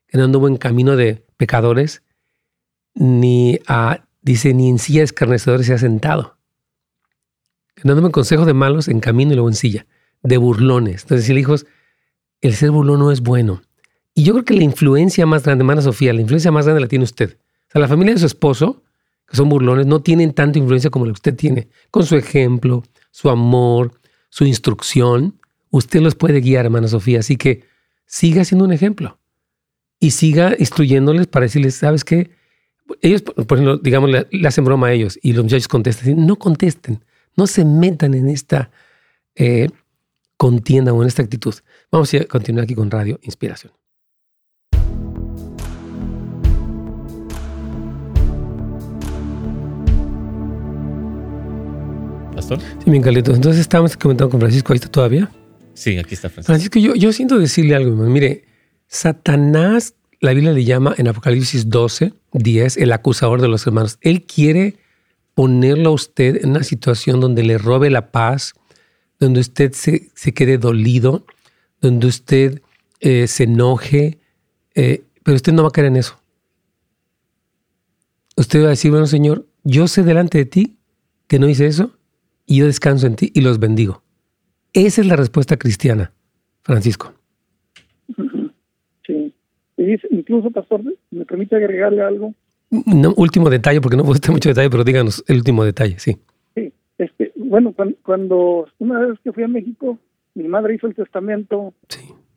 que 0.07 0.19
no 0.19 0.25
anduvo 0.25 0.47
en 0.47 0.59
camino 0.59 0.95
de 0.95 1.25
pecadores, 1.39 2.03
ni 2.95 3.59
a, 3.67 4.05
dice, 4.21 4.53
ni 4.53 4.69
en 4.69 4.79
silla 4.79 5.01
de 5.01 5.07
escarnecedores 5.07 5.67
se 5.67 5.73
ha 5.73 5.79
sentado. 5.79 6.37
Dándome 7.83 8.11
consejo 8.11 8.45
de 8.45 8.55
malos 8.55 8.89
en 8.89 9.01
camino 9.01 9.33
y 9.33 9.35
luego 9.35 9.49
en 9.49 9.55
silla, 9.55 9.87
de 10.23 10.37
burlones. 10.37 11.03
Entonces, 11.03 11.27
si 11.27 11.33
hijos, 11.33 11.67
el 12.43 12.55
ser 12.55 12.71
burlón 12.71 13.01
no 13.01 13.11
es 13.11 13.23
bueno. 13.23 13.63
Y 14.15 14.23
yo 14.23 14.33
creo 14.33 14.45
que 14.45 14.55
la 14.55 14.63
influencia 14.63 15.27
más 15.27 15.43
grande, 15.43 15.63
hermana 15.63 15.83
Sofía, 15.83 16.13
la 16.13 16.21
influencia 16.21 16.53
más 16.53 16.65
grande 16.65 16.81
la 16.81 16.89
tiene 16.89 17.05
usted. 17.05 17.37
O 17.69 17.73
sea, 17.73 17.81
la 17.81 17.89
familia 17.89 18.15
de 18.15 18.21
su 18.21 18.27
esposo, 18.27 18.83
que 19.27 19.37
son 19.37 19.49
burlones, 19.49 19.87
no 19.87 20.01
tienen 20.03 20.33
tanta 20.33 20.59
influencia 20.59 20.91
como 20.91 21.05
la 21.05 21.11
que 21.11 21.19
usted 21.19 21.35
tiene. 21.35 21.69
Con 21.91 22.07
su 22.07 22.17
ejemplo, 22.17 22.85
su 23.11 23.29
amor, 23.29 24.01
su 24.31 24.45
instrucción, 24.45 25.41
usted 25.71 26.01
los 26.01 26.15
puede 26.15 26.41
guiar, 26.41 26.65
hermana 26.67 26.87
Sofía. 26.87 27.19
Así 27.21 27.37
que 27.37 27.65
siga 28.07 28.45
siendo 28.45 28.65
un 28.65 28.73
ejemplo 28.73 29.19
y 29.99 30.13
siga 30.13 30.55
instruyéndoles 30.59 31.27
para 31.27 31.47
decirles, 31.47 31.75
¿sabes 31.75 32.05
qué? 32.05 32.31
Ellos, 33.01 33.23
por 33.23 33.59
ejemplo, 33.59 33.79
digamos, 33.79 34.11
le, 34.11 34.47
hacen 34.47 34.65
broma 34.65 34.89
a 34.89 34.93
ellos 34.93 35.19
y 35.23 35.33
los 35.33 35.43
muchachos 35.43 35.67
contestan. 35.67 36.25
No 36.25 36.37
contesten, 36.37 37.03
no 37.37 37.49
se 37.49 37.65
metan 37.65 38.15
en 38.15 38.29
esta 38.29 38.71
eh, 39.35 39.71
contienda 40.37 40.93
o 40.93 41.03
en 41.03 41.09
esta 41.09 41.23
actitud. 41.23 41.55
Vamos 41.91 42.15
a 42.15 42.25
continuar 42.27 42.65
aquí 42.65 42.75
con 42.75 42.91
Radio 42.91 43.19
Inspiración. 43.23 43.73
Sí, 52.49 52.91
bien, 52.91 53.03
Carlitos. 53.03 53.37
Entonces 53.37 53.61
estábamos 53.61 53.97
comentando 53.97 54.31
con 54.31 54.41
Francisco, 54.41 54.73
¿ahí 54.73 54.77
está 54.77 54.91
todavía? 54.91 55.31
Sí, 55.73 55.97
aquí 55.99 56.15
está 56.15 56.29
Francisco. 56.29 56.53
Francisco, 56.53 56.79
yo, 56.79 56.95
yo 56.95 57.13
siento 57.13 57.39
decirle 57.39 57.75
algo, 57.75 57.97
mire, 58.05 58.45
Satanás, 58.87 59.95
la 60.21 60.33
Biblia 60.33 60.53
le 60.53 60.65
llama 60.65 60.95
en 60.99 61.09
Apocalipsis 61.09 61.71
12, 61.71 62.13
10, 62.33 62.77
el 62.77 62.93
acusador 62.93 63.41
de 63.41 63.49
los 63.49 63.67
hermanos. 63.67 63.99
Él 64.03 64.25
quiere 64.25 64.77
ponerlo 65.35 65.91
a 65.91 65.93
usted 65.93 66.45
en 66.45 66.51
una 66.51 66.63
situación 66.63 67.21
donde 67.21 67.43
le 67.43 67.59
robe 67.59 67.91
la 67.91 68.13
paz, 68.13 68.55
donde 69.19 69.41
usted 69.41 69.73
se, 69.73 70.11
quede 70.33 70.59
dolido, 70.59 71.27
donde 71.81 72.07
usted 72.07 72.63
eh, 73.01 73.27
se 73.27 73.45
enoje, 73.45 74.19
eh, 74.75 75.05
pero 75.23 75.37
usted 75.37 75.53
no 75.53 75.63
va 75.63 75.69
a 75.69 75.73
caer 75.73 75.87
en 75.87 75.97
eso. 75.97 76.19
Usted 78.37 78.63
va 78.63 78.67
a 78.67 78.71
decir, 78.71 78.91
bueno, 78.91 79.07
Señor, 79.07 79.47
yo 79.63 79.89
sé 79.89 80.03
delante 80.03 80.39
de 80.39 80.45
ti 80.45 80.79
que 81.27 81.39
no 81.39 81.49
hice 81.49 81.67
eso 81.67 81.97
y 82.47 82.59
yo 82.59 82.67
descanso 82.67 83.07
en 83.07 83.17
ti 83.17 83.31
y 83.35 83.41
los 83.41 83.59
bendigo. 83.59 84.03
Esa 84.73 85.01
es 85.01 85.07
la 85.07 85.17
respuesta 85.17 85.57
cristiana, 85.57 86.13
Francisco 86.63 87.15
incluso, 90.11 90.51
pastor, 90.51 90.83
¿me 91.11 91.25
permite 91.25 91.57
agregarle 91.57 92.03
algo? 92.03 92.35
No, 92.71 93.13
último 93.17 93.51
detalle, 93.51 93.81
porque 93.81 93.97
no 93.97 94.05
puedo 94.05 94.19
mucho 94.33 94.49
detalle, 94.49 94.71
pero 94.71 94.85
díganos 94.85 95.25
el 95.29 95.37
último 95.37 95.65
detalle, 95.65 95.99
sí. 95.99 96.17
Sí, 96.55 96.73
este, 96.99 97.33
bueno, 97.37 97.75
cuando, 98.03 98.67
una 98.79 99.01
vez 99.01 99.19
que 99.23 99.33
fui 99.33 99.45
a 99.45 99.49
México, 99.49 99.99
mi 100.35 100.49
madre 100.49 100.75
hizo 100.75 100.87
el 100.87 100.95
testamento 100.95 101.75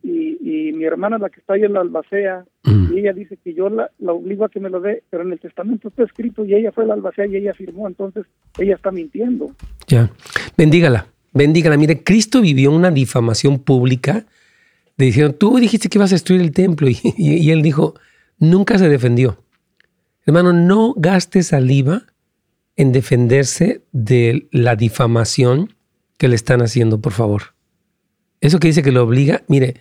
y, 0.08 0.70
y, 0.70 0.74
mi 0.74 0.86
hermana, 0.86 1.18
la 1.18 1.30
que 1.30 1.40
está 1.40 1.54
ahí 1.54 1.64
en 1.64 1.74
la 1.74 1.82
albacea, 1.82 2.46
mm. 2.64 2.94
y 2.94 3.00
ella 3.00 3.14
dice 3.14 3.38
que 3.44 3.54
yo 3.54 3.70
la, 3.70 3.92
la, 4.00 4.14
obligo 4.14 4.46
a 4.46 4.50
que 4.50 4.60
me 4.60 4.70
lo 4.70 4.80
dé, 4.80 5.04
pero 5.10 5.24
en 5.24 5.32
el 5.32 5.40
testamento 5.40 5.90
está 5.90 6.04
escrito 6.04 6.46
y 6.46 6.56
ella 6.56 6.72
fue 6.72 6.84
a 6.84 6.88
la 6.88 6.94
albacea 6.94 7.26
y 7.28 7.36
ella 7.36 7.54
firmó, 7.54 7.88
entonces 7.88 8.26
ella 8.58 8.76
está 8.76 8.92
mintiendo. 8.92 9.52
Ya, 9.88 10.10
bendígala, 10.58 11.08
bendígala. 11.34 11.78
Mire, 11.78 12.04
Cristo 12.04 12.42
vivió 12.42 12.72
una 12.72 12.92
difamación 12.92 13.60
pública 13.60 14.26
le 14.98 15.06
dijeron, 15.06 15.34
tú 15.34 15.58
dijiste 15.60 15.90
que 15.90 16.00
ibas 16.00 16.12
a 16.12 16.16
destruir 16.16 16.42
el 16.42 16.52
templo. 16.52 16.88
Y, 17.18 17.52
él 17.52 17.62
dijo, 17.62 17.94
nunca 18.40 18.78
se 18.78 18.90
defendió. 18.90 19.44
Hermano, 20.26 20.52
no 20.52 20.94
gaste 20.98 21.44
saliva 21.44 22.04
en 22.76 22.92
defenderse 22.92 23.84
de 23.92 24.48
la 24.52 24.76
difamación 24.76 25.74
que 26.18 26.28
le 26.28 26.36
están 26.36 26.62
haciendo, 26.62 27.00
por 27.00 27.14
favor. 27.14 27.54
Eso 28.42 28.60
que 28.60 28.68
dice 28.68 28.84
que 28.84 28.92
lo 28.92 29.04
obliga, 29.04 29.44
mire, 29.48 29.76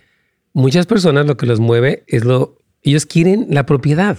muchas 0.57 0.85
personas 0.85 1.25
lo 1.25 1.37
que 1.37 1.45
los 1.45 1.59
mueve 1.59 2.03
es 2.07 2.25
lo, 2.25 2.57
ellos 2.81 3.05
quieren 3.05 3.47
la 3.49 3.65
propiedad. 3.65 4.17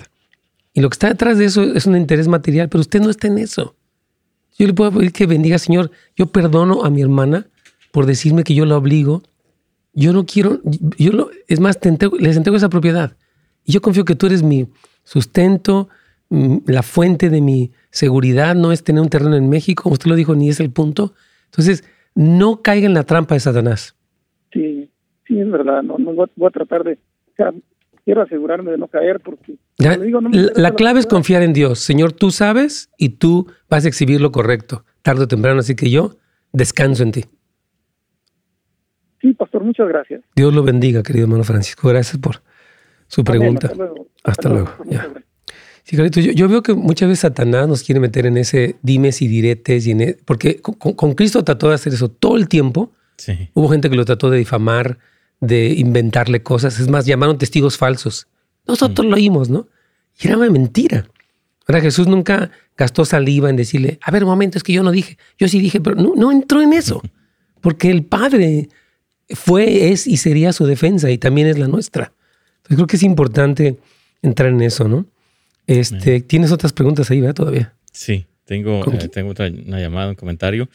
Y 0.72 0.80
lo 0.80 0.90
que 0.90 0.94
está 0.94 1.08
detrás 1.08 1.38
de 1.38 1.46
eso 1.46 1.62
es 1.62 1.86
un 1.86 1.96
interés 1.96 2.28
material, 2.28 2.68
pero 2.68 2.80
usted 2.80 3.00
no 3.00 3.10
está 3.10 3.26
en 3.26 3.38
eso. 3.38 3.74
Yo 4.58 4.66
le 4.66 4.74
puedo 4.74 4.92
pedir 4.92 5.12
que 5.12 5.26
bendiga, 5.26 5.58
Señor, 5.58 5.90
yo 6.16 6.26
perdono 6.26 6.84
a 6.84 6.90
mi 6.90 7.02
hermana 7.02 7.46
por 7.92 8.06
decirme 8.06 8.44
que 8.44 8.54
yo 8.54 8.64
la 8.64 8.76
obligo 8.76 9.22
yo 9.98 10.12
no 10.12 10.26
quiero, 10.26 10.60
yo 10.96 11.10
lo, 11.10 11.30
es 11.48 11.58
más, 11.58 11.78
les 12.20 12.36
entrego 12.36 12.56
esa 12.56 12.68
propiedad. 12.68 13.16
Y 13.64 13.72
yo 13.72 13.82
confío 13.82 14.04
que 14.04 14.14
tú 14.14 14.26
eres 14.26 14.44
mi 14.44 14.68
sustento, 15.02 15.88
mm, 16.28 16.58
la 16.66 16.84
fuente 16.84 17.30
de 17.30 17.40
mi 17.40 17.72
seguridad, 17.90 18.54
no 18.54 18.70
es 18.70 18.84
tener 18.84 19.02
un 19.02 19.08
terreno 19.08 19.34
en 19.34 19.48
México, 19.48 19.90
usted 19.90 20.06
lo 20.06 20.14
dijo, 20.14 20.36
ni 20.36 20.50
es 20.50 20.60
el 20.60 20.70
punto. 20.70 21.14
Entonces, 21.46 21.82
no 22.14 22.62
caiga 22.62 22.86
en 22.86 22.94
la 22.94 23.02
trampa 23.02 23.34
de 23.34 23.40
Satanás. 23.40 23.96
Sí, 24.52 24.88
sí, 25.28 25.38
es 25.38 25.50
verdad, 25.50 25.82
no, 25.82 25.98
no 25.98 26.12
voy, 26.14 26.26
a, 26.46 26.50
tratar 26.50 26.82
de, 26.82 26.94
o 26.94 27.34
sea, 27.36 27.52
quiero 28.04 28.22
asegurarme 28.22 28.72
de 28.72 28.78
no 28.78 28.88
caer 28.88 29.20
porque... 29.20 29.56
la, 29.76 30.74
clave 30.74 30.98
es 30.98 31.06
confiar 31.06 31.42
en 31.42 31.52
Dios. 31.52 31.78
Señor, 31.78 32.12
tú 32.12 32.30
sabes 32.30 32.90
y 32.98 33.10
tú 33.10 33.46
vas 33.68 33.84
a 33.84 33.88
exhibir 33.88 34.20
lo 34.20 34.32
correcto, 34.32 34.84
tarde 35.02 35.24
o 35.24 35.28
temprano, 35.28 35.60
así 35.60 35.76
que 35.76 35.90
yo 35.90 36.16
descanso 36.52 37.02
en 37.02 37.12
ti. 37.12 37.24
Sí, 39.20 39.34
pastor, 39.34 39.62
muchas 39.62 39.88
gracias. 39.88 40.22
Dios 40.34 40.54
lo 40.54 40.62
bendiga, 40.62 41.02
querido 41.02 41.24
hermano 41.24 41.44
Francisco. 41.44 41.88
Gracias 41.88 42.18
por 42.18 42.36
su 43.08 43.24
pregunta. 43.24 43.70
hasta 44.24 44.48
luego. 44.48 44.70
Sí, 45.84 45.96
yo, 46.34 46.48
veo 46.48 46.62
que 46.62 46.74
muchas 46.74 47.08
veces 47.08 47.20
Satanás 47.20 47.66
nos 47.66 47.82
quiere 47.82 47.98
meter 47.98 48.26
en 48.26 48.36
ese 48.36 48.76
dimes 48.82 49.22
y 49.22 49.28
diretes, 49.28 49.86
y 49.86 49.92
e, 49.92 50.18
porque 50.24 50.60
con, 50.60 51.14
Cristo 51.14 51.42
trató 51.44 51.68
de 51.68 51.74
hacer 51.74 51.94
eso 51.94 52.10
todo 52.10 52.36
el 52.36 52.48
tiempo. 52.48 52.92
Hubo 53.54 53.68
gente 53.68 53.90
que 53.90 53.96
lo 53.96 54.04
trató 54.04 54.30
de 54.30 54.38
difamar, 54.38 54.98
de 55.40 55.74
inventarle 55.74 56.42
cosas. 56.42 56.78
Es 56.80 56.88
más, 56.88 57.06
llamaron 57.06 57.38
testigos 57.38 57.76
falsos. 57.76 58.26
Nosotros 58.66 59.06
mm. 59.06 59.10
lo 59.10 59.16
oímos, 59.16 59.48
¿no? 59.48 59.68
Y 60.20 60.26
era 60.26 60.36
una 60.36 60.50
mentira. 60.50 61.08
Ahora 61.66 61.80
Jesús 61.80 62.06
nunca 62.06 62.50
gastó 62.76 63.04
saliva 63.04 63.50
en 63.50 63.56
decirle, 63.56 63.98
a 64.02 64.10
ver, 64.10 64.24
un 64.24 64.30
momento, 64.30 64.56
es 64.56 64.64
que 64.64 64.72
yo 64.72 64.82
no 64.82 64.90
dije, 64.90 65.18
yo 65.38 65.48
sí 65.48 65.60
dije, 65.60 65.80
pero 65.80 65.96
no, 65.96 66.14
no 66.16 66.32
entró 66.32 66.62
en 66.62 66.72
eso. 66.72 67.02
Porque 67.60 67.90
el 67.90 68.04
Padre 68.04 68.68
fue, 69.30 69.90
es 69.90 70.06
y 70.06 70.16
sería 70.16 70.52
su 70.52 70.66
defensa 70.66 71.10
y 71.10 71.18
también 71.18 71.48
es 71.48 71.58
la 71.58 71.68
nuestra. 71.68 72.12
Entonces 72.58 72.76
creo 72.76 72.86
que 72.86 72.96
es 72.96 73.02
importante 73.02 73.78
entrar 74.22 74.50
en 74.50 74.62
eso, 74.62 74.88
¿no? 74.88 75.06
Este, 75.66 76.20
¿Tienes 76.22 76.50
otras 76.50 76.72
preguntas 76.72 77.10
ahí, 77.10 77.20
¿verdad? 77.20 77.34
Todavía. 77.34 77.74
Sí, 77.92 78.26
tengo, 78.46 78.82
eh, 78.90 79.08
tengo 79.08 79.30
otra, 79.32 79.48
una 79.48 79.78
llamada, 79.78 80.08
un 80.08 80.14
comentario. 80.14 80.68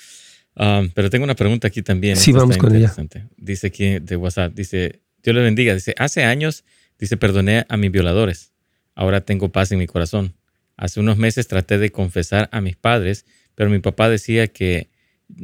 Um, 0.56 0.90
pero 0.90 1.10
tengo 1.10 1.24
una 1.24 1.36
pregunta 1.36 1.68
aquí 1.68 1.82
también. 1.82 2.16
Sí, 2.16 2.32
vamos 2.32 2.58
con 2.58 2.76
ella. 2.76 2.94
Dice 3.38 3.68
aquí 3.68 4.00
de 4.00 4.16
WhatsApp, 4.16 4.54
dice, 4.54 5.02
Dios 5.24 5.36
le 5.36 5.42
bendiga. 5.42 5.74
Dice, 5.74 5.96
hace 5.98 6.24
años, 6.24 6.64
dice, 7.00 7.18
perdoné 7.18 7.66
a 7.70 7.78
mis 7.78 7.92
violadores. 7.92 8.52
Ahora 8.96 9.22
tengo 9.22 9.52
paz 9.52 9.72
en 9.72 9.80
mi 9.80 9.88
corazón. 9.88 10.36
Hace 10.78 11.00
unos 11.00 11.18
meses 11.18 11.48
traté 11.48 11.78
de 11.78 11.92
confesar 11.92 12.50
a 12.52 12.62
mis 12.62 12.76
padres, 12.76 13.26
pero 13.56 13.70
mi 13.70 13.80
papá 13.80 14.10
decía 14.10 14.48
que 14.48 14.90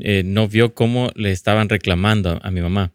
eh, 0.02 0.24
no 0.26 0.48
vio 0.48 0.74
cómo 0.74 1.12
le 1.16 1.32
estaban 1.32 1.70
reclamando 1.70 2.40
a 2.44 2.52
mi 2.52 2.62
mamá. 2.62 2.92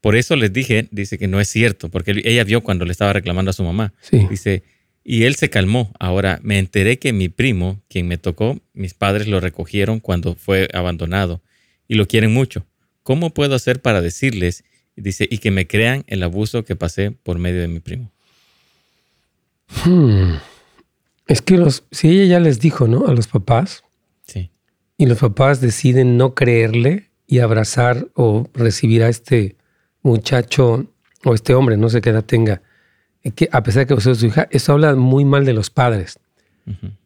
Por 0.00 0.16
eso 0.16 0.34
les 0.36 0.52
dije, 0.52 0.88
dice 0.90 1.18
que 1.18 1.28
no 1.28 1.40
es 1.40 1.48
cierto, 1.48 1.90
porque 1.90 2.22
ella 2.24 2.44
vio 2.44 2.62
cuando 2.62 2.84
le 2.84 2.92
estaba 2.92 3.12
reclamando 3.12 3.50
a 3.50 3.52
su 3.52 3.62
mamá. 3.62 3.92
Dice, 4.30 4.62
y 5.04 5.24
él 5.24 5.34
se 5.36 5.50
calmó. 5.50 5.92
Ahora 5.98 6.40
me 6.42 6.58
enteré 6.58 6.98
que 6.98 7.12
mi 7.12 7.28
primo, 7.28 7.80
quien 7.88 8.08
me 8.08 8.18
tocó, 8.18 8.58
mis 8.72 8.94
padres 8.94 9.28
lo 9.28 9.40
recogieron 9.40 10.00
cuando 10.00 10.34
fue 10.34 10.68
abandonado 10.72 11.40
y 11.88 11.94
lo 11.94 12.06
quieren 12.06 12.32
mucho. 12.32 12.66
¿Cómo 13.02 13.30
puedo 13.30 13.54
hacer 13.54 13.80
para 13.80 14.00
decirles, 14.00 14.64
dice, 14.96 15.26
y 15.30 15.38
que 15.38 15.50
me 15.50 15.66
crean 15.66 16.04
el 16.06 16.22
abuso 16.22 16.64
que 16.64 16.76
pasé 16.76 17.10
por 17.10 17.38
medio 17.38 17.60
de 17.60 17.68
mi 17.68 17.80
primo? 17.80 18.12
Hmm. 19.84 20.34
Es 21.26 21.42
que 21.42 21.56
los, 21.56 21.84
si 21.90 22.10
ella 22.10 22.24
ya 22.24 22.40
les 22.40 22.60
dijo, 22.60 22.88
¿no? 22.88 23.06
A 23.06 23.14
los 23.14 23.28
papás. 23.28 23.84
Sí. 24.26 24.50
Y 24.98 25.06
los 25.06 25.18
papás 25.18 25.60
deciden 25.60 26.16
no 26.16 26.34
creerle 26.34 27.10
y 27.26 27.38
abrazar 27.38 28.08
o 28.14 28.48
recibir 28.54 29.02
a 29.02 29.08
este 29.08 29.56
muchacho 30.02 30.86
o 31.24 31.34
este 31.34 31.54
hombre, 31.54 31.76
no 31.76 31.88
sé 31.88 32.00
qué 32.00 32.10
edad 32.10 32.24
tenga, 32.24 32.62
que 33.34 33.48
a 33.52 33.62
pesar 33.62 33.80
de 33.80 33.86
que 33.86 33.94
usted 33.94 34.12
es 34.12 34.18
su 34.18 34.26
hija, 34.26 34.48
eso 34.50 34.72
habla 34.72 34.94
muy 34.94 35.24
mal 35.24 35.44
de 35.44 35.52
los 35.52 35.70
padres. 35.70 36.18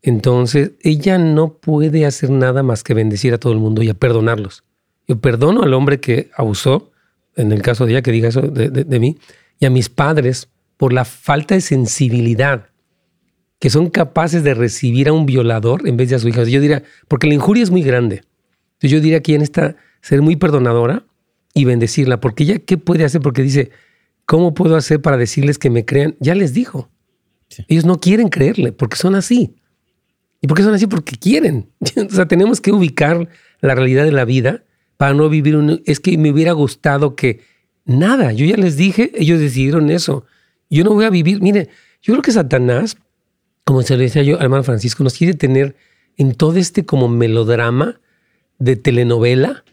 Entonces, 0.03 0.73
ella 0.83 1.17
no 1.17 1.55
puede 1.55 2.05
hacer 2.05 2.29
nada 2.29 2.63
más 2.63 2.83
que 2.83 2.93
bendecir 2.93 3.33
a 3.33 3.39
todo 3.39 3.53
el 3.53 3.59
mundo 3.59 3.83
y 3.83 3.89
a 3.89 3.95
perdonarlos. 3.95 4.63
Yo 5.09 5.19
perdono 5.19 5.63
al 5.63 5.73
hombre 5.75 6.01
que 6.01 6.31
abusó, 6.37 6.91
en 7.37 7.51
el 7.51 7.63
caso 7.63 7.87
de 7.87 7.93
ella 7.93 8.03
que 8.03 8.13
diga 8.13 8.29
eso 8.29 8.43
de, 8.43 9.01
mí, 9.01 9.17
y 9.59 9.67
a 9.67 9.71
mis 9.71 9.89
padres 9.89 10.49
por 10.77 10.93
la 10.93 11.05
falta 11.05 11.55
de 11.55 11.61
sensibilidad 11.61 12.67
que 13.59 13.71
son 13.71 13.89
capaces 13.89 14.45
de 14.45 14.53
recibir 14.53 15.09
a 15.09 15.13
un 15.13 15.25
violador 15.25 15.89
en 15.89 15.97
vez 15.97 16.11
de 16.11 16.17
a 16.17 16.19
su 16.19 16.29
hija. 16.29 16.45
Yo 16.45 16.61
diría, 16.61 16.83
porque 17.09 17.27
la 17.27 17.35
injuria 17.35 17.63
es 17.63 17.71
muy 17.71 17.83
grande. 17.83 18.23
Entonces 18.75 18.91
yo 18.91 19.01
diría 19.01 19.23
que 19.23 19.35
en 19.35 19.43
esta 19.43 19.77
ser 20.03 20.21
muy 20.21 20.37
perdonadora 20.37 21.05
y 21.55 21.65
bendecirla, 21.65 22.21
porque 22.21 22.45
ella, 22.45 22.59
¿qué 22.59 22.77
puede 22.77 23.05
hacer? 23.05 23.23
Porque 23.23 23.43
dice, 23.43 23.71
¿Cómo 24.27 24.55
puedo 24.55 24.77
hacer 24.77 25.03
para 25.03 25.17
decirles 25.17 25.59
que 25.59 25.71
me 25.71 25.85
crean? 25.85 26.17
Ya 26.21 26.35
les 26.35 26.55
dijo. 26.55 26.91
Ellos 27.69 27.85
no 27.85 28.01
quieren 28.01 28.29
creerle 28.29 28.73
porque 28.73 28.97
son 28.97 29.15
así. 29.15 29.55
¿Y 30.41 30.47
por 30.47 30.57
qué 30.57 30.63
son 30.63 30.75
así? 30.75 30.87
Porque 30.87 31.17
quieren. 31.17 31.71
o 31.81 32.15
sea, 32.15 32.27
tenemos 32.27 32.61
que 32.61 32.73
ubicar 32.73 33.29
la 33.61 33.75
realidad 33.75 34.05
de 34.05 34.13
la 34.13 34.25
vida 34.25 34.65
para 34.97 35.15
no 35.15 35.29
vivir 35.29 35.57
un... 35.57 35.83
Es 35.87 36.01
que 36.01 36.17
me 36.19 36.31
hubiera 36.31 36.53
gustado 36.53 37.17
que... 37.17 37.41
Nada, 37.87 38.33
yo 38.33 38.47
ya 38.47 38.57
les 38.57 38.77
dije, 38.77 39.13
ellos 39.15 39.41
decidieron 39.41 39.91
eso. 39.91 40.25
Yo 40.71 40.85
no 40.85 40.95
voy 40.95 41.05
a 41.05 41.11
vivir... 41.11 41.41
Mire, 41.43 41.69
yo 42.03 42.15
creo 42.15 42.23
que 42.23 42.33
Satanás, 42.33 42.97
como 43.65 43.83
se 43.83 43.97
le 43.97 44.05
decía 44.05 44.23
yo 44.23 44.37
al 44.37 44.45
hermano 44.45 44.65
Francisco, 44.65 45.05
nos 45.05 45.15
quiere 45.15 45.35
tener 45.35 45.77
en 46.17 46.35
todo 46.35 46.57
este 46.57 46.85
como 46.85 47.09
melodrama 47.09 48.01
de 48.59 48.77
telenovela, 48.77 49.65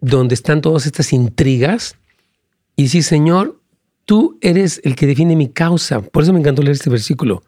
donde 0.00 0.34
están 0.34 0.60
todas 0.60 0.86
estas 0.86 1.12
intrigas. 1.12 1.96
Y 2.76 2.88
sí, 2.88 3.02
Señor, 3.02 3.57
Tú 4.08 4.38
eres 4.40 4.80
el 4.84 4.96
que 4.96 5.06
define 5.06 5.36
mi 5.36 5.50
causa. 5.50 6.00
Por 6.00 6.22
eso 6.22 6.32
me 6.32 6.38
encantó 6.40 6.62
leer 6.62 6.76
este 6.76 6.88
versículo. 6.88 7.42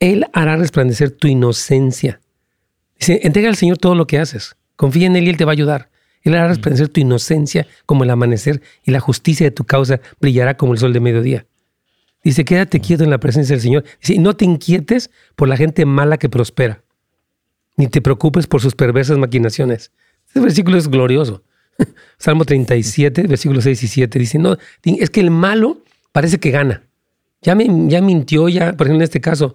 Él 0.00 0.24
hará 0.32 0.56
resplandecer 0.56 1.10
tu 1.10 1.28
inocencia. 1.28 2.18
Dice, 2.98 3.20
entrega 3.24 3.50
al 3.50 3.56
Señor 3.56 3.76
todo 3.76 3.94
lo 3.94 4.06
que 4.06 4.18
haces. 4.18 4.56
Confía 4.74 5.06
en 5.06 5.16
Él 5.16 5.24
y 5.24 5.28
Él 5.28 5.36
te 5.36 5.44
va 5.44 5.50
a 5.50 5.52
ayudar. 5.52 5.90
Él 6.22 6.34
hará 6.34 6.48
resplandecer 6.48 6.88
tu 6.88 7.00
inocencia 7.00 7.66
como 7.84 8.04
el 8.04 8.10
amanecer 8.10 8.62
y 8.84 8.90
la 8.90 9.00
justicia 9.00 9.44
de 9.44 9.50
tu 9.50 9.64
causa 9.64 10.00
brillará 10.18 10.56
como 10.56 10.72
el 10.72 10.78
sol 10.78 10.94
de 10.94 11.00
mediodía. 11.00 11.44
Dice, 12.24 12.42
quédate 12.46 12.80
quieto 12.80 13.04
en 13.04 13.10
la 13.10 13.20
presencia 13.20 13.54
del 13.54 13.60
Señor. 13.60 13.84
Dice, 14.00 14.18
no 14.18 14.34
te 14.34 14.46
inquietes 14.46 15.10
por 15.36 15.46
la 15.46 15.58
gente 15.58 15.84
mala 15.84 16.16
que 16.16 16.30
prospera, 16.30 16.82
ni 17.76 17.86
te 17.86 18.00
preocupes 18.00 18.46
por 18.46 18.62
sus 18.62 18.74
perversas 18.74 19.18
maquinaciones. 19.18 19.92
Este 20.26 20.40
versículo 20.40 20.78
es 20.78 20.88
glorioso. 20.88 21.42
Salmo 22.18 22.46
37, 22.46 23.24
versículos 23.24 23.64
6 23.64 23.82
y 23.82 23.88
7 23.88 24.18
dice, 24.18 24.38
no, 24.38 24.56
es 24.82 25.10
que 25.10 25.20
el 25.20 25.30
malo 25.30 25.82
parece 26.18 26.40
que 26.40 26.50
gana. 26.50 26.82
Ya, 27.42 27.54
me, 27.54 27.68
ya 27.86 28.02
mintió, 28.02 28.48
ya, 28.48 28.72
por 28.72 28.88
ejemplo, 28.88 28.96
en 28.96 29.02
este 29.02 29.20
caso, 29.20 29.54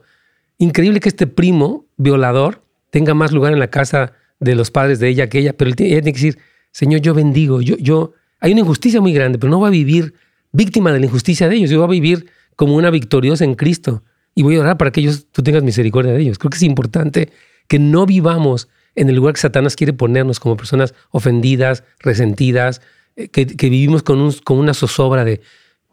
increíble 0.59 1.01
que 1.01 1.09
este 1.09 1.27
primo 1.27 1.87
violador 1.97 2.63
tenga 2.89 3.13
más 3.13 3.33
lugar 3.33 3.51
en 3.51 3.59
la 3.59 3.67
casa 3.67 4.13
de 4.39 4.55
los 4.55 4.71
padres 4.71 4.99
de 4.99 5.09
ella 5.09 5.27
que 5.27 5.39
ella, 5.39 5.51
pero 5.51 5.71
ella 5.71 5.75
tiene 5.75 6.03
que 6.03 6.11
decir, 6.13 6.39
Señor, 6.71 7.01
yo 7.01 7.13
bendigo, 7.13 7.59
yo, 7.59 7.75
yo, 7.75 8.13
hay 8.39 8.53
una 8.53 8.61
injusticia 8.61 9.01
muy 9.01 9.11
grande, 9.11 9.39
pero 9.39 9.51
no 9.51 9.59
va 9.59 9.67
a 9.67 9.71
vivir 9.71 10.13
víctima 10.53 10.93
de 10.93 11.01
la 11.01 11.05
injusticia 11.05 11.49
de 11.49 11.57
ellos, 11.57 11.69
yo 11.69 11.79
voy 11.79 11.97
a 11.97 11.99
vivir 11.99 12.27
como 12.55 12.77
una 12.77 12.91
victoriosa 12.91 13.43
en 13.43 13.55
Cristo 13.55 14.01
y 14.33 14.43
voy 14.43 14.55
a 14.55 14.61
orar 14.61 14.77
para 14.77 14.89
que 14.93 15.01
ellos, 15.01 15.27
tú 15.33 15.43
tengas 15.43 15.63
misericordia 15.63 16.13
de 16.13 16.21
ellos. 16.21 16.37
Creo 16.37 16.49
que 16.49 16.55
es 16.55 16.63
importante 16.63 17.29
que 17.67 17.77
no 17.77 18.05
vivamos 18.05 18.69
en 18.95 19.09
el 19.09 19.15
lugar 19.17 19.33
que 19.33 19.41
Satanás 19.41 19.75
quiere 19.75 19.91
ponernos 19.91 20.39
como 20.39 20.55
personas 20.55 20.93
ofendidas, 21.11 21.83
resentidas, 21.99 22.79
eh, 23.17 23.27
que, 23.27 23.69
vivimos 23.69 24.01
con, 24.01 24.21
un, 24.21 24.31
con 24.45 24.59
una 24.59 24.73
zozobra 24.73 25.25
de, 25.25 25.41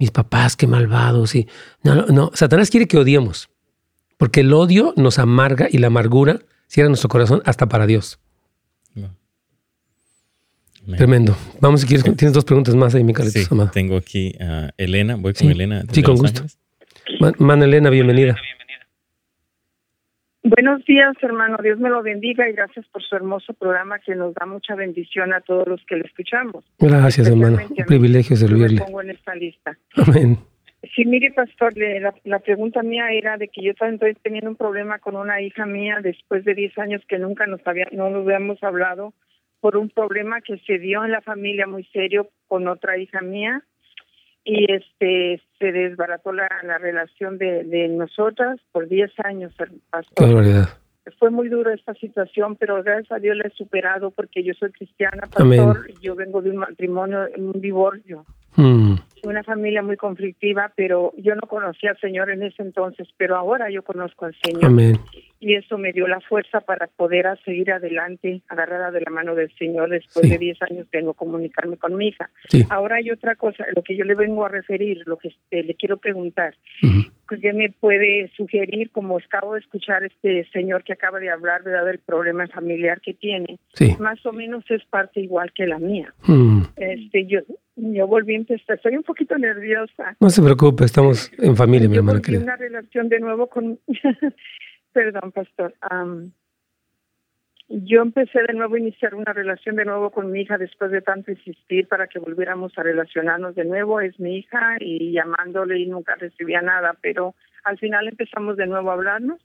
mis 0.01 0.11
papás, 0.11 0.57
qué 0.57 0.67
malvados. 0.67 1.37
Y 1.37 1.47
no, 1.85 2.07
no, 2.07 2.33
Satanás 2.35 2.71
quiere 2.71 2.89
que 2.89 2.99
odiemos, 2.99 3.51
porque 4.17 4.41
el 4.41 4.53
odio 4.53 4.95
nos 4.97 5.21
amarga 5.21 5.69
y 5.71 5.79
la 5.79 5.87
amargura 5.87 6.41
cierra 6.67 6.89
nuestro 6.89 7.09
corazón 7.09 7.43
hasta 7.45 7.69
para 7.69 7.87
Dios. 7.87 8.19
Tremendo. 10.97 11.37
Vamos, 11.61 11.83
si 11.83 11.87
quieres, 11.87 12.05
tienes 12.17 12.33
dos 12.33 12.45
preguntas 12.45 12.75
más 12.75 12.95
ahí, 12.95 13.05
mi 13.05 13.15
sí, 13.15 13.47
Tengo 13.73 13.97
aquí 13.97 14.35
a 14.41 14.71
Elena, 14.77 15.15
voy 15.15 15.35
con 15.35 15.49
Elena. 15.49 15.85
Sí, 15.93 16.03
con 16.03 16.17
gusto. 16.17 16.45
Man, 17.39 17.63
Elena, 17.63 17.91
bienvenida. 17.91 18.37
Buenos 20.43 20.85
días, 20.87 21.15
hermano. 21.21 21.59
Dios 21.63 21.79
me 21.79 21.91
lo 21.91 22.03
bendiga 22.03 22.49
y 22.49 22.53
gracias 22.53 22.87
por 22.89 23.03
su 23.03 23.15
hermoso 23.15 23.53
programa 23.53 23.99
que 23.99 24.15
nos 24.15 24.35
da 24.35 24.47
mucha 24.47 24.75
bendición 24.75 25.35
a 25.35 25.41
todos 25.43 25.69
los 25.69 25.85
que 25.85 25.97
le 25.97 26.05
escuchamos. 26.05 26.65
Gracias, 26.79 27.29
hermano. 27.29 27.59
Un 27.69 27.85
privilegio 27.87 28.37
servirle. 28.37 28.81
pongo 28.81 29.03
en 29.03 29.11
esta 29.11 29.35
lista. 29.35 29.77
Amén. 29.97 30.39
Sí, 30.95 31.05
mire, 31.05 31.31
pastor, 31.33 31.77
la, 31.77 32.15
la, 32.25 32.39
pregunta 32.39 32.83
mía 32.83 33.13
era 33.13 33.37
de 33.37 33.49
que 33.49 33.63
yo 33.63 33.73
estoy 33.73 34.15
teniendo 34.23 34.49
un 34.49 34.57
problema 34.57 34.99
con 34.99 35.15
una 35.15 35.43
hija 35.43 35.67
mía 35.67 35.99
después 36.03 36.43
de 36.47 36.55
10 36.55 36.79
años 36.79 37.03
que 37.07 37.19
nunca 37.19 37.47
nos 37.47 37.61
había, 37.67 37.87
no 37.93 38.09
nos 38.09 38.27
habíamos 38.27 38.63
hablado 38.63 39.13
por 39.61 39.77
un 39.77 39.91
problema 39.91 40.41
que 40.41 40.57
se 40.61 40.79
dio 40.79 41.05
en 41.05 41.13
la 41.13 41.21
familia 41.21 41.67
muy 41.67 41.85
serio 41.93 42.31
con 42.49 42.67
otra 42.67 42.97
hija 42.97 43.21
mía 43.21 43.63
y 44.51 44.73
este 44.73 45.41
se 45.59 45.73
desbarató 45.73 46.33
la, 46.33 46.49
la 46.65 46.79
relación 46.79 47.39
de, 47.39 47.63
de 47.65 47.87
nosotras 47.89 48.59
por 48.73 48.89
10 48.89 49.13
años, 49.25 49.55
pastor. 49.91 50.45
Fue 51.19 51.31
muy 51.31 51.49
dura 51.49 51.73
esta 51.73 51.95
situación, 51.95 52.57
pero 52.57 52.83
gracias 52.83 53.13
a 53.13 53.19
Dios 53.19 53.37
la 53.37 53.45
he 53.45 53.51
superado 53.51 54.11
porque 54.11 54.43
yo 54.43 54.53
soy 54.55 54.73
cristiana, 54.73 55.23
pastor, 55.23 55.87
y 55.89 56.05
yo 56.05 56.15
vengo 56.15 56.43
de 56.43 56.51
un 56.51 56.57
matrimonio, 56.57 57.27
un 57.37 57.61
divorcio. 57.61 58.25
Mm. 58.57 58.90
Una 59.25 59.43
familia 59.43 59.83
muy 59.83 59.97
conflictiva, 59.97 60.73
pero 60.75 61.13
yo 61.17 61.35
no 61.35 61.43
conocía 61.43 61.91
al 61.91 62.01
Señor 62.01 62.31
en 62.31 62.43
ese 62.43 62.63
entonces, 62.63 63.09
pero 63.17 63.37
ahora 63.37 63.71
yo 63.71 63.83
conozco 63.83 64.27
al 64.27 64.35
Señor. 64.43 64.65
Amén 64.65 64.97
y 65.41 65.55
eso 65.55 65.79
me 65.79 65.93
dio 65.93 66.07
la 66.07 66.21
fuerza 66.21 66.61
para 66.61 66.87
poder 66.87 67.27
seguir 67.45 67.73
adelante, 67.73 68.43
agarrada 68.49 68.91
de 68.91 69.01
la 69.01 69.11
mano 69.11 69.35
del 69.35 69.51
Señor. 69.57 69.89
Después 69.89 70.29
de 70.29 70.37
10 70.37 70.63
años 70.63 70.87
tengo 70.91 71.15
comunicarme 71.15 71.79
con 71.79 71.97
mi 71.97 72.09
hija. 72.09 72.31
Ahora 72.69 72.97
hay 72.97 73.11
otra 73.11 73.35
cosa, 73.37 73.65
lo 73.75 73.83
que 73.83 73.97
yo 73.97 74.05
le 74.05 74.15
vengo 74.15 74.45
a 74.45 74.49
referir, 74.49 75.03
lo 75.07 75.17
que 75.17 75.29
este, 75.29 75.65
le 75.65 75.75
quiero 75.75 75.97
preguntar. 75.97 76.55
¿Qué 77.39 77.53
me 77.53 77.71
puede 77.71 78.31
sugerir, 78.37 78.91
como 78.91 79.19
acabo 79.19 79.55
de 79.55 79.61
escuchar 79.61 80.03
este 80.05 80.49
señor 80.53 80.83
que 80.83 80.93
acaba 80.93 81.21
de 81.21 81.31
hablar, 81.31 81.63
¿verdad? 81.63 81.87
del 81.87 81.99
problema 82.01 82.47
familiar 82.49 83.01
que 83.01 83.15
tiene? 83.15 83.59
Más 83.99 84.25
o 84.27 84.33
menos 84.33 84.65
es 84.69 84.85
parte 84.87 85.21
igual 85.21 85.53
que 85.55 85.67
la 85.67 85.79
mía. 85.79 86.13
Mm. 86.27 86.63
Este, 86.77 87.27
yo, 87.27 87.41
yo 87.77 88.07
volví 88.07 88.35
a 88.35 88.39
empezar, 88.39 88.77
estoy 88.77 88.97
un 88.97 89.05
poquito 89.05 89.39
nerviosa. 89.39 90.17
No 90.19 90.31
se 90.31 90.43
preocupe, 90.43 90.85
estamos 90.85 91.31
en 91.39 91.57
familia, 91.57 91.89
mi 91.89 91.97
hermana. 91.97 92.21
Yo 92.27 92.41
una 92.41 92.57
relación 92.57 93.09
de 93.09 93.21
nuevo 93.21 93.47
con 93.47 93.79
Perdón, 94.93 95.33
pastor. 95.33 95.75
Yo 97.73 98.03
empecé 98.03 98.43
de 98.43 98.53
nuevo 98.53 98.75
a 98.75 98.81
iniciar 98.81 99.15
una 99.15 99.33
relación 99.33 99.77
de 99.77 99.85
nuevo 99.85 100.11
con 100.11 100.33
mi 100.33 100.41
hija 100.41 100.59
después 100.59 100.91
de 100.91 101.03
tanto 101.03 101.31
insistir 101.31 101.87
para 101.87 102.09
que 102.09 102.19
volviéramos 102.19 102.77
a 102.77 102.83
relacionarnos 102.83 103.55
de 103.55 103.65
nuevo. 103.65 104.01
Es 104.01 104.19
mi 104.19 104.39
hija 104.39 104.77
y 104.81 105.13
llamándole 105.13 105.79
y 105.79 105.87
nunca 105.87 106.17
recibía 106.17 106.63
nada, 106.63 106.97
pero 107.01 107.37
al 107.63 107.79
final 107.79 108.09
empezamos 108.09 108.57
de 108.57 108.67
nuevo 108.67 108.91
a 108.91 108.95
hablarnos. 108.95 109.41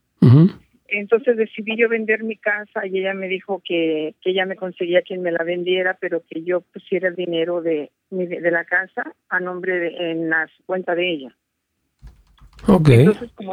Entonces 0.88 1.38
decidí 1.38 1.78
yo 1.78 1.88
vender 1.88 2.24
mi 2.24 2.36
casa 2.36 2.88
y 2.88 2.98
ella 3.00 3.14
me 3.14 3.28
dijo 3.28 3.62
que, 3.64 4.16
que 4.22 4.32
ella 4.32 4.48
me 4.48 4.56
conseguía 4.56 5.04
quien 5.04 5.22
me 5.22 5.32
la 5.32 5.44
vendiera, 5.44 5.96
pero 6.00 6.24
que 6.28 6.44
yo 6.44 6.62
pusiera 6.62 7.10
el 7.10 7.16
dinero 7.16 7.62
de, 7.62 7.92
de 8.10 8.52
la 8.52 8.66
casa 8.66 9.14
a 9.30 9.40
nombre 9.40 9.80
de, 9.80 10.12
en 10.12 10.30
la 10.30 10.50
cuenta 10.66 10.96
de 10.96 11.12
ella. 11.12 11.36
Ok. 12.68 12.90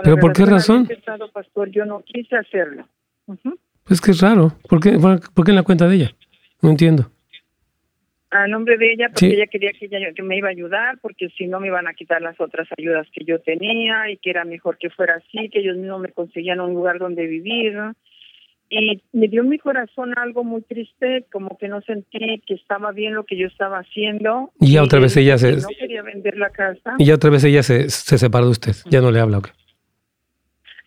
¿Pero 0.02 0.16
por 0.16 0.32
qué 0.32 0.46
razón? 0.46 0.88
pastor, 1.35 1.70
yo 1.70 1.85
no 1.85 2.02
quise 2.04 2.37
hacerlo. 2.37 2.87
Pues 3.84 4.00
que 4.00 4.12
es 4.12 4.20
raro. 4.20 4.52
¿Por 4.68 4.80
qué, 4.80 4.98
¿Por 4.98 5.44
qué 5.44 5.50
en 5.50 5.56
la 5.56 5.62
cuenta 5.62 5.88
de 5.88 5.96
ella? 5.96 6.10
No 6.62 6.70
entiendo. 6.70 7.10
a 8.30 8.46
nombre 8.48 8.78
de 8.78 8.92
ella 8.92 9.08
porque 9.08 9.34
ella 9.34 9.46
quería 9.46 9.72
que, 9.72 9.86
ella, 9.86 10.12
que 10.14 10.22
me 10.22 10.38
iba 10.38 10.48
a 10.48 10.52
ayudar 10.52 10.98
porque 11.02 11.28
si 11.36 11.46
no 11.46 11.60
me 11.60 11.66
iban 11.66 11.86
a 11.86 11.94
quitar 11.94 12.22
las 12.22 12.40
otras 12.40 12.66
ayudas 12.78 13.06
que 13.12 13.24
yo 13.24 13.40
tenía 13.40 14.10
y 14.10 14.16
que 14.16 14.30
era 14.30 14.44
mejor 14.44 14.78
que 14.78 14.88
fuera 14.90 15.16
así, 15.16 15.50
que 15.50 15.60
ellos 15.60 15.76
mismos 15.76 16.00
me 16.00 16.12
conseguían 16.12 16.60
un 16.60 16.72
lugar 16.72 16.98
donde 16.98 17.26
vivir. 17.26 17.76
Y 18.70 19.02
me 19.12 19.28
dio 19.28 19.42
en 19.42 19.50
mi 19.50 19.58
corazón 19.58 20.14
algo 20.16 20.44
muy 20.44 20.62
triste, 20.62 21.26
como 21.30 21.58
que 21.58 21.68
no 21.68 21.82
sentí 21.82 22.40
que 22.46 22.54
estaba 22.54 22.90
bien 22.92 23.12
lo 23.12 23.24
que 23.24 23.36
yo 23.36 23.46
estaba 23.46 23.80
haciendo. 23.80 24.50
Y 24.60 24.72
ya 24.72 24.82
otra 24.82 24.98
vez 24.98 25.14
ella 25.18 25.36
se... 25.36 25.52
No 25.56 25.68
quería 25.78 26.00
vender 26.02 26.38
la 26.38 26.48
casa. 26.48 26.94
Y 26.98 27.04
ya 27.04 27.16
otra 27.16 27.28
vez 27.28 27.44
ella 27.44 27.62
se, 27.62 27.90
se 27.90 28.16
separó 28.16 28.46
de 28.46 28.52
usted, 28.52 28.72
ya 28.88 29.02
no 29.02 29.10
le 29.10 29.20
habla. 29.20 29.42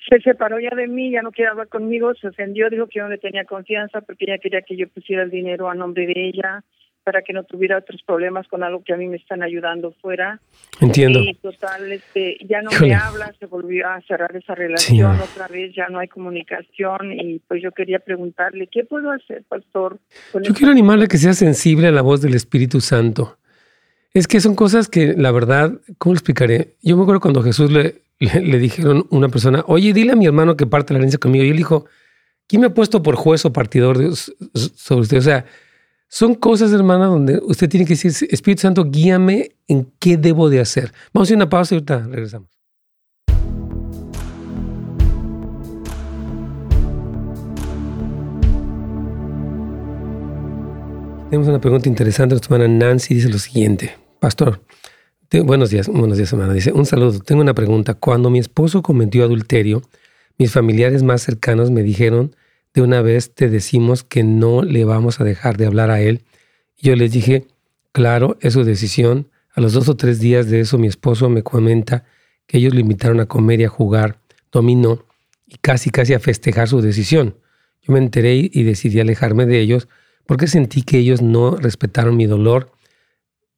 Se 0.10 0.20
separó 0.22 0.60
ya 0.60 0.76
de 0.76 0.88
mí, 0.88 1.12
ya 1.12 1.22
no 1.22 1.32
quiere 1.32 1.52
hablar 1.52 1.68
conmigo, 1.68 2.14
se 2.16 2.28
ofendió, 2.28 2.70
dijo 2.70 2.88
que 2.88 3.00
no 3.00 3.10
le 3.10 3.18
tenía 3.18 3.46
confianza 3.46 4.02
porque 4.02 4.26
ella 4.26 4.38
quería 4.38 4.62
que 4.62 4.78
yo 4.78 4.88
pusiera 4.90 5.24
el 5.24 5.32
dinero 5.32 5.70
a 5.70 5.76
nombre 5.76 6.06
de 6.06 6.28
ella 6.28 6.64
para 7.06 7.22
que 7.22 7.34
no 7.34 7.44
tuviera 7.44 7.78
otros 7.78 8.02
problemas 8.02 8.48
con 8.48 8.64
algo 8.64 8.84
que 8.84 8.92
a 8.92 8.98
mí 8.98 9.08
me 9.08 9.18
están 9.18 9.44
ayudando 9.44 9.94
fuera. 10.02 10.42
Entiendo. 10.82 11.20
Y 11.20 11.36
total, 11.36 11.92
este, 11.92 12.38
ya 12.50 12.64
no 12.64 12.72
me 12.82 12.96
habla, 12.96 13.32
se 13.40 13.46
volvió 13.46 13.88
a 13.88 14.02
cerrar 14.02 14.36
esa 14.36 14.56
relación 14.56 15.20
otra 15.22 15.48
vez, 15.48 15.74
ya 15.76 15.88
no 15.88 16.00
hay 16.00 16.08
comunicación 16.08 17.14
y 17.14 17.40
pues 17.48 17.62
yo 17.62 17.72
quería 17.72 18.00
preguntarle, 18.00 18.68
¿qué 18.68 18.84
puedo 18.84 19.12
hacer, 19.12 19.44
pastor? 19.48 20.00
Yo 20.42 20.54
quiero 20.56 20.72
animarle 20.72 21.06
a 21.06 21.08
que 21.08 21.20
sea 21.20 21.34
sensible 21.34 21.88
a 21.88 21.92
la 21.92 22.02
voz 22.02 22.22
del 22.22 22.34
Espíritu 22.34 22.82
Santo. 22.82 23.38
Es 24.16 24.28
que 24.28 24.40
son 24.40 24.56
cosas 24.56 24.90
que, 24.90 25.14
la 25.16 25.32
verdad, 25.32 25.74
¿cómo 26.00 26.14
lo 26.14 26.18
explicaré? 26.18 26.76
Yo 26.82 26.98
me 26.98 27.04
acuerdo 27.04 27.22
cuando 27.22 27.44
Jesús 27.44 27.72
le, 27.72 28.02
le, 28.20 28.60
dijeron 28.60 29.08
a 29.12 29.16
una 29.16 29.30
persona, 29.30 29.64
oye, 29.68 29.94
dile 29.94 30.14
a 30.14 30.16
mi 30.16 30.26
hermano 30.26 30.56
que 30.56 30.66
parte 30.66 30.94
la 30.94 31.00
herencia 31.00 31.20
conmigo. 31.20 31.44
Y 31.44 31.50
él 31.50 31.58
dijo, 31.58 31.86
¿quién 32.48 32.62
me 32.62 32.68
ha 32.68 32.74
puesto 32.74 33.04
por 33.04 33.16
juez 33.16 33.46
o 33.46 33.54
partidor 33.54 33.98
sobre 34.54 35.02
usted? 35.02 35.18
O 35.18 35.22
sea, 35.22 35.46
son 36.08 36.36
cosas, 36.36 36.72
hermana, 36.72 37.08
donde 37.08 37.40
usted 37.44 37.68
tiene 37.68 37.86
que 37.86 37.96
decir, 37.96 38.12
Espíritu 38.30 38.62
Santo, 38.62 38.86
guíame 38.86 39.56
en 39.68 39.92
qué 40.00 40.18
debo 40.18 40.50
de 40.50 40.60
hacer. 40.60 40.94
Vamos 41.14 41.26
a 41.26 41.30
hacer 41.30 41.38
una 41.38 41.50
pausa 41.50 41.76
y 41.76 41.78
ahorita 41.78 42.08
regresamos. 42.10 42.50
Tenemos 51.30 51.50
una 51.50 51.60
pregunta 51.60 51.90
interesante. 51.90 52.36
Nuestra 52.36 52.56
hermana 52.56 52.74
Nancy 52.74 53.16
dice 53.16 53.28
lo 53.28 53.40
siguiente. 53.40 53.98
Pastor, 54.20 54.62
buenos 55.42 55.70
días, 55.70 55.88
buenos 55.88 56.18
días, 56.18 56.32
hermana. 56.32 56.54
Dice, 56.54 56.72
un 56.72 56.86
saludo. 56.86 57.20
Tengo 57.20 57.42
una 57.42 57.54
pregunta. 57.54 57.94
Cuando 57.94 58.30
mi 58.30 58.40
esposo 58.40 58.82
cometió 58.82 59.24
adulterio, 59.24 59.82
mis 60.38 60.52
familiares 60.52 61.04
más 61.04 61.22
cercanos 61.22 61.72
me 61.72 61.84
dijeron 61.84 62.36
de 62.74 62.82
una 62.82 63.02
vez 63.02 63.34
te 63.34 63.50
decimos 63.50 64.04
que 64.04 64.24
no 64.24 64.62
le 64.62 64.86
vamos 64.86 65.20
a 65.20 65.24
dejar 65.24 65.58
de 65.58 65.66
hablar 65.66 65.92
a 65.92 66.02
él. 66.02 66.24
yo 66.78 66.96
les 66.96 67.12
dije, 67.12 67.48
claro, 67.92 68.38
es 68.42 68.54
su 68.54 68.64
decisión. 68.64 69.30
A 69.54 69.62
los 69.62 69.74
dos 69.74 69.88
o 69.88 69.96
tres 69.96 70.20
días 70.20 70.50
de 70.50 70.60
eso 70.60 70.78
mi 70.78 70.88
esposo 70.88 71.30
me 71.30 71.42
comenta 71.42 72.04
que 72.48 72.58
ellos 72.58 72.74
lo 72.74 72.82
invitaron 72.82 73.22
a 73.22 73.26
comer 73.26 73.62
y 73.62 73.64
a 73.64 73.70
jugar 73.70 74.20
dominó 74.52 75.06
y 75.48 75.58
casi 75.58 75.90
casi 75.90 76.14
a 76.14 76.20
festejar 76.20 76.68
su 76.68 76.82
decisión. 76.82 77.36
Yo 77.82 77.94
me 77.94 78.00
enteré 78.00 78.36
y 78.36 78.64
decidí 78.64 79.00
alejarme 79.00 79.46
de 79.46 79.62
ellos 79.62 79.88
porque 80.26 80.48
sentí 80.48 80.82
que 80.82 80.98
ellos 80.98 81.22
no 81.22 81.56
respetaron 81.56 82.18
mi 82.18 82.26
dolor 82.26 82.72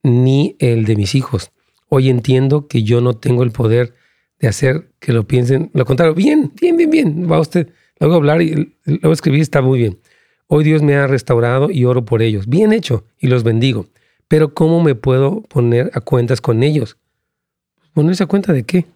ni 0.02 0.56
el 0.60 0.84
de 0.84 0.94
mis 0.96 1.14
hijos. 1.14 1.50
Hoy 1.88 2.08
entiendo 2.08 2.66
que 2.66 2.82
yo 2.82 3.00
no 3.00 3.14
tengo 3.14 3.42
el 3.42 3.50
poder 3.50 3.94
de 4.38 4.48
hacer 4.48 4.90
que 5.00 5.12
lo 5.12 5.26
piensen 5.26 5.70
lo 5.74 5.84
contrario. 5.84 6.14
Bien, 6.14 6.52
bien, 6.60 6.76
bien, 6.76 6.90
bien. 6.90 7.30
Va 7.30 7.40
usted 7.40 7.68
Luego 8.00 8.16
hablar 8.16 8.42
y 8.42 8.74
luego 8.84 9.12
escribir 9.12 9.40
está 9.40 9.60
muy 9.60 9.78
bien. 9.78 9.98
Hoy 10.46 10.64
Dios 10.64 10.82
me 10.82 10.94
ha 10.94 11.06
restaurado 11.06 11.70
y 11.70 11.84
oro 11.84 12.04
por 12.04 12.22
ellos. 12.22 12.46
Bien 12.46 12.72
hecho 12.72 13.04
y 13.18 13.26
los 13.26 13.42
bendigo. 13.42 13.86
Pero 14.28 14.54
¿cómo 14.54 14.82
me 14.82 14.94
puedo 14.94 15.42
poner 15.42 15.90
a 15.94 16.00
cuentas 16.00 16.40
con 16.40 16.62
ellos? 16.62 16.96
¿Ponerse 17.92 18.22
a 18.22 18.26
cuenta 18.26 18.52
de 18.52 18.62
qué? 18.62 18.86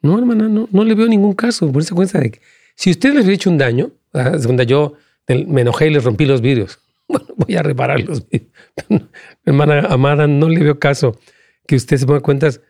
No, 0.00 0.18
hermana, 0.18 0.48
no, 0.48 0.68
no 0.72 0.84
le 0.84 0.94
veo 0.94 1.06
ningún 1.08 1.34
caso. 1.34 1.66
Ponerse 1.66 1.94
a 1.94 1.96
cuenta 1.96 2.18
de 2.20 2.30
que 2.32 2.40
si 2.74 2.90
usted 2.90 3.10
les 3.10 3.24
hubiera 3.24 3.34
hecho 3.34 3.50
un 3.50 3.58
daño, 3.58 3.90
donde 4.12 4.66
yo 4.66 4.94
me 5.28 5.60
enojé 5.60 5.88
y 5.88 5.90
les 5.90 6.04
rompí 6.04 6.24
los 6.24 6.40
vidrios, 6.40 6.80
bueno, 7.08 7.26
voy 7.36 7.56
a 7.56 7.62
repararlos. 7.62 8.26
hermana 9.44 9.80
amada, 9.90 10.26
no 10.26 10.48
le 10.48 10.60
veo 10.60 10.78
caso 10.78 11.18
que 11.66 11.76
usted 11.76 11.96
se 11.96 12.06
ponga 12.06 12.20
cuentas. 12.20 12.60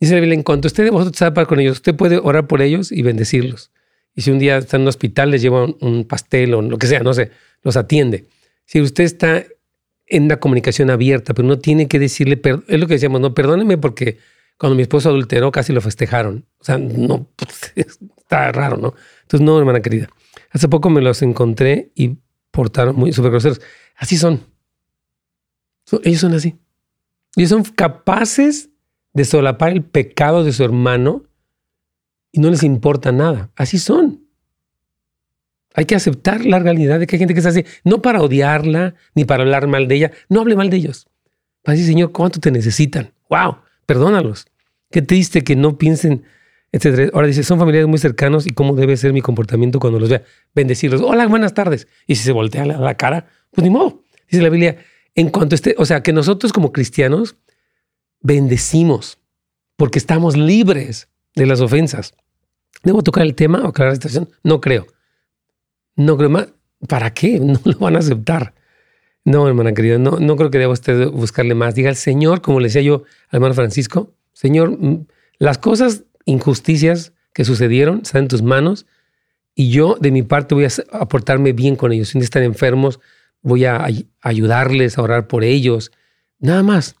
Dice 0.00 0.14
la 0.14 0.20
Biblia, 0.20 0.36
en 0.36 0.42
cuanto 0.42 0.68
usted 0.68 0.84
de 0.84 0.90
vosotros 0.90 1.16
sabe 1.16 1.46
con 1.46 1.60
ellos, 1.60 1.78
usted 1.78 1.94
puede 1.94 2.18
orar 2.18 2.46
por 2.46 2.62
ellos 2.62 2.92
y 2.92 3.02
bendecirlos 3.02 3.72
y 4.18 4.22
si 4.22 4.32
un 4.32 4.40
día 4.40 4.58
está 4.58 4.78
en 4.78 4.82
un 4.82 4.88
hospital, 4.88 5.30
les 5.30 5.42
lleva 5.42 5.64
un, 5.80 6.04
pastel 6.04 6.52
o 6.54 6.60
lo 6.60 6.76
que 6.76 6.88
sea, 6.88 6.98
no 7.04 7.14
sé, 7.14 7.30
los 7.62 7.76
atiende. 7.76 8.26
Si 8.64 8.80
usted 8.80 9.04
está 9.04 9.44
en 10.08 10.24
una 10.24 10.40
comunicación 10.40 10.90
abierta, 10.90 11.34
pero 11.34 11.46
no 11.46 11.60
tiene 11.60 11.86
que 11.86 12.00
decirle, 12.00 12.40
es 12.66 12.80
lo 12.80 12.88
que 12.88 12.94
decíamos, 12.94 13.20
no, 13.20 13.32
perdóneme 13.32 13.78
porque 13.78 14.18
cuando 14.58 14.74
mi 14.74 14.82
esposo 14.82 15.10
adulteró 15.10 15.52
casi 15.52 15.72
lo 15.72 15.80
festejaron. 15.80 16.46
O 16.58 16.64
sea, 16.64 16.78
no, 16.78 17.28
está 17.76 18.50
raro, 18.50 18.76
¿no? 18.76 18.94
Entonces, 19.22 19.46
no, 19.46 19.56
hermana 19.56 19.82
querida. 19.82 20.08
Hace 20.50 20.66
poco 20.66 20.90
me 20.90 21.00
los 21.00 21.22
encontré 21.22 21.92
y 21.94 22.16
portaron 22.50 22.96
muy 22.96 23.12
súper 23.12 23.30
groseros. 23.30 23.60
Así 23.94 24.16
son. 24.16 24.40
Ellos 26.02 26.20
son 26.20 26.34
así. 26.34 26.56
Ellos 27.36 27.50
son 27.50 27.62
capaces 27.62 28.70
de 29.12 29.24
solapar 29.24 29.72
el 29.72 29.82
pecado 29.82 30.44
de 30.44 30.52
su 30.52 30.64
hermano 30.64 31.24
y 32.32 32.40
no 32.40 32.50
les 32.50 32.62
importa 32.62 33.12
nada. 33.12 33.50
Así 33.56 33.78
son. 33.78 34.24
Hay 35.74 35.84
que 35.84 35.94
aceptar 35.94 36.44
la 36.44 36.58
realidad 36.58 36.98
de 36.98 37.06
que 37.06 37.16
hay 37.16 37.20
gente 37.20 37.34
que 37.34 37.40
es 37.40 37.46
así, 37.46 37.64
no 37.84 38.02
para 38.02 38.22
odiarla 38.22 38.94
ni 39.14 39.24
para 39.24 39.42
hablar 39.42 39.66
mal 39.66 39.86
de 39.86 39.94
ella. 39.96 40.12
No 40.28 40.40
hable 40.40 40.56
mal 40.56 40.70
de 40.70 40.76
ellos. 40.76 41.08
Para 41.62 41.74
decir, 41.74 41.92
Señor, 41.92 42.12
¿cuánto 42.12 42.40
te 42.40 42.50
necesitan? 42.50 43.12
¡Wow! 43.28 43.58
Perdónalos. 43.86 44.46
Qué 44.90 45.02
triste 45.02 45.44
que 45.44 45.54
no 45.54 45.78
piensen, 45.78 46.24
etc. 46.72 47.10
Ahora 47.12 47.26
dice, 47.26 47.42
son 47.42 47.58
familiares 47.58 47.88
muy 47.88 47.98
cercanos 47.98 48.46
y 48.46 48.50
cómo 48.50 48.74
debe 48.74 48.96
ser 48.96 49.12
mi 49.12 49.20
comportamiento 49.20 49.78
cuando 49.78 50.00
los 50.00 50.08
vea. 50.08 50.22
Bendecirlos. 50.54 51.00
Hola, 51.02 51.26
buenas 51.26 51.54
tardes. 51.54 51.86
Y 52.06 52.16
si 52.16 52.24
se 52.24 52.32
voltea 52.32 52.64
la 52.64 52.96
cara, 52.96 53.26
pues 53.50 53.62
ni 53.62 53.70
modo. 53.70 54.02
Dice 54.30 54.42
la 54.42 54.48
Biblia, 54.48 54.78
en 55.18 55.30
cuanto 55.30 55.56
esté, 55.56 55.74
o 55.78 55.84
sea, 55.84 56.00
que 56.04 56.12
nosotros 56.12 56.52
como 56.52 56.70
cristianos 56.70 57.34
bendecimos 58.20 59.18
porque 59.74 59.98
estamos 59.98 60.36
libres 60.36 61.08
de 61.34 61.44
las 61.44 61.60
ofensas. 61.60 62.14
¿Debo 62.84 63.02
tocar 63.02 63.24
el 63.24 63.34
tema 63.34 63.64
o 63.64 63.68
aclarar 63.68 63.94
la 63.94 63.96
situación? 63.96 64.28
No 64.44 64.60
creo. 64.60 64.86
No 65.96 66.16
creo 66.16 66.30
más. 66.30 66.48
¿Para 66.86 67.12
qué? 67.12 67.40
No 67.40 67.60
lo 67.64 67.78
van 67.78 67.96
a 67.96 67.98
aceptar. 67.98 68.54
No, 69.24 69.48
hermana 69.48 69.74
querida, 69.74 69.98
no, 69.98 70.20
no 70.20 70.36
creo 70.36 70.52
que 70.52 70.58
deba 70.58 70.72
usted 70.72 71.08
buscarle 71.08 71.56
más. 71.56 71.74
Diga 71.74 71.88
al 71.88 71.96
Señor, 71.96 72.40
como 72.40 72.60
le 72.60 72.68
decía 72.68 72.82
yo 72.82 73.02
al 73.30 73.38
hermano 73.38 73.54
Francisco, 73.54 74.14
Señor, 74.32 74.70
mm, 74.70 75.08
las 75.40 75.58
cosas, 75.58 76.04
injusticias 76.26 77.12
que 77.34 77.44
sucedieron 77.44 78.02
están 78.04 78.22
en 78.22 78.28
tus 78.28 78.42
manos 78.42 78.86
y 79.56 79.70
yo 79.70 79.96
de 80.00 80.12
mi 80.12 80.22
parte 80.22 80.54
voy 80.54 80.64
a 80.64 80.70
aportarme 80.92 81.52
bien 81.52 81.74
con 81.74 81.90
ellos. 81.90 82.10
Si 82.10 82.18
están 82.18 82.44
enfermos, 82.44 83.00
voy 83.42 83.64
a 83.64 83.86
ayudarles 84.20 84.98
a 84.98 85.02
orar 85.02 85.28
por 85.28 85.44
ellos. 85.44 85.92
Nada 86.38 86.62
más. 86.62 86.96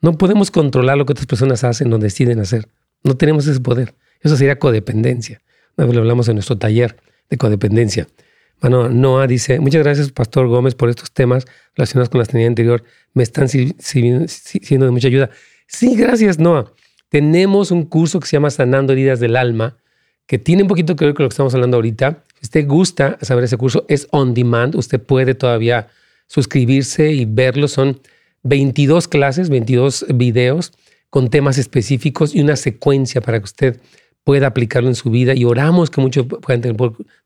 No 0.00 0.18
podemos 0.18 0.50
controlar 0.50 0.98
lo 0.98 1.06
que 1.06 1.12
otras 1.12 1.26
personas 1.26 1.62
hacen 1.62 1.92
o 1.92 1.98
deciden 1.98 2.40
hacer. 2.40 2.68
No 3.04 3.16
tenemos 3.16 3.46
ese 3.46 3.60
poder. 3.60 3.94
Eso 4.20 4.36
sería 4.36 4.58
codependencia. 4.58 5.40
Una 5.76 5.86
vez 5.86 5.94
lo 5.94 6.00
hablamos 6.02 6.28
en 6.28 6.34
nuestro 6.34 6.58
taller 6.58 6.96
de 7.30 7.36
codependencia. 7.38 8.08
Bueno, 8.60 8.88
Noah 8.88 9.26
dice, 9.26 9.58
muchas 9.58 9.82
gracias, 9.82 10.12
Pastor 10.12 10.46
Gómez, 10.46 10.74
por 10.74 10.88
estos 10.88 11.10
temas 11.12 11.46
relacionados 11.74 12.08
con 12.10 12.20
la 12.20 12.24
sanidad 12.24 12.48
anterior. 12.48 12.84
Me 13.12 13.22
están 13.22 13.48
siendo 13.48 14.86
de 14.86 14.90
mucha 14.90 15.08
ayuda. 15.08 15.30
Sí, 15.66 15.96
gracias, 15.96 16.38
Noah. 16.38 16.72
Tenemos 17.08 17.70
un 17.70 17.84
curso 17.84 18.20
que 18.20 18.26
se 18.26 18.36
llama 18.36 18.50
Sanando 18.50 18.92
Heridas 18.92 19.20
del 19.20 19.36
Alma, 19.36 19.76
que 20.26 20.38
tiene 20.38 20.62
un 20.62 20.68
poquito 20.68 20.94
que 20.96 21.04
ver 21.04 21.14
con 21.14 21.24
lo 21.24 21.28
que 21.28 21.34
estamos 21.34 21.54
hablando 21.54 21.76
ahorita. 21.76 22.22
Si 22.42 22.46
usted 22.46 22.66
gusta 22.66 23.18
saber 23.22 23.44
ese 23.44 23.56
curso, 23.56 23.84
es 23.88 24.08
on 24.10 24.34
demand. 24.34 24.74
Usted 24.74 25.00
puede 25.00 25.36
todavía 25.36 25.86
suscribirse 26.26 27.12
y 27.12 27.24
verlo. 27.24 27.68
Son 27.68 28.00
22 28.42 29.06
clases, 29.06 29.48
22 29.48 30.06
videos 30.12 30.72
con 31.08 31.30
temas 31.30 31.56
específicos 31.56 32.34
y 32.34 32.40
una 32.40 32.56
secuencia 32.56 33.20
para 33.20 33.38
que 33.38 33.44
usted 33.44 33.80
pueda 34.24 34.48
aplicarlo 34.48 34.88
en 34.88 34.96
su 34.96 35.10
vida 35.10 35.34
y 35.34 35.44
oramos 35.44 35.88
que 35.88 36.00
muchos 36.00 36.26
puedan 36.26 36.62
tener 36.62 36.76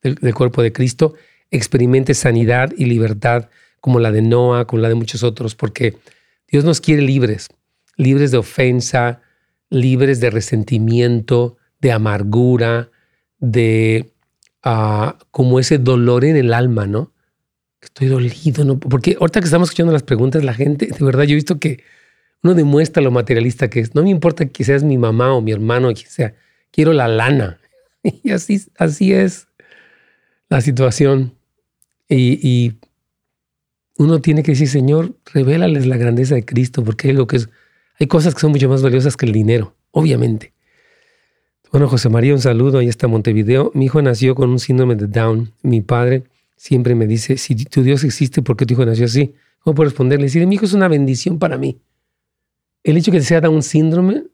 del, 0.02 0.34
cuerpo 0.34 0.62
de 0.62 0.72
Cristo, 0.72 1.14
experimente 1.50 2.12
sanidad 2.12 2.72
y 2.76 2.84
libertad 2.84 3.48
como 3.80 4.00
la 4.00 4.12
de 4.12 4.20
Noah, 4.20 4.66
como 4.66 4.82
la 4.82 4.90
de 4.90 4.96
muchos 4.96 5.22
otros, 5.22 5.54
porque 5.54 5.96
Dios 6.46 6.64
nos 6.64 6.82
quiere 6.82 7.00
libres, 7.00 7.48
libres 7.96 8.32
de 8.32 8.36
ofensa, 8.36 9.22
libres 9.70 10.20
de 10.20 10.28
resentimiento, 10.28 11.56
de 11.80 11.92
amargura, 11.92 12.90
de 13.38 14.10
como 15.30 15.60
ese 15.60 15.78
dolor 15.78 16.24
en 16.24 16.36
el 16.36 16.52
alma, 16.52 16.86
¿no? 16.86 17.12
Estoy 17.80 18.08
dolido, 18.08 18.64
¿no? 18.64 18.78
Porque 18.78 19.16
ahorita 19.20 19.40
que 19.40 19.44
estamos 19.44 19.68
escuchando 19.68 19.92
las 19.92 20.02
preguntas, 20.02 20.42
la 20.42 20.54
gente, 20.54 20.86
de 20.86 21.04
verdad, 21.04 21.24
yo 21.24 21.32
he 21.32 21.36
visto 21.36 21.60
que 21.60 21.84
uno 22.42 22.54
demuestra 22.54 23.02
lo 23.02 23.10
materialista 23.10 23.70
que 23.70 23.80
es. 23.80 23.94
No 23.94 24.02
me 24.02 24.10
importa 24.10 24.46
que 24.46 24.64
seas 24.64 24.82
mi 24.82 24.98
mamá 24.98 25.34
o 25.34 25.40
mi 25.40 25.52
hermano 25.52 25.88
o 25.88 25.94
quien 25.94 26.08
sea 26.08 26.34
quiero 26.70 26.92
la 26.92 27.08
lana. 27.08 27.58
Y 28.22 28.30
así, 28.30 28.62
así 28.78 29.12
es 29.12 29.48
la 30.48 30.60
situación. 30.60 31.34
Y, 32.08 32.74
uno 33.98 34.20
tiene 34.20 34.42
que 34.42 34.52
decir, 34.52 34.68
Señor, 34.68 35.16
revélales 35.32 35.86
la 35.86 35.96
grandeza 35.96 36.34
de 36.34 36.44
Cristo, 36.44 36.84
porque 36.84 37.08
hay, 37.08 37.26
que 37.26 37.36
es, 37.36 37.48
hay 37.98 38.06
cosas 38.06 38.34
que 38.34 38.40
son 38.40 38.52
mucho 38.52 38.68
más 38.68 38.82
valiosas 38.82 39.16
que 39.16 39.24
el 39.24 39.32
dinero, 39.32 39.74
obviamente. 39.90 40.52
Bueno, 41.72 41.88
José 41.88 42.08
María, 42.08 42.32
un 42.32 42.40
saludo, 42.40 42.78
ahí 42.78 42.88
está 42.88 43.08
Montevideo. 43.08 43.70
Mi 43.74 43.86
hijo 43.86 44.00
nació 44.00 44.34
con 44.34 44.50
un 44.50 44.58
síndrome 44.58 44.96
de 44.96 45.06
Down. 45.06 45.52
Mi 45.62 45.80
padre 45.80 46.24
siempre 46.56 46.94
me 46.94 47.06
dice, 47.06 47.36
si 47.36 47.54
tu 47.56 47.82
Dios 47.82 48.04
existe, 48.04 48.42
¿por 48.42 48.56
qué 48.56 48.66
tu 48.66 48.74
hijo 48.74 48.86
nació 48.86 49.06
así? 49.06 49.34
¿Cómo 49.60 49.74
puedo 49.74 49.90
responderle? 49.90 50.26
Decirle, 50.26 50.46
mi 50.46 50.54
hijo 50.54 50.64
es 50.64 50.72
una 50.72 50.88
bendición 50.88 51.38
para 51.38 51.58
mí. 51.58 51.80
El 52.84 52.96
hecho 52.96 53.10
de 53.10 53.18
que 53.18 53.24
sea 53.24 53.40
Down 53.40 53.62
síndrome 53.62 54.24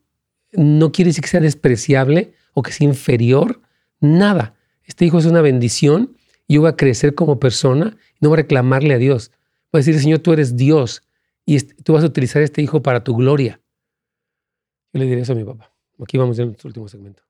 no 0.53 0.93
quiere 0.93 1.09
decir 1.09 1.23
que 1.23 1.31
sea 1.31 1.41
despreciable 1.41 2.35
o 2.53 2.63
que 2.63 2.73
sea 2.73 2.87
inferior, 2.87 3.61
nada. 3.99 4.55
Este 4.85 5.07
hijo 5.07 5.19
es 5.19 5.25
una 5.25 5.41
bendición 5.41 6.17
yo 6.53 6.61
voy 6.61 6.71
a 6.71 6.77
crecer 6.77 7.15
como 7.15 7.41
persona 7.41 7.97
y 8.15 8.19
no 8.21 8.29
voy 8.29 8.37
a 8.37 8.43
reclamarle 8.43 8.95
a 8.95 8.99
Dios. 8.99 9.31
Voy 9.73 9.79
a 9.79 9.85
decir, 9.85 9.99
Señor, 9.99 10.19
tú 10.19 10.33
eres 10.33 10.57
Dios 10.57 11.03
y 11.47 11.59
tú 11.61 11.95
vas 11.95 12.05
a 12.05 12.07
utilizar 12.07 12.43
este 12.43 12.63
hijo 12.63 12.83
para 12.83 13.03
tu 13.03 13.17
gloria. 13.17 13.61
Yo 14.93 15.01
le 15.01 15.07
diré 15.07 15.23
eso 15.23 15.33
a 15.33 15.37
mi 15.37 15.45
papá. 15.45 15.72
Aquí 16.03 16.19
vamos 16.19 16.39
en 16.39 16.47
nuestro 16.47 16.69
último 16.69 16.89
segmento. 16.89 17.23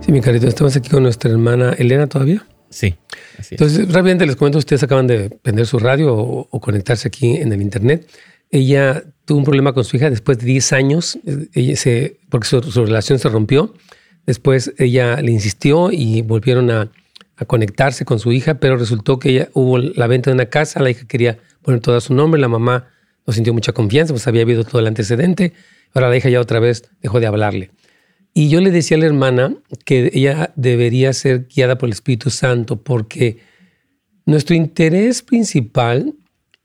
Sí, 0.00 0.12
mi 0.12 0.20
carito, 0.20 0.48
estamos 0.48 0.74
aquí 0.76 0.88
con 0.88 1.02
nuestra 1.02 1.30
hermana 1.30 1.74
Elena 1.78 2.06
todavía. 2.06 2.46
Sí. 2.70 2.94
Entonces, 3.50 3.86
rápidamente 3.88 4.26
les 4.26 4.36
comento, 4.36 4.58
ustedes 4.58 4.82
acaban 4.82 5.06
de 5.06 5.28
prender 5.28 5.66
su 5.66 5.78
radio 5.78 6.14
o, 6.14 6.60
conectarse 6.60 7.08
aquí 7.08 7.36
en 7.36 7.52
el 7.52 7.60
Internet. 7.60 8.08
Ella 8.50 9.04
tuvo 9.24 9.38
un 9.38 9.44
problema 9.44 9.72
con 9.72 9.84
su 9.84 9.96
hija 9.96 10.08
después 10.08 10.38
de 10.38 10.46
10 10.46 10.72
años, 10.72 11.18
ella 11.52 11.76
se, 11.76 12.18
porque 12.28 12.48
su, 12.48 12.60
relación 12.60 13.18
se 13.18 13.28
rompió. 13.28 13.74
Después 14.26 14.72
ella 14.78 15.20
le 15.20 15.32
insistió 15.32 15.90
y 15.92 16.22
volvieron 16.22 16.70
a, 16.70 16.90
a, 17.40 17.44
conectarse 17.46 18.04
con 18.04 18.18
su 18.18 18.32
hija, 18.32 18.54
pero 18.54 18.76
resultó 18.76 19.18
que 19.18 19.30
ella, 19.30 19.48
hubo 19.54 19.78
la 19.78 20.06
venta 20.06 20.30
de 20.30 20.34
una 20.34 20.46
casa, 20.46 20.80
la 20.80 20.90
hija 20.90 21.06
quería 21.06 21.38
poner 21.62 21.80
todo 21.80 22.00
su 22.00 22.14
nombre, 22.14 22.40
la 22.40 22.48
mamá 22.48 22.88
no 23.26 23.32
sintió 23.32 23.54
mucha 23.54 23.72
confianza, 23.72 24.12
pues 24.12 24.26
había 24.26 24.42
habido 24.42 24.64
todo 24.64 24.80
el 24.80 24.86
antecedente, 24.86 25.52
ahora 25.94 26.08
la 26.08 26.16
hija 26.16 26.28
ya 26.28 26.40
otra 26.40 26.60
vez 26.60 26.90
dejó 27.02 27.20
de 27.20 27.26
hablarle. 27.26 27.70
Y 28.32 28.48
yo 28.48 28.60
le 28.60 28.70
decía 28.70 28.96
a 28.96 29.00
la 29.00 29.06
hermana 29.06 29.56
que 29.84 30.10
ella 30.14 30.52
debería 30.56 31.12
ser 31.12 31.48
guiada 31.48 31.78
por 31.78 31.88
el 31.88 31.94
Espíritu 31.94 32.30
Santo 32.30 32.82
porque 32.82 33.38
nuestro 34.24 34.54
interés 34.54 35.22
principal 35.22 36.14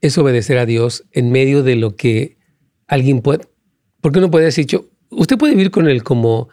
es 0.01 0.17
obedecer 0.17 0.57
a 0.59 0.65
Dios 0.65 1.05
en 1.11 1.31
medio 1.31 1.63
de 1.63 1.75
lo 1.75 1.95
que 1.95 2.37
alguien 2.87 3.21
puede. 3.21 3.47
Porque 4.01 4.19
uno 4.19 4.29
puede 4.29 4.45
decir, 4.45 4.67
yo, 4.67 4.85
usted 5.09 5.37
puede 5.37 5.55
vivir 5.55 5.71
con 5.71 5.87
él 5.87 6.03
como 6.03 6.49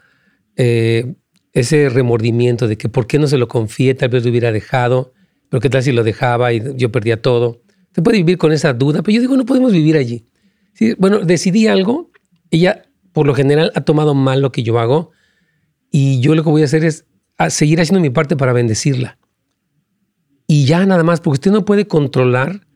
eh, 0.56 1.14
ese 1.52 1.88
remordimiento 1.88 2.68
de 2.68 2.76
que 2.76 2.88
por 2.88 3.06
qué 3.06 3.18
no 3.18 3.26
se 3.26 3.38
lo 3.38 3.48
confié, 3.48 3.94
tal 3.94 4.08
vez 4.08 4.24
lo 4.24 4.30
hubiera 4.30 4.52
dejado, 4.52 5.12
pero 5.48 5.60
qué 5.60 5.68
tal 5.68 5.82
si 5.82 5.92
lo 5.92 6.02
dejaba 6.02 6.52
y 6.52 6.62
yo 6.76 6.90
perdía 6.90 7.20
todo. 7.20 7.62
Usted 7.88 8.02
puede 8.02 8.18
vivir 8.18 8.38
con 8.38 8.52
esa 8.52 8.72
duda, 8.72 9.02
pero 9.02 9.14
yo 9.14 9.20
digo, 9.20 9.36
no 9.36 9.44
podemos 9.44 9.72
vivir 9.72 9.96
allí. 9.96 10.26
Bueno, 10.98 11.20
decidí 11.20 11.66
algo, 11.66 12.10
ella 12.50 12.84
por 13.12 13.26
lo 13.26 13.34
general 13.34 13.70
ha 13.74 13.82
tomado 13.82 14.14
mal 14.14 14.40
lo 14.40 14.50
que 14.50 14.62
yo 14.62 14.78
hago 14.78 15.10
y 15.90 16.20
yo 16.20 16.34
lo 16.34 16.42
que 16.42 16.50
voy 16.50 16.62
a 16.62 16.64
hacer 16.64 16.84
es 16.84 17.04
seguir 17.50 17.80
haciendo 17.80 18.00
mi 18.00 18.08
parte 18.08 18.36
para 18.36 18.54
bendecirla. 18.54 19.18
Y 20.46 20.64
ya 20.64 20.84
nada 20.86 21.02
más, 21.02 21.20
porque 21.20 21.34
usted 21.34 21.50
no 21.50 21.64
puede 21.64 21.86
controlar 21.86 22.66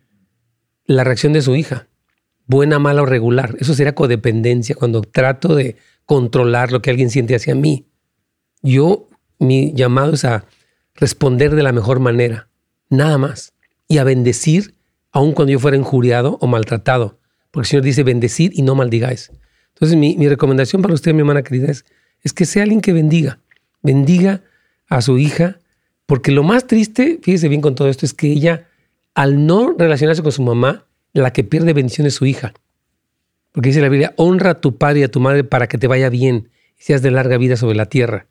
la 0.85 1.03
reacción 1.03 1.33
de 1.33 1.43
su 1.43 1.57
hija, 1.57 1.89
buena, 2.47 2.79
mala 2.79 3.03
o 3.03 3.07
regular. 3.07 3.57
Eso 3.59 3.75
sería 3.75 3.95
codependencia 3.95 4.75
cuando 4.75 5.01
trato 5.01 5.55
de 5.55 5.77
controlar 6.05 6.73
lo 6.73 6.83
que 6.83 6.91
alguien 6.91 7.11
siente 7.11 7.35
hacia 7.35 7.55
mí. 7.55 7.89
Yo, 8.67 9.07
mi 9.39 9.73
llamado 9.75 10.15
es 10.15 10.25
a 10.25 10.45
responder 10.97 11.55
de 11.55 11.63
la 11.63 11.71
mejor 11.71 12.01
manera, 12.01 12.49
nada 12.89 13.17
más, 13.17 13.53
y 13.87 13.99
a 13.99 14.05
bendecir 14.05 14.75
aun 15.13 15.33
cuando 15.33 15.53
yo 15.53 15.61
fuera 15.61 15.77
injuriado 15.77 16.37
o 16.41 16.49
maltratado, 16.49 17.21
porque 17.53 17.67
el 17.67 17.71
Señor 17.71 17.85
dice 17.85 18.03
bendecir 18.03 18.51
y 18.55 18.63
no 18.63 18.75
maldigáis. 18.75 19.31
Entonces, 19.69 19.97
mi, 19.97 20.29
recomendación 20.29 20.83
para 20.83 20.95
usted, 20.95 21.15
mi 21.15 21.21
hermana 21.21 21.43
querida, 21.43 21.71
es, 21.71 21.85
es 22.23 22.33
que 22.33 22.45
sea 22.45 22.65
alguien 22.65 22.81
que 22.81 22.93
bendiga. 22.93 23.39
Bendiga 23.83 24.43
a 24.89 25.01
su 25.01 25.17
hija, 25.17 25.59
porque 26.07 26.33
lo 26.33 26.43
más 26.43 26.67
triste, 26.67 27.21
fíjese 27.23 27.49
bien 27.49 27.61
con 27.61 27.77
todo 27.77 27.89
esto, 27.89 28.05
es 28.05 28.15
que 28.15 28.33
ella, 28.33 28.67
al 29.15 29.47
no 29.47 29.77
relacionarse 29.79 30.23
con 30.23 30.33
su 30.33 30.43
mamá, 30.43 30.87
la 31.13 31.33
que 31.33 31.45
pierde 31.45 31.73
bendición 31.73 32.07
es 32.09 32.15
su 32.15 32.27
hija. 32.27 32.53
Porque 33.53 33.69
dice 33.69 33.81
la 33.81 33.89
Biblia, 33.89 34.13
honra 34.17 34.51
a 34.51 34.61
tu 34.61 34.77
padre 34.77 35.01
y 35.01 35.03
a 35.05 35.11
tu 35.11 35.21
madre 35.21 35.45
para 35.45 35.69
que 35.69 35.79
te 35.79 35.87
vaya 35.87 36.11
bien 36.11 36.51
y 36.77 36.83
seas 36.83 37.01
de 37.01 37.13
larga 37.13 37.39
vida 37.39 37.57
sobre 37.57 37.77
la 37.77 37.87
tierra. 37.87 38.27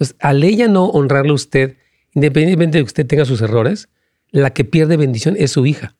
Entonces, 0.00 0.16
al 0.20 0.42
ella 0.42 0.66
no 0.66 0.86
honrarle 0.86 1.32
a 1.32 1.34
usted, 1.34 1.76
independientemente 2.14 2.78
de 2.78 2.84
que 2.84 2.86
usted 2.86 3.06
tenga 3.06 3.26
sus 3.26 3.42
errores, 3.42 3.90
la 4.30 4.48
que 4.48 4.64
pierde 4.64 4.96
bendición 4.96 5.34
es 5.38 5.50
su 5.50 5.66
hija. 5.66 5.94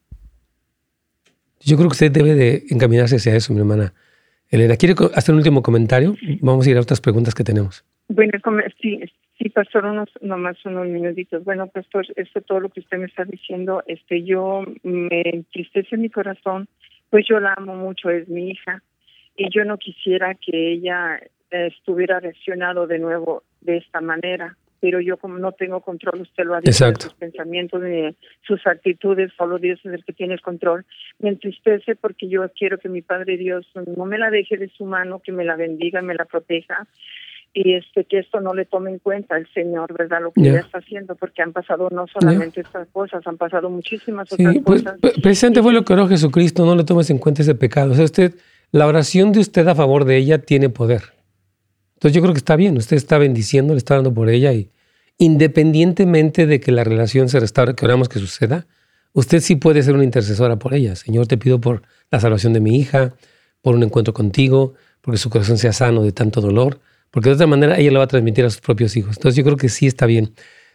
Yo 1.60 1.76
creo 1.76 1.90
que 1.90 1.92
usted 1.92 2.10
debe 2.10 2.34
de 2.34 2.64
encaminarse 2.70 3.16
hacia 3.16 3.36
eso, 3.36 3.52
mi 3.52 3.60
hermana. 3.60 3.92
Elena, 4.48 4.76
¿quiere 4.76 4.94
hacer 5.14 5.34
un 5.34 5.40
último 5.40 5.62
comentario? 5.62 6.16
Vamos 6.40 6.66
a 6.66 6.70
ir 6.70 6.78
a 6.78 6.80
otras 6.80 7.02
preguntas 7.02 7.34
que 7.34 7.44
tenemos. 7.44 7.84
Bueno, 8.08 8.32
sí, 8.80 9.00
sí, 9.38 9.50
pastor, 9.50 9.84
unos, 9.84 10.08
nomás 10.22 10.56
unos 10.64 10.88
minutitos. 10.88 11.44
Bueno, 11.44 11.66
pastor, 11.66 12.06
esto 12.16 12.40
todo 12.40 12.60
lo 12.60 12.70
que 12.70 12.80
usted 12.80 12.96
me 12.96 13.04
está 13.04 13.26
diciendo, 13.26 13.82
este, 13.86 14.24
yo 14.24 14.64
me 14.82 15.20
entristece 15.26 15.98
mi 15.98 16.08
corazón, 16.08 16.68
pues 17.10 17.26
yo 17.28 17.38
la 17.38 17.52
amo 17.54 17.76
mucho, 17.76 18.08
es 18.08 18.26
mi 18.30 18.48
hija, 18.48 18.82
y 19.36 19.50
yo 19.54 19.66
no 19.66 19.76
quisiera 19.76 20.34
que 20.36 20.72
ella 20.72 21.20
estuviera 21.50 22.20
reaccionado 22.20 22.86
de 22.86 22.98
nuevo 22.98 23.42
de 23.60 23.78
esta 23.78 24.00
manera 24.00 24.56
pero 24.80 25.00
yo 25.00 25.18
como 25.18 25.38
no 25.38 25.52
tengo 25.52 25.80
control, 25.80 26.22
usted 26.22 26.44
lo 26.44 26.54
ha 26.54 26.60
dicho, 26.60 26.86
de 26.86 26.94
sus 26.98 27.14
pensamientos, 27.14 27.82
de 27.82 28.14
sus 28.46 28.66
actitudes, 28.66 29.30
solo 29.36 29.58
Dios 29.58 29.78
es 29.84 29.92
el 29.92 30.04
que 30.04 30.14
tiene 30.14 30.34
el 30.34 30.40
control. 30.40 30.86
Me 31.18 31.28
entristece 31.28 31.96
porque 31.96 32.28
yo 32.28 32.42
quiero 32.58 32.78
que 32.78 32.88
mi 32.88 33.02
Padre 33.02 33.36
Dios 33.36 33.66
no 33.74 34.06
me 34.06 34.18
la 34.18 34.30
deje 34.30 34.56
de 34.56 34.68
su 34.70 34.86
mano, 34.86 35.20
que 35.20 35.32
me 35.32 35.44
la 35.44 35.56
bendiga, 35.56 36.00
me 36.00 36.14
la 36.14 36.24
proteja 36.24 36.86
y 37.52 37.74
este 37.74 38.04
que 38.04 38.20
esto 38.20 38.40
no 38.40 38.54
le 38.54 38.64
tome 38.64 38.90
en 38.90 39.00
cuenta 39.00 39.36
el 39.36 39.46
Señor, 39.52 39.92
¿verdad? 39.92 40.22
Lo 40.22 40.30
que 40.30 40.48
ella 40.48 40.60
está 40.60 40.78
haciendo, 40.78 41.16
porque 41.16 41.42
han 41.42 41.52
pasado 41.52 41.88
no 41.90 42.06
solamente 42.06 42.60
estas 42.60 42.88
cosas, 42.88 43.26
han 43.26 43.36
pasado 43.36 43.68
muchísimas 43.68 44.32
otras 44.32 44.56
pues, 44.64 44.82
cosas. 44.82 45.00
Presente 45.20 45.60
fue 45.60 45.72
lo 45.72 45.84
que 45.84 45.92
oró 45.92 46.06
Jesucristo, 46.06 46.64
no 46.64 46.76
le 46.76 46.84
tomes 46.84 47.10
en 47.10 47.18
cuenta 47.18 47.42
ese 47.42 47.56
pecado. 47.56 47.90
O 47.90 47.94
sea, 47.94 48.04
usted, 48.04 48.34
la 48.70 48.86
oración 48.86 49.32
de 49.32 49.40
usted 49.40 49.66
a 49.66 49.74
favor 49.74 50.04
de 50.04 50.16
ella 50.16 50.38
tiene 50.38 50.68
poder. 50.68 51.02
Entonces 52.00 52.14
yo 52.14 52.22
creo 52.22 52.32
que 52.32 52.38
está 52.38 52.56
bien, 52.56 52.78
usted 52.78 52.96
está 52.96 53.18
bendiciendo, 53.18 53.74
le 53.74 53.78
está 53.78 53.96
dando 53.96 54.14
por 54.14 54.30
ella 54.30 54.54
y 54.54 54.70
independientemente 55.18 56.46
de 56.46 56.58
que 56.58 56.72
la 56.72 56.82
relación 56.82 57.28
se 57.28 57.38
restaure, 57.38 57.74
que 57.74 57.84
oramos 57.84 58.08
que 58.08 58.18
suceda, 58.18 58.66
usted 59.12 59.40
sí 59.40 59.56
puede 59.56 59.82
ser 59.82 59.94
una 59.94 60.04
intercesora 60.04 60.58
por 60.58 60.72
ella. 60.72 60.96
Señor, 60.96 61.26
te 61.26 61.36
pido 61.36 61.60
por 61.60 61.82
la 62.10 62.18
salvación 62.18 62.54
de 62.54 62.60
mi 62.60 62.78
hija, 62.78 63.12
por 63.60 63.74
un 63.74 63.82
encuentro 63.82 64.14
contigo, 64.14 64.72
porque 65.02 65.18
su 65.18 65.28
corazón 65.28 65.58
sea 65.58 65.74
sano 65.74 66.02
de 66.02 66.12
tanto 66.12 66.40
dolor, 66.40 66.80
porque 67.10 67.28
de 67.28 67.34
otra 67.34 67.46
manera 67.46 67.78
ella 67.78 67.90
lo 67.90 67.98
va 67.98 68.06
a 68.06 68.08
transmitir 68.08 68.46
a 68.46 68.50
sus 68.50 68.62
propios 68.62 68.96
hijos. 68.96 69.18
Entonces 69.18 69.36
yo 69.36 69.44
creo 69.44 69.58
que 69.58 69.68
sí 69.68 69.86
está 69.86 70.06
bien. 70.06 70.32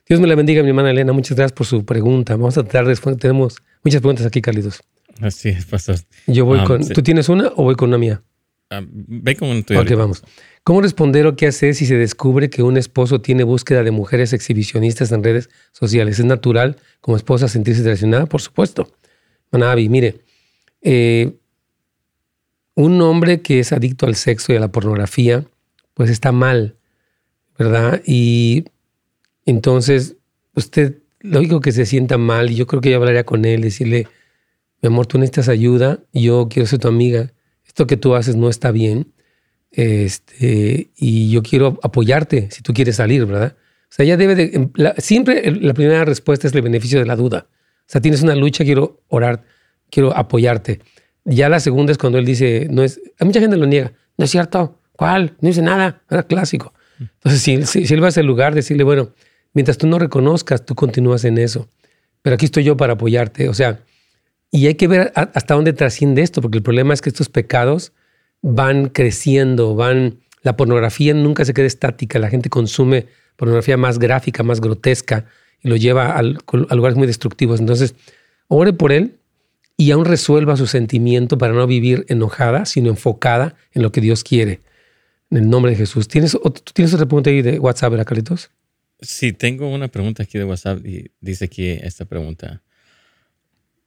Dios 0.07 0.19
me 0.19 0.27
la 0.27 0.35
bendiga, 0.35 0.61
mi 0.61 0.69
hermana 0.69 0.91
Elena. 0.91 1.11
Muchas 1.11 1.35
gracias 1.35 1.53
por 1.53 1.65
su 1.65 1.83
pregunta. 1.85 2.35
Vamos 2.35 2.55
a 2.59 2.61
tratar 2.61 2.85
de 2.85 2.95
Tenemos 3.15 3.55
muchas 3.83 3.99
preguntas 3.99 4.27
aquí, 4.27 4.41
Carlitos. 4.41 4.83
Así 5.21 5.49
es, 5.49 5.65
pastor. 5.65 5.95
Yo 6.27 6.45
voy 6.45 6.59
ah, 6.61 6.65
con. 6.65 6.87
¿Tú 6.87 7.01
tienes 7.01 7.29
una 7.29 7.47
o 7.55 7.63
voy 7.63 7.73
con 7.73 7.89
una 7.89 7.97
mía? 7.97 8.21
Ah, 8.69 8.83
ve 8.87 9.35
con 9.35 9.63
tu. 9.63 9.75
Ok, 9.75 9.89
vamos. 9.95 10.21
¿Cómo 10.65 10.81
responder 10.81 11.27
o 11.27 11.35
qué 11.35 11.45
hacer 11.45 11.75
si 11.75 11.85
se 11.85 11.95
descubre 11.95 12.49
que 12.49 12.63
un 12.63 12.75
esposo 12.75 13.21
tiene 13.21 13.43
búsqueda 13.43 13.83
de 13.83 13.91
mujeres 13.91 14.33
exhibicionistas 14.33 15.11
en 15.11 15.23
redes 15.23 15.47
sociales? 15.71 16.17
¿Es 16.17 16.25
natural 16.25 16.77
como 17.01 17.17
esposa 17.17 17.47
sentirse 17.47 17.83
traicionada? 17.83 18.25
Por 18.25 18.41
supuesto. 18.41 18.91
Manabi, 19.51 19.89
mire, 19.89 20.21
eh, 20.81 21.37
un 22.73 22.99
hombre 23.03 23.43
que 23.43 23.59
es 23.59 23.73
adicto 23.73 24.07
al 24.07 24.15
sexo 24.15 24.53
y 24.53 24.55
a 24.55 24.59
la 24.59 24.71
pornografía, 24.71 25.45
pues 25.93 26.09
está 26.09 26.31
mal, 26.31 26.77
¿verdad? 27.59 28.01
Y 28.03 28.65
entonces 29.45 30.15
usted, 30.55 30.97
lógico 31.19 31.61
que 31.61 31.73
se 31.73 31.85
sienta 31.85 32.17
mal, 32.17 32.49
y 32.49 32.55
yo 32.55 32.65
creo 32.65 32.81
que 32.81 32.89
yo 32.89 32.97
hablaría 32.97 33.23
con 33.23 33.45
él, 33.45 33.61
decirle, 33.61 34.07
mi 34.81 34.87
amor, 34.87 35.05
tú 35.05 35.19
necesitas 35.19 35.47
ayuda, 35.47 35.99
yo 36.11 36.47
quiero 36.49 36.65
ser 36.65 36.79
tu 36.79 36.87
amiga, 36.87 37.33
esto 37.67 37.85
que 37.85 37.97
tú 37.97 38.15
haces 38.15 38.35
no 38.35 38.49
está 38.49 38.71
bien 38.71 39.13
este, 39.75 40.91
y 40.95 41.29
yo 41.29 41.43
quiero 41.43 41.77
apoyarte 41.83 42.49
si 42.49 42.61
tú 42.61 42.73
quieres 42.73 42.95
salir, 42.95 43.25
¿verdad? 43.25 43.57
O 43.57 43.87
sea, 43.89 44.05
ella 44.05 44.15
debe 44.15 44.35
de, 44.35 44.69
siempre 44.99 45.51
la 45.51 45.73
primera 45.73 46.05
respuesta 46.05 46.47
es 46.47 46.53
el 46.53 46.61
beneficio 46.61 46.97
de 46.97 47.05
la 47.05 47.17
duda. 47.17 47.47
O 47.49 47.87
sea, 47.87 47.99
tienes 47.99 48.23
una 48.23 48.35
lucha, 48.35 48.63
quiero 48.63 49.03
orar, 49.09 49.43
quiero 49.89 50.15
apoyarte. 50.15 50.79
Ya 51.25 51.49
la 51.49 51.59
segunda 51.59 51.91
es 51.91 51.97
cuando 51.97 52.17
él 52.17 52.25
dice, 52.25 52.67
no 52.71 52.83
es, 52.83 53.01
a 53.19 53.25
mucha 53.25 53.41
gente 53.41 53.57
lo 53.57 53.65
niega, 53.65 53.91
no 54.17 54.25
es 54.25 54.31
cierto, 54.31 54.79
¿cuál? 54.93 55.35
No 55.41 55.49
dice 55.49 55.61
nada, 55.61 56.03
era 56.09 56.23
clásico. 56.23 56.73
Entonces, 56.99 57.41
si, 57.41 57.85
si, 57.85 57.93
él 57.93 58.01
va 58.01 58.07
a 58.07 58.09
ese 58.09 58.23
lugar, 58.23 58.55
decirle, 58.55 58.85
bueno, 58.85 59.09
mientras 59.53 59.77
tú 59.77 59.87
no 59.87 59.99
reconozcas, 59.99 60.65
tú 60.65 60.75
continúas 60.75 61.25
en 61.25 61.37
eso, 61.37 61.67
pero 62.21 62.35
aquí 62.35 62.45
estoy 62.45 62.63
yo 62.63 62.77
para 62.77 62.93
apoyarte. 62.93 63.49
O 63.49 63.53
sea, 63.53 63.81
y 64.51 64.67
hay 64.67 64.75
que 64.75 64.87
ver 64.87 65.11
hasta 65.15 65.53
dónde 65.53 65.73
trasciende 65.73 66.21
esto, 66.21 66.41
porque 66.41 66.59
el 66.59 66.63
problema 66.63 66.93
es 66.93 67.01
que 67.01 67.09
estos 67.09 67.27
pecados 67.27 67.91
van 68.41 68.89
creciendo, 68.89 69.75
van, 69.75 70.19
La 70.41 70.55
pornografía 70.55 71.13
nunca 71.13 71.45
se 71.45 71.53
queda 71.53 71.65
estática. 71.65 72.19
La 72.19 72.29
gente 72.29 72.49
consume 72.49 73.07
pornografía 73.35 73.77
más 73.77 73.99
gráfica, 73.99 74.43
más 74.43 74.61
grotesca 74.61 75.25
y 75.61 75.69
lo 75.69 75.75
lleva 75.75 76.17
a 76.17 76.21
lugares 76.21 76.97
muy 76.97 77.07
destructivos. 77.07 77.59
Entonces, 77.59 77.95
ore 78.47 78.73
por 78.73 78.91
él 78.91 79.17
y 79.77 79.91
aún 79.91 80.05
resuelva 80.05 80.55
su 80.55 80.67
sentimiento 80.67 81.37
para 81.37 81.53
no 81.53 81.67
vivir 81.67 82.05
enojada, 82.07 82.65
sino 82.65 82.89
enfocada 82.89 83.55
en 83.73 83.81
lo 83.81 83.91
que 83.91 84.01
Dios 84.01 84.23
quiere. 84.23 84.61
En 85.31 85.39
el 85.39 85.49
nombre 85.49 85.71
de 85.71 85.77
Jesús. 85.77 86.07
¿Tienes, 86.07 86.31
¿Tú 86.31 86.71
tienes 86.73 86.93
otra 86.93 87.07
pregunta 87.07 87.29
ahí 87.29 87.41
de 87.41 87.59
WhatsApp, 87.59 87.91
¿verdad, 87.91 88.05
Carlitos? 88.05 88.51
Sí, 89.01 89.33
tengo 89.33 89.67
una 89.69 89.87
pregunta 89.89 90.23
aquí 90.23 90.37
de 90.37 90.45
WhatsApp 90.45 90.85
y 90.85 91.11
dice 91.19 91.45
aquí 91.45 91.67
esta 91.69 92.05
pregunta. 92.05 92.61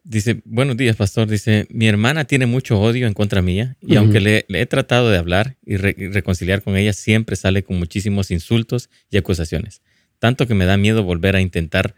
Dice, 0.04 0.40
buenos 0.44 0.76
días, 0.76 0.96
pastor. 0.96 1.28
Dice, 1.28 1.66
mi 1.70 1.86
hermana 1.86 2.24
tiene 2.24 2.46
mucho 2.46 2.80
odio 2.80 3.06
en 3.06 3.14
contra 3.14 3.42
mía 3.42 3.76
y 3.80 3.96
aunque 3.96 4.20
le, 4.20 4.46
he 4.48 4.66
tratado 4.66 5.10
de 5.10 5.18
hablar 5.18 5.56
y, 5.64 5.76
reconciliar 5.76 6.62
con 6.62 6.76
ella, 6.76 6.92
siempre 6.92 7.36
sale 7.36 7.62
con 7.62 7.78
muchísimos 7.78 8.30
insultos 8.30 8.88
y 9.10 9.18
acusaciones. 9.18 9.82
Tanto 10.18 10.46
que 10.46 10.54
me 10.54 10.64
da 10.64 10.76
miedo 10.76 11.04
volver 11.04 11.36
a 11.36 11.40
intentar, 11.40 11.94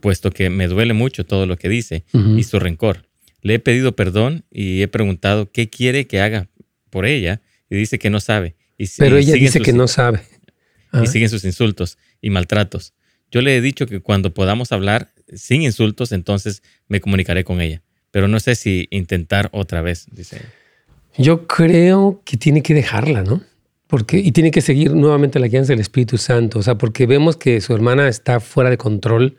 puesto 0.00 0.30
que 0.30 0.50
me 0.50 0.66
duele 0.66 0.92
mucho 0.92 1.24
todo 1.24 1.46
lo 1.46 1.56
que 1.56 1.68
dice 1.68 2.04
y 2.36 2.42
su 2.42 2.58
rencor. 2.58 3.08
Le 3.40 3.54
he 3.54 3.58
pedido 3.58 3.96
perdón 3.96 4.44
y 4.50 4.82
he 4.82 4.88
preguntado 4.88 5.50
qué 5.50 5.68
quiere 5.68 6.06
que 6.06 6.20
haga 6.20 6.48
por 6.90 7.06
ella 7.06 7.40
y 7.70 7.76
dice 7.76 7.98
que 7.98 8.10
no 8.10 8.20
sabe. 8.20 8.56
Y, 8.76 8.86
Pero 8.98 9.16
ella 9.16 9.34
dice 9.34 9.60
que 9.60 9.72
no 9.72 9.88
sabe. 9.88 10.20
Y 11.02 11.06
siguen 11.06 11.28
sus 11.28 11.44
insultos 11.44 11.96
y 12.20 12.30
maltratos. 12.30 12.92
Yo 13.30 13.40
le 13.40 13.56
he 13.56 13.60
dicho 13.60 13.86
que 13.86 14.00
cuando 14.00 14.34
podamos 14.34 14.72
hablar 14.72 15.12
sin 15.34 15.62
insultos, 15.62 16.12
entonces 16.12 16.62
me 16.88 17.00
comunicaré 17.00 17.44
con 17.44 17.60
ella. 17.60 17.82
Pero 18.10 18.28
no 18.28 18.40
sé 18.40 18.54
si 18.54 18.88
intentar 18.90 19.48
otra 19.52 19.82
vez, 19.82 20.06
dice 20.12 20.42
Yo 21.16 21.46
creo 21.46 22.20
que 22.24 22.36
tiene 22.36 22.62
que 22.62 22.74
dejarla, 22.74 23.22
¿no? 23.22 23.42
Porque, 23.86 24.18
y 24.18 24.32
tiene 24.32 24.50
que 24.50 24.60
seguir 24.60 24.94
nuevamente 24.94 25.38
la 25.38 25.48
guianza 25.48 25.72
del 25.72 25.80
Espíritu 25.80 26.16
Santo. 26.18 26.58
O 26.58 26.62
sea, 26.62 26.76
porque 26.76 27.06
vemos 27.06 27.36
que 27.36 27.60
su 27.60 27.74
hermana 27.74 28.08
está 28.08 28.40
fuera 28.40 28.70
de 28.70 28.78
control, 28.78 29.36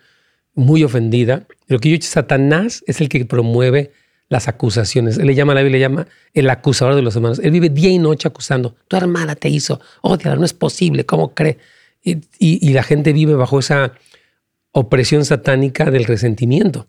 muy 0.54 0.84
ofendida. 0.84 1.48
Lo 1.68 1.80
que 1.80 1.89
yo 1.89 1.94
he 1.94 1.98
dicho, 1.98 2.10
Satanás 2.10 2.84
es 2.86 3.02
el 3.02 3.10
que 3.10 3.26
promueve 3.26 3.91
las 4.30 4.48
acusaciones. 4.48 5.18
Él 5.18 5.28
le 5.28 5.36
llama, 5.36 5.54
la 5.54 5.62
Biblia 5.62 5.78
le 5.78 5.82
llama 5.82 6.08
el 6.34 6.50
acusador 6.50 6.96
de 6.96 7.02
los 7.02 7.16
hermanos. 7.16 7.39
Él 7.39 7.52
vive 7.52 7.70
día 7.70 7.89
y 7.89 8.00
noche 8.00 8.28
acusando. 8.28 8.76
Tu 8.88 8.98
hermana 8.98 9.36
te 9.36 9.50
hizo, 9.50 9.80
odiala, 10.02 10.36
no 10.36 10.46
es 10.46 10.54
posible, 10.54 11.06
¿cómo 11.06 11.34
cree? 11.34 11.58
Y, 12.04 12.74
la 12.74 12.84
gente 12.84 13.14
vive 13.14 13.34
bajo 13.36 13.60
esa 13.60 13.94
opresión 14.74 15.24
satánica 15.24 15.90
del 15.90 16.04
resentimiento. 16.04 16.88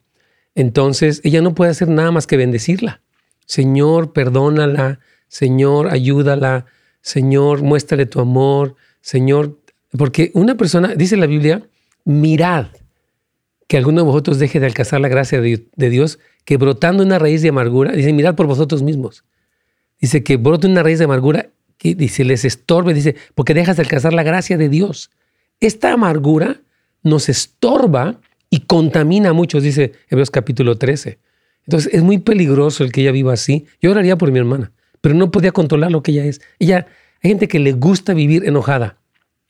Entonces 0.57 1.21
ella 1.23 1.41
no 1.43 1.55
puede 1.55 1.71
hacer 1.71 1.89
nada 1.89 2.11
más 2.11 2.27
que 2.27 2.37
bendecirla. 2.37 3.03
Señor, 3.47 4.13
perdónala. 4.13 4.99
Señor, 5.29 5.89
ayúdala. 5.93 6.67
Señor, 7.03 7.63
muéstrale 7.63 8.07
tu 8.07 8.21
amor. 8.21 8.75
Señor, 9.01 9.61
porque 9.97 10.31
una 10.35 10.57
persona, 10.57 10.95
dice 10.95 11.17
la 11.17 11.27
Biblia, 11.27 11.69
mirad 12.05 12.69
que 13.69 13.77
alguno 13.77 14.03
de 14.03 14.07
vosotros 14.07 14.39
deje 14.39 14.61
de 14.61 14.67
alcanzar 14.67 15.01
la 15.01 15.09
gracia 15.09 15.41
de, 15.41 15.69
Dios, 15.77 16.19
que 16.45 16.57
brotando 16.57 17.03
una 17.03 17.19
raíz 17.19 17.43
de 17.43 17.51
amargura, 17.51 17.93
dice, 17.93 18.13
mirad 18.13 18.35
por 18.35 18.47
vosotros 18.47 18.83
mismos. 18.83 19.25
Dice 20.01 20.23
que 20.23 20.37
brote 20.37 20.67
una 20.67 20.83
raíz 20.83 20.99
de 20.99 21.05
amargura 21.05 21.51
que 21.79 21.95
dice, 21.95 22.25
les 22.25 22.45
estorbe, 22.45 22.95
dice, 22.95 23.17
porque 23.35 23.55
dejas 23.55 23.77
de 23.77 23.83
alcanzar 23.83 24.13
la 24.13 24.23
gracia 24.23 24.57
de 24.57 24.69
Dios. 24.69 25.11
Esta 25.61 25.93
amargura 25.93 26.61
nos 27.05 27.29
estorba 27.29 28.21
y 28.51 28.61
contamina 28.61 29.31
a 29.31 29.33
muchos, 29.33 29.63
dice 29.63 29.93
Hebreos 30.09 30.31
capítulo 30.31 30.77
13. 30.77 31.19
Entonces 31.67 31.95
es 31.95 32.03
muy 32.03 32.19
peligroso 32.19 32.83
el 32.83 32.93
que 32.93 33.03
ella 33.03 33.13
viva 33.13 33.33
así. 33.33 33.67
Yo 33.81 33.91
oraría 33.91 34.17
por 34.17 34.33
mi 34.33 34.39
hermana, 34.39 34.73
pero 35.01 35.15
no 35.15 35.31
podía 35.31 35.53
controlar 35.53 35.93
lo 35.93 36.03
que 36.03 36.13
ella 36.13 36.25
es. 36.25 36.41
Ella, 36.59 36.87
hay 37.23 37.31
gente 37.31 37.47
que 37.47 37.59
le 37.59 37.73
gusta 37.73 38.15
vivir 38.15 38.45
enojada, 38.45 38.99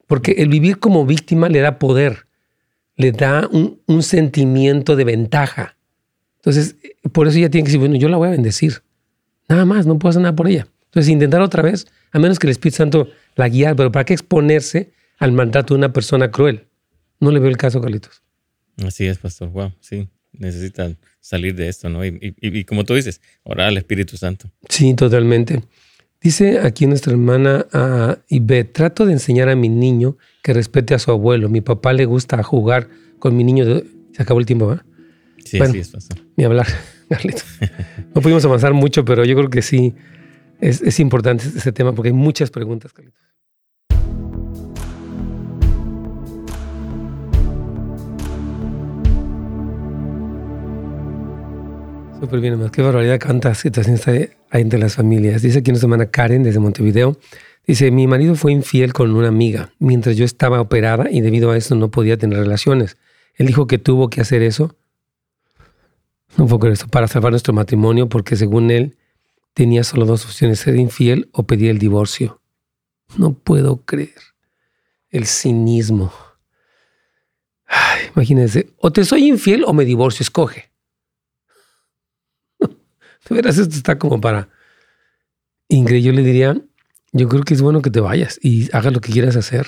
porque 0.07 0.33
el 0.33 0.49
vivir 0.49 0.79
como 0.79 1.07
víctima 1.07 1.49
le 1.49 1.61
da 1.61 1.79
poder, 1.79 2.27
le 2.97 3.13
da 3.13 3.49
un, 3.51 3.81
un 3.87 4.03
sentimiento 4.03 4.97
de 4.97 5.05
ventaja. 5.05 5.77
Entonces, 6.37 6.77
por 7.13 7.27
eso 7.27 7.39
ella 7.39 7.51
tiene 7.51 7.65
que 7.65 7.69
decir, 7.69 7.81
bueno, 7.81 7.97
yo 7.97 8.09
la 8.09 8.17
voy 8.17 8.29
a 8.29 8.33
bendecir. 8.33 8.83
Nada 9.49 9.65
más, 9.65 9.87
no 9.87 9.99
puedo 9.99 10.11
hacer 10.11 10.23
nada 10.23 10.37
por 10.37 10.49
ella. 10.49 10.67
Entonces, 10.87 11.11
intentar 11.11 11.41
otra 11.41 11.63
vez, 11.63 11.87
a 12.13 12.19
menos 12.19 12.39
que 12.39 12.47
el 12.47 12.53
Espíritu 12.53 12.77
Santo 12.77 13.09
la 13.35 13.49
guíe, 13.49 13.75
pero 13.75 13.91
¿para 13.91 14.05
qué 14.05 14.13
exponerse 14.13 14.93
al 15.19 15.33
mandato 15.33 15.75
de 15.75 15.79
una 15.79 15.93
persona 15.93 16.31
cruel? 16.31 16.67
No 17.21 17.31
le 17.31 17.41
veo 17.41 17.51
el 17.51 17.57
caso, 17.57 17.81
Carlitos. 17.81 18.23
Así 18.85 19.07
es, 19.07 19.19
pastor. 19.19 19.51
Wow, 19.51 19.73
sí. 19.81 20.09
Necesitan 20.33 20.99
salir 21.21 21.55
de 21.55 21.69
esto, 21.69 21.89
¿no? 21.89 22.05
Y, 22.05 22.65
como 22.65 22.85
tú 22.85 22.95
dices, 22.95 23.21
orar 23.45 23.69
al 23.69 23.77
Espíritu 23.77 24.17
Santo. 24.17 24.51
Sí, 24.69 24.95
totalmente. 24.95 25.63
Dice 26.21 26.59
aquí 26.61 26.87
nuestra 26.87 27.13
hermana 27.13 27.67
uh, 27.73 28.21
Ibe, 28.29 28.65
trato 28.65 29.07
de 29.07 29.13
enseñar 29.13 29.49
a 29.49 29.55
mi 29.55 29.69
niño 29.69 30.17
que 30.43 30.53
respete 30.53 30.95
a 30.95 30.99
su 30.99 31.11
abuelo. 31.11 31.49
Mi 31.49 31.61
papá 31.61 31.93
le 31.93 32.05
gusta 32.07 32.43
jugar 32.43 32.89
con 33.19 33.37
mi 33.37 33.45
niño. 33.45 33.65
Se 34.13 34.23
acabó 34.23 34.41
el 34.41 34.47
tiempo, 34.47 34.67
¿verdad? 34.67 34.85
Sí, 35.45 35.59
sí 35.71 35.79
es, 35.79 35.89
pastor. 35.91 36.19
Ni 36.37 36.45
hablar, 36.45 36.67
Carlitos. 37.09 37.45
No 38.15 38.21
pudimos 38.21 38.45
avanzar 38.45 38.73
mucho, 38.73 39.05
pero 39.05 39.25
yo 39.25 39.37
creo 39.37 39.51
que 39.51 39.63
sí 39.63 39.95
es, 40.61 40.99
importante 40.99 41.45
este 41.47 41.73
tema 41.73 41.95
porque 41.95 42.09
hay 42.09 42.15
muchas 42.15 42.51
preguntas, 42.51 42.93
Carlitos. 42.93 43.24
Súper 52.25 52.41
bien, 52.41 52.55
hermano. 52.55 52.73
Qué 52.73 52.81
barbaridad 52.81 53.21
cuántas 53.23 53.59
situaciones 53.59 54.09
hay, 54.09 54.31
hay 54.49 54.63
entre 54.63 54.79
las 54.79 54.95
familias. 54.95 55.43
Dice 55.43 55.59
aquí 55.59 55.71
nuestra 55.71 55.89
hermana 55.89 56.07
Karen 56.07 56.43
desde 56.43 56.59
Montevideo. 56.59 57.19
Dice, 57.67 57.91
mi 57.91 58.07
marido 58.07 58.35
fue 58.35 58.51
infiel 58.51 58.95
con 58.95 59.15
una 59.15 59.29
amiga 59.29 59.75
mientras 59.79 60.17
yo 60.17 60.25
estaba 60.25 60.59
operada 60.59 61.11
y 61.11 61.21
debido 61.21 61.51
a 61.51 61.59
eso 61.59 61.75
no 61.75 61.91
podía 61.91 62.17
tener 62.17 62.39
relaciones. 62.39 62.97
Él 63.35 63.47
dijo 63.47 63.67
que 63.67 63.77
tuvo 63.77 64.09
que 64.09 64.23
hacer 64.23 64.41
eso, 64.41 64.75
no 66.39 66.49
fue 66.49 66.73
eso, 66.73 66.89
para 66.89 67.09
salvar 67.09 67.31
nuestro 67.31 67.53
matrimonio 67.53 68.09
porque 68.09 68.37
según 68.37 68.71
él 68.71 68.97
tenía 69.53 69.85
solo 69.85 70.07
dos 70.07 70.25
opciones, 70.25 70.61
ser 70.61 70.77
infiel 70.77 71.29
o 71.31 71.43
pedir 71.43 71.69
el 71.69 71.79
divorcio. 71.79 72.41
No 73.19 73.35
puedo 73.35 73.85
creer. 73.85 74.15
El 75.11 75.27
cinismo. 75.27 76.11
imagínense, 78.17 78.71
o 78.79 78.91
te 78.91 79.05
soy 79.05 79.29
infiel 79.29 79.65
o 79.67 79.75
me 79.75 79.85
divorcio, 79.85 80.23
escoge. 80.23 80.73
De 83.29 83.35
veras, 83.35 83.59
esto 83.59 83.75
está 83.75 83.99
como 83.99 84.21
para... 84.21 84.49
Ingrid, 85.69 86.05
yo 86.05 86.13
le 86.13 86.23
diría, 86.23 86.61
yo 87.13 87.29
creo 87.29 87.43
que 87.43 87.55
es 87.55 87.63
bueno 87.63 87.81
que 87.81 87.91
te 87.91 88.01
vayas 88.01 88.39
y 88.43 88.69
hagas 88.77 88.93
lo 88.93 89.01
que 89.01 89.13
quieras 89.13 89.35
hacer. 89.37 89.67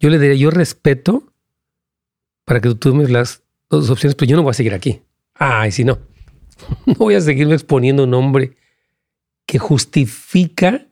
Yo 0.00 0.10
le 0.10 0.18
diría, 0.18 0.36
yo 0.36 0.50
respeto 0.50 1.32
para 2.44 2.60
que 2.60 2.68
tú 2.70 2.76
tomes 2.76 3.10
las 3.10 3.42
dos 3.70 3.88
opciones, 3.90 4.16
pero 4.16 4.28
yo 4.28 4.36
no 4.36 4.42
voy 4.42 4.50
a 4.50 4.54
seguir 4.54 4.74
aquí. 4.74 5.02
Ay, 5.34 5.72
si 5.72 5.84
no, 5.84 5.98
no 6.86 6.94
voy 6.94 7.14
a 7.14 7.20
seguirme 7.20 7.54
exponiendo 7.54 8.04
un 8.04 8.14
hombre 8.14 8.56
que 9.46 9.58
justifica 9.58 10.86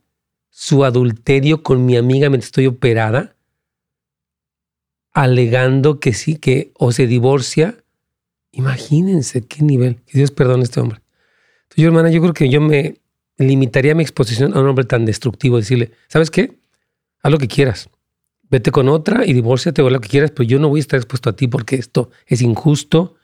su 0.50 0.84
adulterio 0.84 1.62
con 1.62 1.84
mi 1.84 1.96
amiga 1.96 2.28
mientras 2.28 2.48
estoy 2.48 2.66
operada, 2.66 3.36
alegando 5.12 6.00
que 6.00 6.12
sí, 6.12 6.36
que 6.36 6.72
o 6.74 6.92
se 6.92 7.06
divorcia. 7.06 7.76
Imagínense 8.52 9.46
qué 9.46 9.62
nivel. 9.62 9.96
Que 10.06 10.18
Dios 10.18 10.30
perdone 10.30 10.60
a 10.60 10.64
este 10.64 10.80
hombre. 10.80 11.01
Yo, 11.76 11.86
hermana, 11.86 12.10
yo 12.10 12.20
creo 12.20 12.34
que 12.34 12.48
yo 12.48 12.60
me 12.60 12.96
limitaría 13.38 13.94
mi 13.94 14.02
exposición 14.02 14.56
a 14.56 14.60
un 14.60 14.68
hombre 14.68 14.84
tan 14.84 15.04
destructivo. 15.04 15.56
Decirle, 15.56 15.92
¿sabes 16.08 16.30
qué? 16.30 16.58
Haz 17.22 17.32
lo 17.32 17.38
que 17.38 17.48
quieras. 17.48 17.88
Vete 18.50 18.70
con 18.70 18.88
otra 18.88 19.24
y 19.24 19.32
divórciate 19.32 19.80
o 19.82 19.90
lo 19.90 20.00
que 20.00 20.08
quieras, 20.08 20.30
pero 20.30 20.44
yo 20.44 20.58
no 20.58 20.68
voy 20.68 20.80
a 20.80 20.82
estar 20.82 20.98
expuesto 20.98 21.30
a 21.30 21.36
ti 21.36 21.48
porque 21.48 21.76
esto 21.76 22.10
es 22.26 22.42
injusto, 22.42 23.14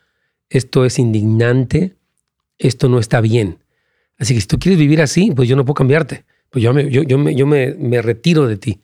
esto 0.48 0.84
es 0.84 0.98
indignante, 0.98 1.96
esto 2.56 2.88
no 2.88 2.98
está 2.98 3.20
bien. 3.20 3.58
Así 4.18 4.34
que 4.34 4.40
si 4.40 4.46
tú 4.46 4.58
quieres 4.58 4.78
vivir 4.78 5.02
así, 5.02 5.30
pues 5.32 5.48
yo 5.48 5.54
no 5.54 5.64
puedo 5.64 5.74
cambiarte. 5.74 6.24
Pues 6.50 6.62
yo 6.64 6.72
me, 6.72 6.90
yo, 6.90 7.02
yo 7.02 7.46
me 7.46 8.02
retiro 8.02 8.46
de 8.46 8.56
ti. 8.56 8.80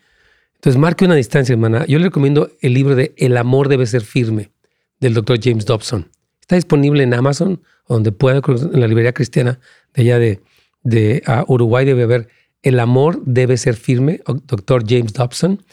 Entonces 0.65 0.81
marque 0.81 1.05
una 1.05 1.15
distancia, 1.15 1.53
hermana. 1.53 1.85
Yo 1.85 1.99
le 1.99 2.07
recomiendo 2.07 2.51
el 2.63 2.73
libro 2.73 2.95
de 2.95 3.13
El 3.19 3.37
amor 3.37 3.69
debe 3.69 3.85
ser 3.85 4.01
firme, 4.01 4.51
del 4.99 5.13
doctor 5.13 5.39
James 5.39 5.67
Dobson. 5.67 6.09
Está 6.45 6.57
disponible 6.57 7.03
en 7.03 7.15
Amazon, 7.15 7.63
donde 7.89 8.13
pueda, 8.13 8.43
en 8.47 8.79
la 8.79 8.87
librería 8.87 9.15
cristiana 9.15 9.61
de 9.95 10.03
allá 10.03 10.19
de, 10.19 10.43
de 10.83 11.23
Uruguay 11.47 11.87
debe 11.87 12.03
haber 12.03 12.29
El 12.61 12.81
amor 12.81 13.23
debe 13.25 13.57
ser 13.57 13.77
firme, 13.77 14.21
doctor 14.27 14.85
James 14.87 15.15
Dobson, 15.15 15.65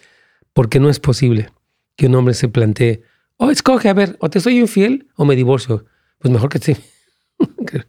porque 0.53 0.80
no 0.80 0.89
es 0.89 1.01
posible 1.01 1.49
que 1.97 2.07
un 2.07 2.15
hombre 2.15 2.34
se 2.36 2.47
plantee, 2.47 3.03
oh, 3.36 3.51
escoge, 3.51 3.89
a 3.89 3.93
ver, 3.93 4.15
o 4.22 4.30
te 4.30 4.39
soy 4.39 4.59
infiel 4.59 5.09
o 5.17 5.26
me 5.26 5.36
divorcio. 5.36 5.84
Pues 6.19 6.34
mejor 6.34 6.47
que 6.47 6.59
sí 6.59 6.78
bueno, 7.38 7.84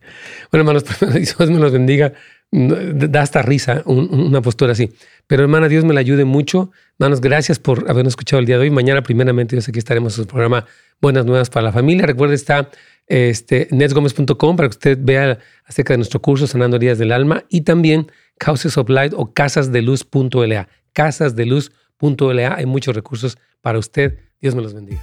hermanos, 0.51 0.85
Dios 1.15 1.51
me 1.51 1.61
los 1.61 1.71
bendiga. 1.71 2.15
Da 2.55 3.23
hasta 3.23 3.41
risa 3.41 3.83
una 3.87 4.43
postura 4.43 4.73
así. 4.73 4.93
Pero 5.27 5.43
hermana, 5.43 5.69
Dios 5.69 5.85
me 5.85 5.95
la 5.95 6.01
ayude 6.01 6.27
mucho. 6.27 6.71
Hermanos, 6.99 7.23
gracias 7.23 7.59
por 7.59 7.91
habernos 7.91 8.13
escuchado 8.13 8.41
el 8.41 8.47
día 8.47 8.57
de 8.57 8.65
hoy. 8.65 8.71
Mañana, 8.71 9.03
primeramente, 9.03 9.57
yo 9.57 9.63
sé 9.63 9.73
que 9.73 9.79
estaremos 9.79 10.19
en 10.19 10.25
su 10.25 10.29
programa 10.29 10.67
Buenas 11.01 11.25
Nuevas 11.25 11.49
para 11.49 11.65
la 11.65 11.73
Familia. 11.73 12.05
Recuerde, 12.05 12.35
está 12.35 12.69
este, 13.07 13.69
netsgomez.com 13.71 14.57
para 14.57 14.69
que 14.69 14.75
usted 14.75 14.99
vea 15.01 15.39
acerca 15.65 15.95
de 15.95 15.99
nuestro 15.99 16.21
curso 16.21 16.47
Sanando 16.47 16.77
Heridas 16.77 16.99
del 16.99 17.13
Alma 17.13 17.45
y 17.49 17.63
también 17.63 18.13
Houses 18.39 18.77
of 18.77 18.91
Light 18.91 19.15
o 19.17 19.33
casasdeluz.la 19.33 20.69
casasdeluz.la. 20.93 22.55
Hay 22.55 22.67
muchos 22.67 22.95
recursos 22.95 23.39
para 23.61 23.79
usted. 23.79 24.19
Dios 24.41 24.55
me 24.55 24.63
los 24.63 24.75
bendiga. 24.75 25.03